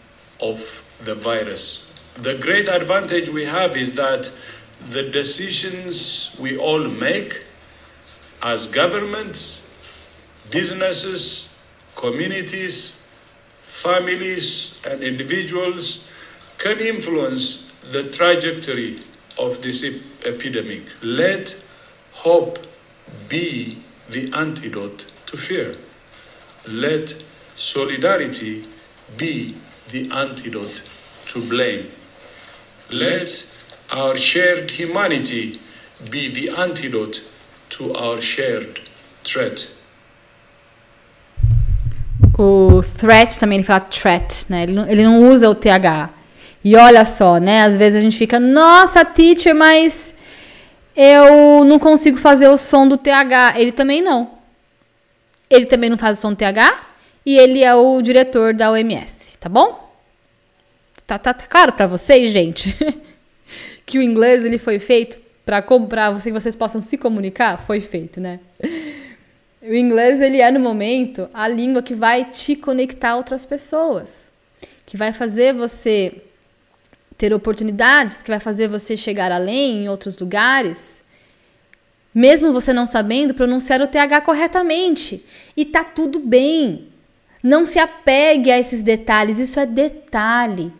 of 0.41 0.83
the 1.03 1.15
virus. 1.15 1.85
The 2.15 2.35
great 2.35 2.67
advantage 2.67 3.29
we 3.29 3.45
have 3.45 3.77
is 3.77 3.95
that 3.95 4.31
the 4.89 5.03
decisions 5.03 6.35
we 6.39 6.57
all 6.57 6.87
make 6.87 7.43
as 8.41 8.67
governments, 8.67 9.71
businesses, 10.49 11.52
communities, 12.03 13.01
families, 13.65 14.75
and 14.83 15.01
individuals 15.01 16.05
can 16.57 16.79
influence 16.79 17.71
the 17.93 18.03
trajectory 18.11 18.99
of 19.39 19.61
this 19.61 19.85
epidemic. 20.25 20.83
Let 21.01 21.55
hope 22.11 22.59
be 23.29 23.83
the 24.09 24.33
antidote 24.33 25.05
to 25.27 25.37
fear. 25.37 25.77
Let 26.67 27.15
solidarity 27.55 28.67
be 29.15 29.55
the 29.87 30.11
antidote 30.11 30.83
to 31.27 31.49
blame. 31.49 31.89
Let 32.91 33.49
our 33.91 34.17
shared 34.17 34.71
humanity 34.71 35.61
be 36.09 36.33
the 36.33 36.49
antidote 36.49 37.23
to 37.77 37.95
our 37.95 38.19
shared 38.19 38.81
threat. 39.23 39.69
O 42.37 42.81
threat 42.97 43.37
também 43.37 43.59
ele 43.59 43.65
fala 43.65 43.81
threat, 43.81 44.45
né? 44.49 44.63
Ele 44.63 44.73
não, 44.73 44.89
ele 44.89 45.03
não 45.03 45.29
usa 45.29 45.49
o 45.49 45.55
TH. 45.55 46.09
E 46.63 46.75
olha 46.75 47.05
só, 47.05 47.37
né? 47.37 47.61
Às 47.61 47.75
vezes 47.75 47.99
a 47.99 48.01
gente 48.01 48.17
fica, 48.17 48.39
nossa, 48.39 49.05
teacher, 49.05 49.53
mas 49.53 50.13
eu 50.95 51.63
não 51.65 51.77
consigo 51.77 52.17
fazer 52.17 52.47
o 52.47 52.57
som 52.57 52.87
do 52.87 52.97
TH. 52.97 53.55
Ele 53.57 53.71
também 53.71 54.01
não. 54.01 54.31
Ele 55.49 55.65
também 55.65 55.89
não 55.89 55.97
faz 55.97 56.17
o 56.17 56.21
som 56.21 56.31
do 56.31 56.37
TH 56.37 56.81
e 57.25 57.37
ele 57.37 57.63
é 57.63 57.75
o 57.75 58.01
diretor 58.01 58.53
da 58.53 58.71
OMS, 58.71 59.37
tá 59.37 59.47
bom? 59.47 59.93
Tá, 61.05 61.19
tá, 61.19 61.33
tá 61.33 61.45
claro 61.45 61.73
para 61.73 61.85
vocês, 61.85 62.31
gente? 62.31 62.75
que 63.85 63.99
o 63.99 64.01
inglês 64.01 64.45
ele 64.45 64.57
foi 64.57 64.79
feito 64.79 65.17
para 65.45 65.61
comprar, 65.61 66.11
você 66.11 66.31
que 66.31 66.39
vocês 66.39 66.55
possam 66.55 66.81
se 66.81 66.97
comunicar, 66.97 67.57
foi 67.57 67.79
feito, 67.79 68.19
né? 68.19 68.39
O 69.65 69.73
inglês 69.73 70.19
ele 70.19 70.41
é 70.41 70.51
no 70.51 70.59
momento 70.59 71.29
a 71.33 71.47
língua 71.47 71.81
que 71.81 71.93
vai 71.93 72.25
te 72.25 72.53
conectar 72.53 73.11
a 73.11 73.15
outras 73.15 73.45
pessoas, 73.45 74.29
que 74.85 74.97
vai 74.97 75.13
fazer 75.13 75.53
você 75.53 76.21
ter 77.17 77.33
oportunidades, 77.33 78.21
que 78.21 78.29
vai 78.29 78.41
fazer 78.41 78.67
você 78.67 78.97
chegar 78.97 79.31
além 79.31 79.85
em 79.85 79.89
outros 79.89 80.17
lugares, 80.17 81.01
mesmo 82.13 82.51
você 82.51 82.73
não 82.73 82.85
sabendo 82.85 83.33
pronunciar 83.33 83.81
o 83.81 83.87
TH 83.87 84.19
corretamente. 84.21 85.23
E 85.55 85.63
tá 85.63 85.81
tudo 85.81 86.19
bem. 86.19 86.89
Não 87.41 87.63
se 87.63 87.79
apegue 87.79 88.51
a 88.51 88.59
esses 88.59 88.83
detalhes, 88.83 89.39
isso 89.39 89.61
é 89.61 89.65
detalhe. 89.65 90.73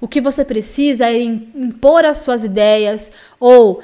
O 0.00 0.06
que 0.06 0.20
você 0.20 0.44
precisa 0.44 1.06
é 1.06 1.20
impor 1.20 2.04
as 2.04 2.18
suas 2.18 2.44
ideias 2.44 3.10
ou 3.40 3.82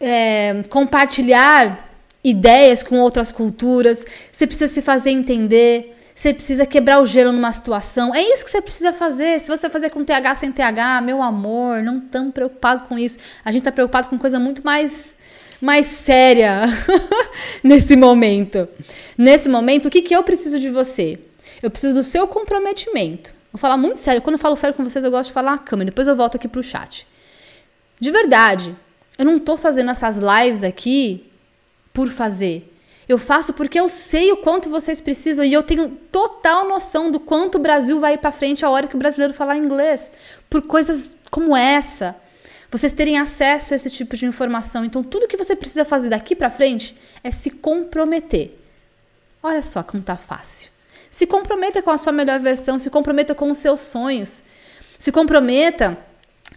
é, 0.00 0.64
compartilhar 0.68 1.83
ideias 2.24 2.82
com 2.82 2.98
outras 2.98 3.30
culturas. 3.30 4.06
Você 4.32 4.46
precisa 4.46 4.72
se 4.72 4.80
fazer 4.80 5.10
entender. 5.10 5.94
Você 6.14 6.32
precisa 6.32 6.64
quebrar 6.64 7.00
o 7.00 7.06
gelo 7.06 7.32
numa 7.32 7.50
situação. 7.52 8.14
É 8.14 8.22
isso 8.22 8.44
que 8.44 8.50
você 8.50 8.62
precisa 8.62 8.92
fazer. 8.92 9.40
Se 9.40 9.48
você 9.48 9.68
fazer 9.68 9.90
com 9.90 10.04
TH 10.04 10.36
sem 10.36 10.52
TH, 10.52 11.02
meu 11.02 11.20
amor, 11.20 11.82
não 11.82 11.98
estamos 11.98 12.32
preocupados 12.32 12.86
com 12.86 12.98
isso. 12.98 13.18
A 13.44 13.50
gente 13.50 13.62
está 13.62 13.72
preocupado 13.72 14.08
com 14.08 14.18
coisa 14.18 14.38
muito 14.38 14.64
mais 14.64 15.16
mais 15.60 15.86
séria 15.86 16.64
nesse 17.64 17.96
momento. 17.96 18.68
Nesse 19.16 19.48
momento, 19.48 19.86
o 19.86 19.90
que, 19.90 20.02
que 20.02 20.14
eu 20.14 20.22
preciso 20.22 20.60
de 20.60 20.68
você? 20.68 21.18
Eu 21.62 21.70
preciso 21.70 21.94
do 21.94 22.02
seu 22.02 22.28
comprometimento. 22.28 23.34
Vou 23.50 23.58
falar 23.58 23.76
muito 23.76 23.98
sério. 23.98 24.20
Quando 24.20 24.34
eu 24.34 24.38
falo 24.40 24.56
sério 24.56 24.76
com 24.76 24.84
vocês, 24.84 25.04
eu 25.04 25.10
gosto 25.10 25.28
de 25.28 25.32
falar 25.32 25.54
a 25.54 25.58
câmera. 25.58 25.86
Depois 25.86 26.06
eu 26.06 26.14
volto 26.14 26.36
aqui 26.36 26.46
pro 26.46 26.62
chat. 26.62 27.06
De 27.98 28.10
verdade, 28.10 28.76
eu 29.16 29.24
não 29.24 29.38
tô 29.38 29.56
fazendo 29.56 29.90
essas 29.90 30.18
lives 30.18 30.62
aqui 30.62 31.32
por 31.94 32.08
fazer. 32.08 32.70
Eu 33.08 33.18
faço 33.18 33.52
porque 33.52 33.78
eu 33.78 33.88
sei 33.88 34.32
o 34.32 34.36
quanto 34.38 34.68
vocês 34.68 35.00
precisam 35.00 35.44
e 35.44 35.52
eu 35.52 35.62
tenho 35.62 35.88
total 36.10 36.66
noção 36.68 37.10
do 37.10 37.20
quanto 37.20 37.56
o 37.56 37.60
Brasil 37.60 38.00
vai 38.00 38.18
para 38.18 38.32
frente 38.32 38.64
a 38.64 38.70
hora 38.70 38.86
que 38.86 38.96
o 38.96 38.98
brasileiro 38.98 39.32
falar 39.32 39.56
inglês. 39.56 40.10
Por 40.50 40.62
coisas 40.62 41.16
como 41.30 41.56
essa. 41.56 42.16
Vocês 42.70 42.92
terem 42.92 43.18
acesso 43.18 43.72
a 43.72 43.76
esse 43.76 43.90
tipo 43.90 44.16
de 44.16 44.26
informação. 44.26 44.84
Então, 44.84 45.02
tudo 45.02 45.28
que 45.28 45.36
você 45.36 45.54
precisa 45.54 45.84
fazer 45.84 46.08
daqui 46.08 46.34
para 46.34 46.50
frente 46.50 46.96
é 47.22 47.30
se 47.30 47.50
comprometer. 47.50 48.56
Olha 49.42 49.62
só 49.62 49.82
como 49.82 50.02
tá 50.02 50.16
fácil. 50.16 50.70
Se 51.10 51.26
comprometa 51.26 51.82
com 51.82 51.90
a 51.90 51.98
sua 51.98 52.12
melhor 52.12 52.40
versão, 52.40 52.78
se 52.78 52.90
comprometa 52.90 53.34
com 53.34 53.50
os 53.50 53.58
seus 53.58 53.80
sonhos. 53.80 54.42
Se 54.98 55.12
comprometa 55.12 55.96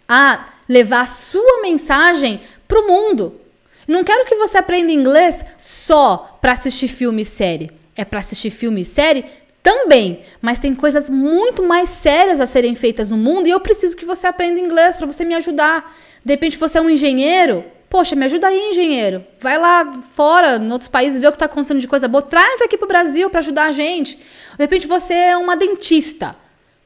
a 0.08 0.48
levar 0.68 1.02
a 1.02 1.06
sua 1.06 1.60
mensagem 1.62 2.40
para 2.66 2.80
o 2.80 2.86
mundo. 2.86 3.40
Não 3.88 4.04
quero 4.04 4.26
que 4.26 4.34
você 4.34 4.58
aprenda 4.58 4.92
inglês 4.92 5.42
só 5.56 6.38
para 6.42 6.52
assistir 6.52 6.88
filme 6.88 7.22
e 7.22 7.24
série. 7.24 7.70
É 7.96 8.04
para 8.04 8.18
assistir 8.18 8.50
filme 8.50 8.82
e 8.82 8.84
série 8.84 9.24
também, 9.62 10.20
mas 10.42 10.58
tem 10.58 10.74
coisas 10.74 11.08
muito 11.08 11.62
mais 11.62 11.88
sérias 11.88 12.38
a 12.38 12.46
serem 12.46 12.74
feitas 12.74 13.10
no 13.10 13.16
mundo 13.16 13.48
e 13.48 13.50
eu 13.50 13.58
preciso 13.60 13.96
que 13.96 14.04
você 14.04 14.26
aprenda 14.26 14.60
inglês 14.60 14.94
para 14.94 15.06
você 15.06 15.24
me 15.24 15.34
ajudar. 15.34 15.96
De 16.22 16.34
repente 16.34 16.58
você 16.58 16.76
é 16.76 16.82
um 16.82 16.90
engenheiro, 16.90 17.64
poxa, 17.88 18.14
me 18.14 18.26
ajuda 18.26 18.48
aí, 18.48 18.70
engenheiro. 18.70 19.24
Vai 19.40 19.58
lá 19.58 19.90
fora, 20.12 20.56
em 20.56 20.70
outros 20.70 20.88
países, 20.88 21.18
ver 21.18 21.28
o 21.28 21.32
que 21.32 21.36
está 21.36 21.46
acontecendo 21.46 21.80
de 21.80 21.88
coisa 21.88 22.06
boa, 22.06 22.20
traz 22.20 22.60
aqui 22.60 22.76
para 22.76 22.84
o 22.84 22.88
Brasil 22.88 23.30
para 23.30 23.40
ajudar 23.40 23.64
a 23.64 23.72
gente. 23.72 24.16
De 24.16 24.22
repente 24.58 24.86
você 24.86 25.14
é 25.14 25.36
uma 25.36 25.56
dentista. 25.56 26.36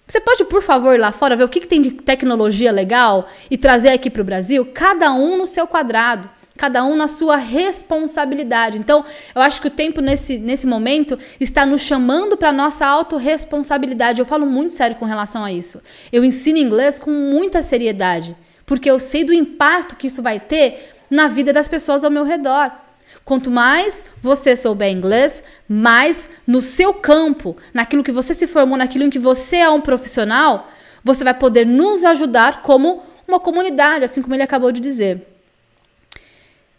Você 0.07 0.21
pode, 0.21 0.45
por 0.45 0.63
favor, 0.63 0.95
ir 0.95 0.99
lá 0.99 1.11
fora 1.11 1.35
ver 1.35 1.45
o 1.45 1.49
que, 1.49 1.61
que 1.61 1.67
tem 1.67 1.81
de 1.81 1.91
tecnologia 1.91 2.71
legal 2.71 3.29
e 3.51 3.59
trazer 3.59 3.89
aqui 3.89 4.09
para 4.09 4.23
o 4.23 4.25
Brasil? 4.25 4.71
Cada 4.73 5.13
um 5.13 5.37
no 5.37 5.49
seu 5.49 5.67
quadrado 5.67 6.31
cada 6.57 6.85
um 6.85 6.97
na 6.97 7.09
sua 7.09 7.37
responsabilidade. 7.37 8.79
Então, 8.79 9.05
eu 9.35 9.41
acho 9.43 9.61
que 9.61 9.69
o 9.69 9.71
tempo 9.71 10.01
nesse, 10.01 10.39
nesse 10.39 10.67
momento 10.67 11.19
está 11.41 11.65
nos 11.65 11.81
chamando 11.81 12.37
para 12.37 12.53
nossa 12.53 12.87
autorresponsabilidade. 12.87 14.21
Eu 14.21 14.27
falo 14.27 14.47
muito 14.47 14.73
sério 14.73 14.97
com 14.97 15.05
relação 15.05 15.45
a 15.45 15.53
isso. 15.53 15.83
Eu 16.13 16.25
ensino 16.25 16.59
inglês 16.59 16.99
com 16.99 17.11
muita 17.11 17.63
seriedade, 17.63 18.37
porque 18.67 18.91
eu 18.91 18.99
sei 18.99 19.25
do 19.25 19.33
impacto 19.33 19.97
que 19.97 20.07
isso 20.07 20.23
vai 20.23 20.39
ter 20.39 20.95
na 21.11 21.29
vida 21.29 21.53
das 21.53 21.69
pessoas 21.69 22.05
ao 22.05 22.11
meu 22.11 22.25
redor. 22.25 22.71
Quanto 23.25 23.51
mais 23.51 24.05
você 24.21 24.57
souber 24.57 24.91
inglês, 24.91 25.43
mais 25.69 26.29
no 26.47 26.61
seu 26.61 26.93
campo, 26.93 27.57
naquilo 27.73 28.03
que 28.03 28.11
você 28.11 28.35
se 28.35 28.47
formou, 28.47 28.77
naquilo 28.77 29.05
em 29.05 29.11
que 29.11 29.19
você 29.19 29.57
é 29.57 29.71
um 29.71 29.81
profissional, 29.81 30.69
você 31.05 31.23
vai 31.23 31.35
poder 31.35 31.65
nos 31.65 32.05
ajudar 32.05 32.63
como 32.63 33.03
uma 33.27 33.39
comunidade, 33.39 34.05
assim 34.05 34.21
como 34.21 34.35
ele 34.35 34.43
acabou 34.43 34.73
de 34.73 34.81
dizer. 34.81 35.32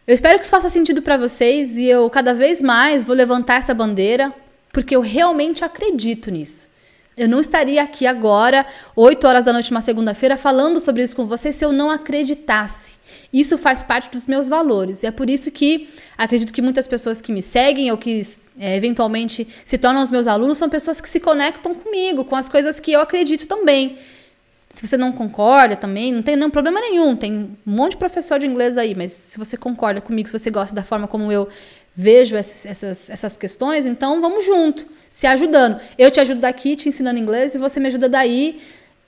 Eu 0.06 0.14
espero 0.14 0.38
que 0.38 0.43
isso 0.43 0.51
faça 0.51 0.68
sentido 0.68 1.01
para 1.01 1.16
vocês 1.16 1.78
e 1.78 1.86
eu 1.86 2.10
cada 2.10 2.34
vez 2.34 2.62
mais 2.62 3.06
vou 3.06 3.16
levantar 3.16 3.56
essa 3.56 3.74
bandeira 3.74 4.34
porque 4.72 4.93
eu 4.93 4.99
realmente 4.99 5.64
acredito 5.64 6.30
nisso. 6.30 6.68
Eu 7.16 7.30
não 7.30 7.39
estaria 7.39 7.82
aqui 7.82 8.06
agora, 8.06 8.66
8 8.97 9.26
horas 9.26 9.45
da 9.45 9.54
noite, 9.54 9.72
uma 9.72 9.80
segunda-feira, 9.80 10.36
falando 10.36 10.82
sobre 10.82 11.04
isso 11.04 11.16
com 11.16 11.26
vocês 11.26 11.56
se 11.56 11.64
eu 11.64 11.72
não 11.72 11.89
acreditasse. 11.89 12.97
Isso 13.32 13.58
faz 13.58 13.82
parte 13.82 14.12
dos 14.12 14.26
meus 14.26 14.49
valores. 14.49 15.04
E 15.04 15.06
é 15.06 15.12
por 15.12 15.30
isso 15.30 15.49
que 15.51 15.89
acredito 16.18 16.51
que 16.51 16.62
muitas 16.62 16.86
pessoas 16.86 17.22
que 17.22 17.32
me 17.32 17.41
seguem 17.41 17.89
ou 17.89 17.97
que 17.97 18.22
é, 18.60 18.76
eventualmente 18.76 19.47
se 19.64 19.78
tornam 19.78 20.04
os 20.04 20.12
meus 20.12 20.28
alunos 20.28 20.58
são 20.58 20.70
pessoas 20.70 20.99
que 20.99 21.08
se 21.08 21.20
conectam 21.20 21.74
comigo, 21.74 22.26
com 22.26 22.36
as 22.36 22.49
coisas 22.49 22.80
que 22.80 22.91
eu 22.91 22.99
acredito 22.99 23.47
também. 23.47 23.97
Se 24.74 24.88
você 24.88 24.98
não 24.98 25.12
concorda 25.12 25.76
também, 25.76 26.12
não 26.12 26.24
tem 26.24 26.36
nenhum 26.36 26.50
problema 26.50 26.82
nenhum. 26.82 27.16
Tem 27.16 27.32
um 27.32 27.56
monte 27.64 27.92
de 27.92 27.98
professor 27.98 28.40
de 28.40 28.48
inglês 28.48 28.76
aí, 28.76 28.96
mas 28.96 29.12
se 29.12 29.38
você 29.38 29.56
concorda 29.56 30.02
comigo, 30.02 30.28
se 30.28 30.38
você 30.38 30.50
gosta 30.50 30.76
da 30.76 30.82
forma 30.82 31.08
como 31.08 31.32
eu 31.32 31.48
vejo 31.96 32.36
essas, 32.36 32.66
essas, 32.66 33.10
essas 33.12 33.38
questões, 33.38 33.86
então 33.86 34.20
vamos 34.20 34.44
junto, 34.44 34.84
se 35.12 35.28
ajudando. 35.28 35.80
Eu 35.96 36.10
te 36.10 36.20
ajudo 36.20 36.40
daqui, 36.40 36.76
te 36.76 36.90
ensinando 36.90 37.20
inglês, 37.20 37.54
e 37.54 37.60
você 37.60 37.80
me 37.80 37.86
ajuda 37.86 38.10
daí, 38.10 38.60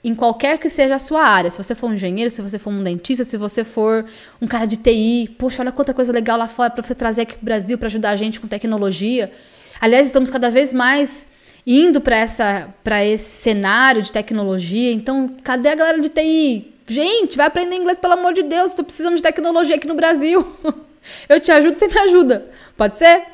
em 0.04 0.14
qualquer 0.14 0.56
que 0.58 0.68
seja 0.68 0.94
a 0.94 1.00
sua 1.00 1.24
área. 1.24 1.50
Se 1.50 1.58
você 1.58 1.74
for 1.74 1.90
um 1.90 1.94
engenheiro, 1.94 2.30
se 2.30 2.40
você 2.40 2.60
for 2.60 2.70
um 2.70 2.80
dentista, 2.80 3.24
se 3.24 3.36
você 3.36 3.64
for 3.64 4.06
um 4.40 4.46
cara 4.46 4.66
de 4.66 4.76
TI, 4.76 5.34
poxa, 5.36 5.64
olha 5.64 5.72
quanta 5.72 5.92
coisa 5.92 6.12
legal 6.12 6.38
lá 6.38 6.46
fora 6.46 6.70
para 6.70 6.80
você 6.80 6.94
trazer 6.94 7.22
aqui 7.22 7.32
para 7.32 7.42
o 7.42 7.44
Brasil 7.44 7.76
para 7.76 7.88
ajudar 7.88 8.10
a 8.10 8.16
gente 8.16 8.38
com 8.38 8.46
tecnologia. 8.46 9.32
Aliás, 9.80 10.06
estamos 10.06 10.30
cada 10.30 10.48
vez 10.48 10.72
mais 10.72 11.26
indo 11.66 12.00
para 12.00 12.16
essa 12.16 12.72
para 12.84 13.04
esse 13.04 13.42
cenário 13.42 14.02
de 14.02 14.12
tecnologia. 14.12 14.92
Então, 14.92 15.28
cadê 15.42 15.70
a 15.70 15.74
galera 15.74 16.00
de 16.00 16.08
TI? 16.08 16.72
Gente, 16.88 17.36
vai 17.36 17.46
aprender 17.46 17.76
inglês 17.76 17.98
pelo 17.98 18.12
amor 18.12 18.32
de 18.32 18.44
Deus. 18.44 18.70
Estou 18.70 18.84
precisando 18.84 19.16
de 19.16 19.22
tecnologia 19.22 19.74
aqui 19.74 19.88
no 19.88 19.94
Brasil. 19.94 20.46
Eu 21.28 21.40
te 21.40 21.50
ajudo, 21.50 21.78
você 21.78 21.88
me 21.88 21.98
ajuda. 21.98 22.46
Pode 22.76 22.96
ser? 22.96 23.24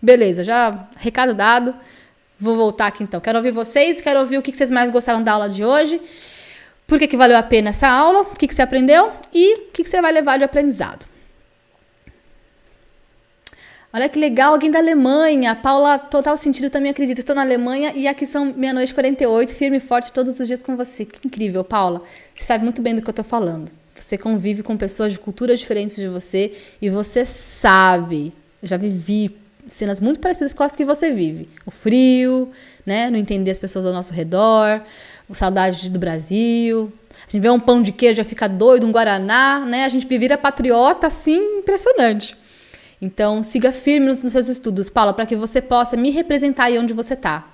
Beleza, 0.00 0.42
já 0.42 0.88
recado 0.96 1.34
dado. 1.34 1.74
Vou 2.40 2.56
voltar 2.56 2.86
aqui 2.86 3.04
então. 3.04 3.20
Quero 3.20 3.38
ouvir 3.38 3.52
vocês, 3.52 4.00
quero 4.00 4.20
ouvir 4.20 4.38
o 4.38 4.42
que 4.42 4.52
vocês 4.52 4.70
mais 4.70 4.90
gostaram 4.90 5.22
da 5.22 5.32
aula 5.32 5.48
de 5.48 5.64
hoje. 5.64 6.00
Por 6.86 6.98
que, 6.98 7.06
que 7.06 7.16
valeu 7.16 7.36
a 7.36 7.42
pena 7.42 7.70
essa 7.70 7.88
aula? 7.88 8.22
O 8.22 8.36
que, 8.36 8.48
que 8.48 8.54
você 8.54 8.62
aprendeu? 8.62 9.12
E 9.32 9.54
o 9.54 9.58
que, 9.72 9.82
que 9.82 9.88
você 9.88 10.02
vai 10.02 10.12
levar 10.12 10.38
de 10.38 10.44
aprendizado? 10.44 11.06
Olha 13.94 14.08
que 14.08 14.18
legal, 14.18 14.54
alguém 14.54 14.70
da 14.70 14.78
Alemanha. 14.78 15.54
Paula, 15.54 15.98
total 15.98 16.34
sentido, 16.38 16.70
também 16.70 16.90
acredito. 16.90 17.18
Estou 17.18 17.36
na 17.36 17.42
Alemanha 17.42 17.92
e 17.94 18.08
aqui 18.08 18.24
são 18.24 18.46
meia-noite 18.46 18.92
e 18.92 18.94
48, 18.94 19.52
firme 19.52 19.76
e 19.76 19.80
forte 19.80 20.10
todos 20.10 20.40
os 20.40 20.46
dias 20.46 20.62
com 20.62 20.78
você. 20.78 21.04
Que 21.04 21.26
incrível, 21.26 21.62
Paula. 21.62 22.02
Você 22.34 22.44
sabe 22.44 22.64
muito 22.64 22.80
bem 22.80 22.94
do 22.94 23.02
que 23.02 23.08
eu 23.08 23.12
estou 23.12 23.24
falando. 23.24 23.70
Você 23.94 24.16
convive 24.16 24.62
com 24.62 24.78
pessoas 24.78 25.12
de 25.12 25.18
culturas 25.18 25.60
diferentes 25.60 25.96
de 25.96 26.08
você 26.08 26.54
e 26.80 26.88
você 26.88 27.26
sabe. 27.26 28.32
Eu 28.62 28.68
já 28.68 28.78
vivi 28.78 29.36
cenas 29.66 30.00
muito 30.00 30.20
parecidas 30.20 30.54
com 30.54 30.62
as 30.62 30.74
que 30.74 30.86
você 30.86 31.10
vive. 31.10 31.50
O 31.66 31.70
frio, 31.70 32.50
né? 32.86 33.10
Não 33.10 33.18
entender 33.18 33.50
as 33.50 33.58
pessoas 33.58 33.84
ao 33.84 33.92
nosso 33.92 34.14
redor, 34.14 34.80
o 35.28 35.34
saudade 35.34 35.90
do 35.90 35.98
Brasil. 35.98 36.90
A 37.10 37.30
gente 37.30 37.42
vê 37.42 37.50
um 37.50 37.60
pão 37.60 37.82
de 37.82 37.92
queijo, 37.92 38.16
já 38.16 38.24
fica 38.24 38.48
doido, 38.48 38.86
um 38.86 38.90
guaraná, 38.90 39.60
né? 39.60 39.84
A 39.84 39.88
gente 39.90 40.06
vira 40.06 40.38
patriota 40.38 41.08
assim, 41.08 41.58
impressionante. 41.58 42.40
Então, 43.02 43.42
siga 43.42 43.72
firme 43.72 44.06
nos, 44.06 44.22
nos 44.22 44.32
seus 44.32 44.46
estudos, 44.46 44.88
Paula, 44.88 45.12
para 45.12 45.26
que 45.26 45.34
você 45.34 45.60
possa 45.60 45.96
me 45.96 46.10
representar 46.10 46.66
aí 46.66 46.78
onde 46.78 46.92
você 46.92 47.16
tá, 47.16 47.48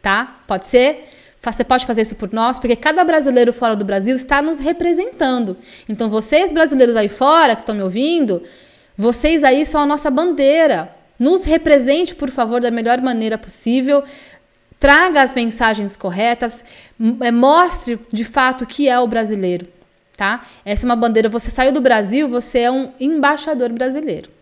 tá? 0.00 0.36
Pode 0.46 0.66
ser? 0.66 1.10
Você 1.42 1.62
pode 1.62 1.84
fazer 1.84 2.00
isso 2.00 2.16
por 2.16 2.32
nós, 2.32 2.58
porque 2.58 2.74
cada 2.74 3.04
brasileiro 3.04 3.52
fora 3.52 3.76
do 3.76 3.84
Brasil 3.84 4.16
está 4.16 4.40
nos 4.40 4.58
representando. 4.58 5.58
Então, 5.86 6.08
vocês 6.08 6.54
brasileiros 6.54 6.96
aí 6.96 7.10
fora 7.10 7.54
que 7.54 7.60
estão 7.60 7.74
me 7.74 7.82
ouvindo, 7.82 8.42
vocês 8.96 9.44
aí 9.44 9.66
são 9.66 9.82
a 9.82 9.86
nossa 9.86 10.10
bandeira. 10.10 10.90
Nos 11.18 11.44
represente, 11.44 12.14
por 12.14 12.30
favor, 12.30 12.62
da 12.62 12.70
melhor 12.70 12.98
maneira 13.02 13.36
possível. 13.36 14.02
Traga 14.80 15.20
as 15.20 15.34
mensagens 15.34 15.98
corretas, 15.98 16.64
é, 17.20 17.30
mostre 17.30 18.00
de 18.10 18.24
fato 18.24 18.64
o 18.64 18.66
que 18.66 18.88
é 18.88 18.98
o 18.98 19.06
brasileiro, 19.06 19.68
tá? 20.16 20.46
Essa 20.64 20.86
é 20.86 20.88
uma 20.88 20.96
bandeira. 20.96 21.28
Você 21.28 21.50
saiu 21.50 21.72
do 21.72 21.80
Brasil, 21.82 22.26
você 22.26 22.60
é 22.60 22.70
um 22.70 22.90
embaixador 22.98 23.68
brasileiro 23.68 24.32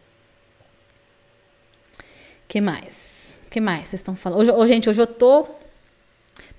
que 2.52 2.60
mais? 2.60 3.40
que 3.48 3.62
mais 3.62 3.88
vocês 3.88 4.00
estão 4.00 4.14
falando? 4.14 4.40
Hoje, 4.40 4.52
oh, 4.54 4.66
gente, 4.66 4.90
hoje 4.90 5.00
eu 5.00 5.06
tô. 5.06 5.46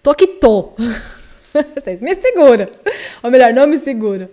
Tô 0.02 0.16
que 0.16 0.26
tô. 0.26 0.74
Vocês 1.76 2.02
me 2.02 2.16
segura. 2.16 2.68
Ou 3.22 3.30
melhor, 3.30 3.54
não 3.54 3.68
me 3.68 3.78
segura. 3.78 4.28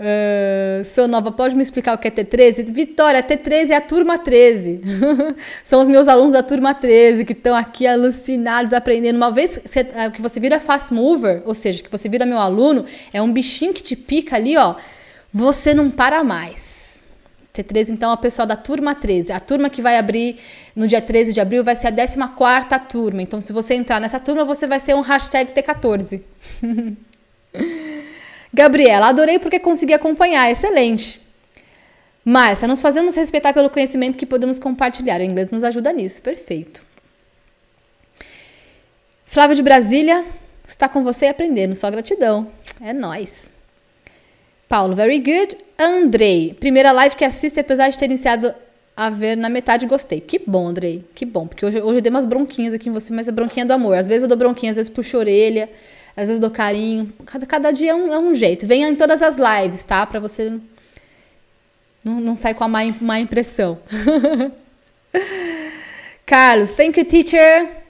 Uh, 0.00 0.84
sou 0.84 1.06
nova, 1.06 1.30
pode 1.30 1.54
me 1.54 1.62
explicar 1.62 1.94
o 1.94 1.98
que 1.98 2.08
é 2.08 2.10
T13? 2.10 2.72
Vitória, 2.72 3.22
T13 3.22 3.70
é 3.70 3.76
a 3.76 3.80
turma 3.80 4.18
13. 4.18 4.80
São 5.62 5.80
os 5.80 5.86
meus 5.86 6.08
alunos 6.08 6.32
da 6.32 6.42
turma 6.42 6.74
13 6.74 7.24
que 7.24 7.34
estão 7.34 7.54
aqui 7.54 7.86
alucinados, 7.86 8.72
aprendendo. 8.72 9.16
Uma 9.16 9.30
vez 9.30 9.60
é, 9.76 10.10
que 10.10 10.20
você 10.20 10.40
vira 10.40 10.58
fast 10.58 10.92
mover, 10.92 11.42
ou 11.46 11.54
seja, 11.54 11.84
que 11.84 11.90
você 11.90 12.08
vira 12.08 12.26
meu 12.26 12.38
aluno, 12.38 12.84
é 13.12 13.22
um 13.22 13.32
bichinho 13.32 13.72
que 13.72 13.82
te 13.82 13.94
pica 13.94 14.34
ali, 14.34 14.56
ó. 14.56 14.74
Você 15.32 15.72
não 15.72 15.88
para 15.88 16.24
mais. 16.24 16.81
T13, 17.54 17.90
então, 17.90 18.10
é 18.10 18.14
a 18.14 18.16
pessoa 18.16 18.46
da 18.46 18.56
turma 18.56 18.94
13. 18.94 19.30
A 19.30 19.38
turma 19.38 19.68
que 19.68 19.82
vai 19.82 19.98
abrir 19.98 20.38
no 20.74 20.88
dia 20.88 21.02
13 21.02 21.34
de 21.34 21.40
abril 21.40 21.62
vai 21.62 21.76
ser 21.76 21.88
a 21.88 21.92
14 21.92 22.18
turma. 22.88 23.20
Então, 23.20 23.40
se 23.40 23.52
você 23.52 23.74
entrar 23.74 24.00
nessa 24.00 24.18
turma, 24.18 24.44
você 24.44 24.66
vai 24.66 24.80
ser 24.80 24.94
um 24.94 25.02
hashtag 25.02 25.52
T14. 25.52 26.22
Gabriela, 28.54 29.08
adorei 29.08 29.38
porque 29.38 29.58
consegui 29.58 29.92
acompanhar. 29.92 30.50
Excelente. 30.50 31.20
Márcia, 32.24 32.66
nos 32.66 32.80
fazemos 32.80 33.16
respeitar 33.16 33.52
pelo 33.52 33.68
conhecimento 33.68 34.16
que 34.16 34.24
podemos 34.24 34.58
compartilhar. 34.58 35.20
O 35.20 35.24
inglês 35.24 35.50
nos 35.50 35.62
ajuda 35.62 35.92
nisso. 35.92 36.22
Perfeito. 36.22 36.84
Flávio 39.26 39.56
de 39.56 39.62
Brasília, 39.62 40.24
está 40.66 40.88
com 40.88 41.02
você 41.02 41.26
aprendendo. 41.26 41.74
Só 41.76 41.90
gratidão. 41.90 42.50
É 42.80 42.92
nós. 42.92 43.52
Paulo, 44.68 44.94
very 44.94 45.18
good. 45.18 45.56
Andrei, 45.82 46.54
primeira 46.60 46.92
live 46.92 47.16
que 47.16 47.24
assisto, 47.24 47.58
apesar 47.58 47.88
de 47.88 47.98
ter 47.98 48.04
iniciado 48.04 48.54
a 48.96 49.10
ver 49.10 49.36
na 49.36 49.48
metade, 49.48 49.86
gostei. 49.86 50.20
Que 50.20 50.38
bom, 50.38 50.68
Andrei. 50.68 51.04
Que 51.14 51.24
bom. 51.24 51.46
Porque 51.46 51.66
hoje, 51.66 51.80
hoje 51.80 51.98
eu 51.98 52.00
dei 52.00 52.10
umas 52.10 52.24
bronquinhas 52.24 52.72
aqui 52.72 52.88
em 52.88 52.92
você, 52.92 53.12
mas 53.12 53.26
é 53.26 53.32
bronquinha 53.32 53.66
do 53.66 53.72
amor. 53.72 53.96
Às 53.96 54.06
vezes 54.06 54.22
eu 54.22 54.28
dou 54.28 54.38
bronquinha, 54.38 54.70
às 54.70 54.76
vezes 54.76 54.90
puxo 54.90 55.16
orelha, 55.18 55.68
às 56.16 56.28
vezes 56.28 56.38
dou 56.38 56.50
carinho. 56.50 57.12
Cada, 57.26 57.46
cada 57.46 57.70
dia 57.72 57.90
é 57.90 57.94
um, 57.94 58.12
é 58.12 58.18
um 58.18 58.34
jeito. 58.34 58.66
Venha 58.66 58.88
em 58.88 58.94
todas 58.94 59.22
as 59.22 59.36
lives, 59.36 59.82
tá? 59.82 60.06
Pra 60.06 60.20
você 60.20 60.52
não, 62.04 62.20
não 62.20 62.36
sair 62.36 62.54
com 62.54 62.64
a 62.64 62.68
má, 62.68 62.80
má 63.00 63.18
impressão. 63.18 63.78
Carlos, 66.24 66.72
thank 66.74 66.98
you, 66.98 67.04
teacher. 67.04 67.81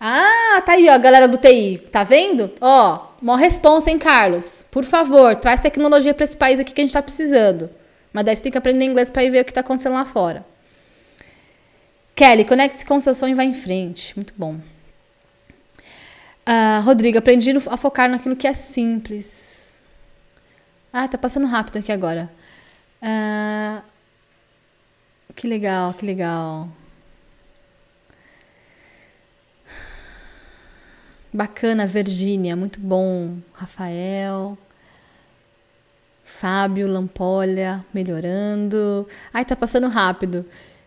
Ah, 0.00 0.62
tá 0.64 0.72
aí, 0.72 0.88
ó, 0.88 0.98
galera 0.98 1.28
do 1.28 1.38
TI. 1.38 1.78
Tá 1.90 2.04
vendo? 2.04 2.52
Ó, 2.60 3.08
uma 3.20 3.38
responsa, 3.38 3.90
hein, 3.90 3.98
Carlos? 3.98 4.64
Por 4.70 4.84
favor, 4.84 5.36
traz 5.36 5.60
tecnologia 5.60 6.12
para 6.12 6.24
esse 6.24 6.36
país 6.36 6.60
aqui 6.60 6.72
que 6.72 6.80
a 6.80 6.84
gente 6.84 6.90
está 6.90 7.02
precisando. 7.02 7.70
Mas 8.12 8.24
daí 8.24 8.36
você 8.36 8.42
tem 8.42 8.52
que 8.52 8.58
aprender 8.58 8.84
inglês 8.84 9.10
para 9.10 9.24
ir 9.24 9.30
ver 9.30 9.40
o 9.40 9.44
que 9.44 9.50
está 9.50 9.60
acontecendo 9.60 9.94
lá 9.94 10.04
fora. 10.04 10.44
Kelly, 12.14 12.44
conecte-se 12.44 12.86
com 12.86 12.96
o 12.96 13.00
seu 13.00 13.14
sonho 13.14 13.32
e 13.32 13.34
vá 13.34 13.44
em 13.44 13.54
frente. 13.54 14.14
Muito 14.16 14.32
bom. 14.36 14.60
Uh, 16.46 16.82
Rodrigo, 16.84 17.18
aprendi 17.18 17.50
a 17.68 17.76
focar 17.76 18.08
naquilo 18.08 18.36
que 18.36 18.46
é 18.46 18.52
simples. 18.52 19.82
Ah, 20.92 21.08
tá 21.08 21.18
passando 21.18 21.46
rápido 21.46 21.78
aqui 21.78 21.90
agora. 21.90 22.30
Uh, 23.02 23.82
que 25.34 25.48
legal, 25.48 25.92
que 25.94 26.06
legal. 26.06 26.68
Bacana, 31.34 31.84
Virgínia, 31.84 32.54
muito 32.54 32.78
bom. 32.78 33.38
Rafael. 33.52 34.56
Fábio, 36.22 36.86
Lampolha, 36.86 37.84
melhorando. 37.92 39.08
Ai, 39.32 39.44
tá 39.44 39.56
passando 39.56 39.88
rápido. 39.88 40.46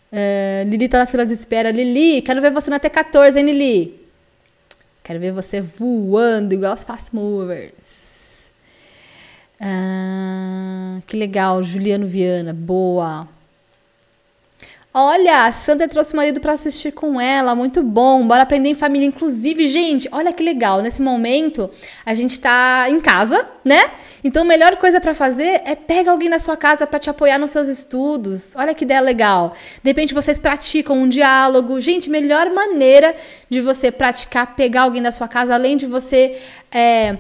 Uh, 0.10 0.70
Lili 0.70 0.88
tá 0.88 1.00
na 1.00 1.06
fila 1.06 1.26
de 1.26 1.34
espera. 1.34 1.70
Lili, 1.70 2.22
quero 2.22 2.41
ver 2.41 2.52
você 2.52 2.70
na 2.70 2.80
T14, 2.80 3.36
hein, 3.36 3.43
Lili? 3.43 4.08
Quero 5.04 5.20
ver 5.20 5.34
você 5.34 5.60
voando 5.60 6.54
igual 6.54 6.76
os 6.76 6.84
fast 6.86 7.14
movers. 7.14 8.50
Uh, 9.60 11.02
que 11.08 11.18
legal, 11.18 11.62
Juliano 11.62 12.08
Viana, 12.08 12.54
boa. 12.54 13.28
Olha, 15.00 15.45
a 15.45 15.52
Sandra 15.52 15.88
trouxe 15.88 16.14
o 16.14 16.16
marido 16.16 16.39
para 16.39 16.54
assistir 16.54 16.91
com 16.91 17.22
ela, 17.22 17.54
muito 17.54 17.84
bom. 17.84 18.28
Bora 18.28 18.41
aprender 18.41 18.70
em 18.70 18.74
família. 18.74 19.06
Inclusive, 19.06 19.68
gente, 19.70 20.10
olha 20.12 20.34
que 20.34 20.41
legal. 20.41 20.82
Nesse 20.82 21.04
momento, 21.04 21.70
a 22.04 22.16
gente 22.16 22.39
tá 22.39 22.88
em 22.89 23.00
casa, 23.00 23.48
né? 23.64 23.91
Então, 24.24 24.41
a 24.41 24.45
melhor 24.45 24.76
coisa 24.78 25.00
para 25.00 25.14
fazer 25.14 25.62
é 25.66 25.76
pega 25.76 26.10
alguém 26.10 26.30
na 26.30 26.39
sua 26.39 26.58
casa 26.58 26.88
para 26.88 26.98
te 26.98 27.12
apoiar 27.12 27.38
nos 27.38 27.52
seus 27.52 27.68
estudos. 27.68 28.56
Olha 28.56 28.74
que 28.74 28.86
ideia 28.86 29.00
legal. 29.00 29.54
De 29.84 29.88
repente, 29.88 30.16
vocês 30.16 30.39
praticam 30.39 30.98
um 30.98 31.08
diálogo. 31.08 31.80
Gente, 31.80 32.10
melhor 32.10 32.50
maneira 32.50 33.16
de 33.48 33.62
você 33.62 33.91
praticar, 33.91 34.56
pegar 34.56 34.82
alguém 34.82 35.04
da 35.04 35.12
sua 35.12 35.28
casa, 35.28 35.54
além 35.54 35.78
de 35.78 35.86
você 35.86 36.39
é, 36.72 37.18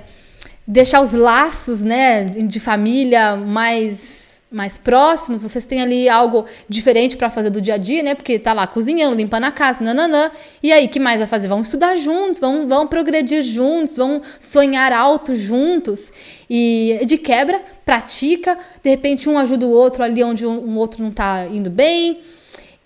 deixar 0.65 0.99
os 0.99 1.11
laços, 1.11 1.81
né, 1.81 2.25
de 2.25 2.59
família 2.59 3.35
mais 3.35 4.26
mais 4.49 4.77
próximos, 4.77 5.41
vocês 5.41 5.65
têm 5.65 5.81
ali 5.81 6.07
algo 6.07 6.45
diferente 6.69 7.17
para 7.17 7.29
fazer 7.29 7.49
do 7.49 7.59
dia 7.59 7.73
a 7.73 7.77
dia, 7.77 8.01
né? 8.01 8.15
Porque 8.15 8.39
tá 8.39 8.53
lá 8.53 8.65
cozinhando, 8.65 9.15
limpando 9.15 9.43
a 9.43 9.51
casa, 9.51 9.83
nananã. 9.83 10.31
E 10.63 10.71
aí, 10.71 10.87
que 10.87 10.99
mais 10.99 11.19
vai 11.19 11.27
fazer? 11.27 11.49
Vão 11.49 11.61
estudar 11.61 11.95
juntos, 11.95 12.39
vão, 12.39 12.67
vão 12.67 12.87
progredir 12.87 13.43
juntos, 13.43 13.97
vão 13.97 14.21
sonhar 14.39 14.93
alto 14.93 15.35
juntos. 15.35 16.13
E 16.49 17.01
de 17.05 17.17
quebra, 17.17 17.61
pratica, 17.85 18.57
de 18.81 18.89
repente 18.89 19.29
um 19.29 19.37
ajuda 19.37 19.65
o 19.65 19.71
outro 19.71 20.01
ali 20.01 20.23
onde 20.23 20.45
um, 20.45 20.57
um 20.65 20.77
outro 20.77 21.03
não 21.03 21.11
tá 21.11 21.45
indo 21.47 21.69
bem 21.69 22.21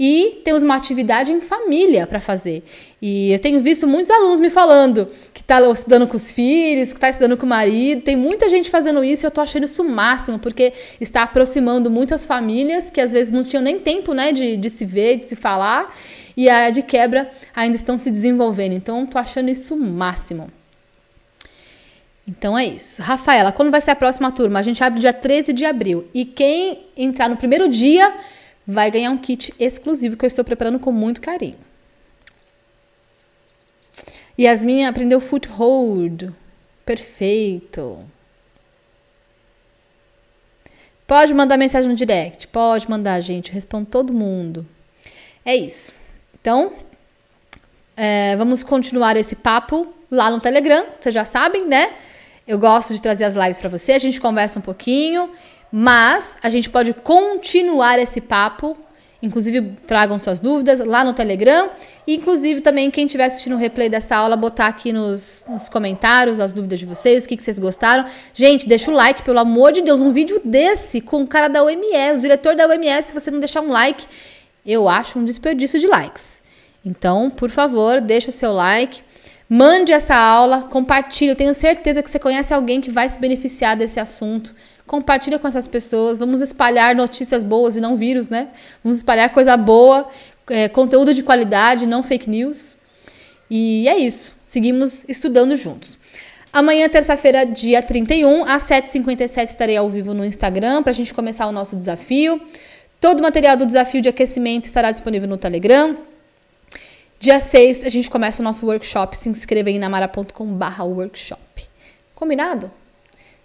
e 0.03 0.41
temos 0.43 0.63
uma 0.63 0.75
atividade 0.75 1.31
em 1.31 1.39
família 1.39 2.07
para 2.07 2.19
fazer. 2.19 2.63
E 2.99 3.31
eu 3.31 3.37
tenho 3.37 3.59
visto 3.59 3.87
muitos 3.87 4.09
alunos 4.09 4.39
me 4.39 4.49
falando 4.49 5.07
que 5.31 5.41
está 5.41 5.61
estudando 5.69 6.07
com 6.07 6.17
os 6.17 6.31
filhos, 6.31 6.89
que 6.89 6.95
está 6.95 7.07
estudando 7.07 7.37
com 7.37 7.45
o 7.45 7.49
marido. 7.49 8.01
Tem 8.01 8.15
muita 8.15 8.49
gente 8.49 8.67
fazendo 8.67 9.03
isso 9.03 9.23
e 9.23 9.27
eu 9.27 9.29
estou 9.29 9.43
achando 9.43 9.65
isso 9.65 9.83
o 9.83 9.87
máximo, 9.87 10.39
porque 10.39 10.73
está 10.99 11.21
aproximando 11.21 11.91
muitas 11.91 12.25
famílias 12.25 12.89
que 12.89 12.99
às 12.99 13.13
vezes 13.13 13.31
não 13.31 13.43
tinham 13.43 13.61
nem 13.61 13.77
tempo 13.77 14.15
né, 14.15 14.31
de, 14.31 14.57
de 14.57 14.71
se 14.71 14.85
ver, 14.85 15.17
de 15.17 15.29
se 15.29 15.35
falar, 15.35 15.95
e 16.35 16.49
a 16.49 16.71
de 16.71 16.81
quebra 16.81 17.29
ainda 17.55 17.75
estão 17.75 17.95
se 17.95 18.09
desenvolvendo. 18.09 18.73
Então, 18.73 19.03
estou 19.03 19.21
achando 19.21 19.51
isso 19.51 19.75
o 19.75 19.77
máximo. 19.77 20.49
Então 22.27 22.57
é 22.57 22.65
isso. 22.65 23.03
Rafaela, 23.03 23.51
quando 23.51 23.69
vai 23.69 23.81
ser 23.81 23.91
a 23.91 23.95
próxima 23.95 24.31
turma? 24.31 24.57
A 24.57 24.63
gente 24.63 24.83
abre 24.83 24.99
dia 24.99 25.13
13 25.13 25.53
de 25.53 25.63
abril. 25.63 26.07
E 26.11 26.25
quem 26.25 26.87
entrar 26.97 27.29
no 27.29 27.37
primeiro 27.37 27.69
dia 27.69 28.11
vai 28.65 28.91
ganhar 28.91 29.11
um 29.11 29.17
kit 29.17 29.53
exclusivo 29.59 30.17
que 30.17 30.25
eu 30.25 30.27
estou 30.27 30.45
preparando 30.45 30.79
com 30.79 30.91
muito 30.91 31.21
carinho. 31.21 31.57
Yasmin 34.39 34.85
aprendeu 34.85 35.19
foothold. 35.19 36.33
Perfeito. 36.85 38.03
Pode 41.05 41.33
mandar 41.33 41.57
mensagem 41.57 41.89
no 41.89 41.95
direct. 41.95 42.47
Pode 42.47 42.89
mandar, 42.89 43.19
gente. 43.19 43.49
Eu 43.49 43.53
respondo 43.53 43.85
todo 43.85 44.13
mundo. 44.13 44.65
É 45.45 45.55
isso. 45.55 45.93
Então, 46.39 46.73
é, 47.95 48.35
vamos 48.37 48.63
continuar 48.63 49.17
esse 49.17 49.35
papo 49.35 49.93
lá 50.09 50.31
no 50.31 50.39
Telegram. 50.39 50.85
Vocês 50.99 51.13
já 51.13 51.25
sabem, 51.25 51.67
né? 51.67 51.93
Eu 52.47 52.57
gosto 52.57 52.93
de 52.93 53.01
trazer 53.01 53.25
as 53.25 53.35
lives 53.35 53.59
para 53.59 53.69
você. 53.69 53.93
A 53.93 53.99
gente 53.99 54.19
conversa 54.19 54.59
um 54.59 54.61
pouquinho. 54.61 55.29
Mas 55.71 56.37
a 56.43 56.49
gente 56.49 56.69
pode 56.69 56.93
continuar 56.93 57.97
esse 57.99 58.19
papo 58.19 58.77
Inclusive, 59.21 59.77
tragam 59.85 60.17
suas 60.17 60.39
dúvidas 60.39 60.79
lá 60.79 61.03
no 61.03 61.13
Telegram. 61.13 61.69
E, 62.07 62.15
inclusive, 62.15 62.59
também, 62.59 62.89
quem 62.89 63.05
estiver 63.05 63.25
assistindo 63.25 63.53
o 63.53 63.57
replay 63.57 63.87
dessa 63.87 64.15
aula, 64.15 64.35
botar 64.35 64.65
aqui 64.65 64.91
nos, 64.91 65.45
nos 65.47 65.69
comentários 65.69 66.39
as 66.39 66.53
dúvidas 66.53 66.79
de 66.79 66.87
vocês, 66.87 67.23
o 67.23 67.27
que, 67.27 67.37
que 67.37 67.43
vocês 67.43 67.59
gostaram. 67.59 68.05
Gente, 68.33 68.67
deixa 68.67 68.89
o 68.89 68.93
like, 68.93 69.21
pelo 69.21 69.37
amor 69.37 69.73
de 69.73 69.81
Deus. 69.81 70.01
Um 70.01 70.11
vídeo 70.11 70.41
desse 70.43 71.01
com 71.01 71.21
o 71.21 71.27
cara 71.27 71.47
da 71.47 71.63
OMS, 71.63 72.17
o 72.17 72.21
diretor 72.21 72.55
da 72.55 72.67
OMS, 72.67 73.09
se 73.09 73.13
você 73.13 73.29
não 73.29 73.39
deixar 73.39 73.61
um 73.61 73.69
like, 73.69 74.07
eu 74.65 74.89
acho 74.89 75.19
um 75.19 75.23
desperdício 75.23 75.79
de 75.79 75.85
likes. 75.85 76.41
Então, 76.83 77.29
por 77.29 77.51
favor, 77.51 78.01
deixa 78.01 78.31
o 78.31 78.33
seu 78.33 78.51
like. 78.51 79.03
Mande 79.47 79.91
essa 79.91 80.15
aula, 80.15 80.63
compartilhe. 80.63 81.29
Eu 81.29 81.35
tenho 81.35 81.53
certeza 81.53 82.01
que 82.01 82.09
você 82.09 82.17
conhece 82.17 82.53
alguém 82.55 82.81
que 82.81 82.89
vai 82.89 83.07
se 83.07 83.19
beneficiar 83.19 83.77
desse 83.77 83.99
assunto. 83.99 84.55
Compartilha 84.91 85.39
com 85.39 85.47
essas 85.47 85.69
pessoas. 85.69 86.17
Vamos 86.17 86.41
espalhar 86.41 86.93
notícias 86.93 87.45
boas 87.45 87.77
e 87.77 87.79
não 87.79 87.95
vírus, 87.95 88.27
né? 88.27 88.49
Vamos 88.83 88.97
espalhar 88.97 89.29
coisa 89.29 89.55
boa, 89.55 90.09
é, 90.49 90.67
conteúdo 90.67 91.13
de 91.13 91.23
qualidade, 91.23 91.85
não 91.85 92.03
fake 92.03 92.29
news. 92.29 92.75
E 93.49 93.87
é 93.87 93.97
isso. 93.97 94.33
Seguimos 94.45 95.07
estudando 95.07 95.55
juntos. 95.55 95.97
Amanhã, 96.51 96.89
terça-feira, 96.89 97.45
dia 97.45 97.81
31, 97.81 98.43
às 98.43 98.63
7h57, 98.63 99.47
estarei 99.47 99.77
ao 99.77 99.89
vivo 99.89 100.13
no 100.13 100.25
Instagram 100.25 100.83
para 100.83 100.89
a 100.89 100.93
gente 100.93 101.13
começar 101.13 101.47
o 101.47 101.53
nosso 101.53 101.77
desafio. 101.77 102.41
Todo 102.99 103.21
o 103.21 103.23
material 103.23 103.55
do 103.55 103.65
desafio 103.65 104.01
de 104.01 104.09
aquecimento 104.09 104.65
estará 104.65 104.91
disponível 104.91 105.29
no 105.29 105.37
Telegram. 105.37 105.95
Dia 107.17 107.39
6, 107.39 107.85
a 107.85 107.89
gente 107.89 108.09
começa 108.09 108.41
o 108.41 108.43
nosso 108.43 108.65
workshop. 108.65 109.17
Se 109.17 109.29
inscreva 109.29 109.69
aí 109.69 109.79
na 109.79 109.87
mara.com/workshop. 109.87 111.69
Combinado? 112.13 112.80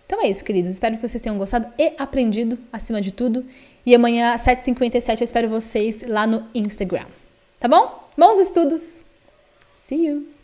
Então 0.06 0.22
é 0.22 0.30
isso, 0.30 0.44
queridos. 0.44 0.70
Espero 0.70 0.96
que 0.96 1.06
vocês 1.06 1.20
tenham 1.20 1.36
gostado 1.36 1.66
e 1.76 1.92
aprendido 1.98 2.58
acima 2.72 3.00
de 3.00 3.12
tudo. 3.12 3.44
E 3.84 3.94
amanhã, 3.94 4.32
às 4.32 4.42
7h57, 4.42 5.20
eu 5.20 5.24
espero 5.24 5.48
vocês 5.48 6.02
lá 6.06 6.26
no 6.26 6.46
Instagram. 6.54 7.06
Tá 7.58 7.68
bom? 7.68 8.08
Bons 8.16 8.38
estudos! 8.38 9.04
See 9.72 10.06
you! 10.06 10.35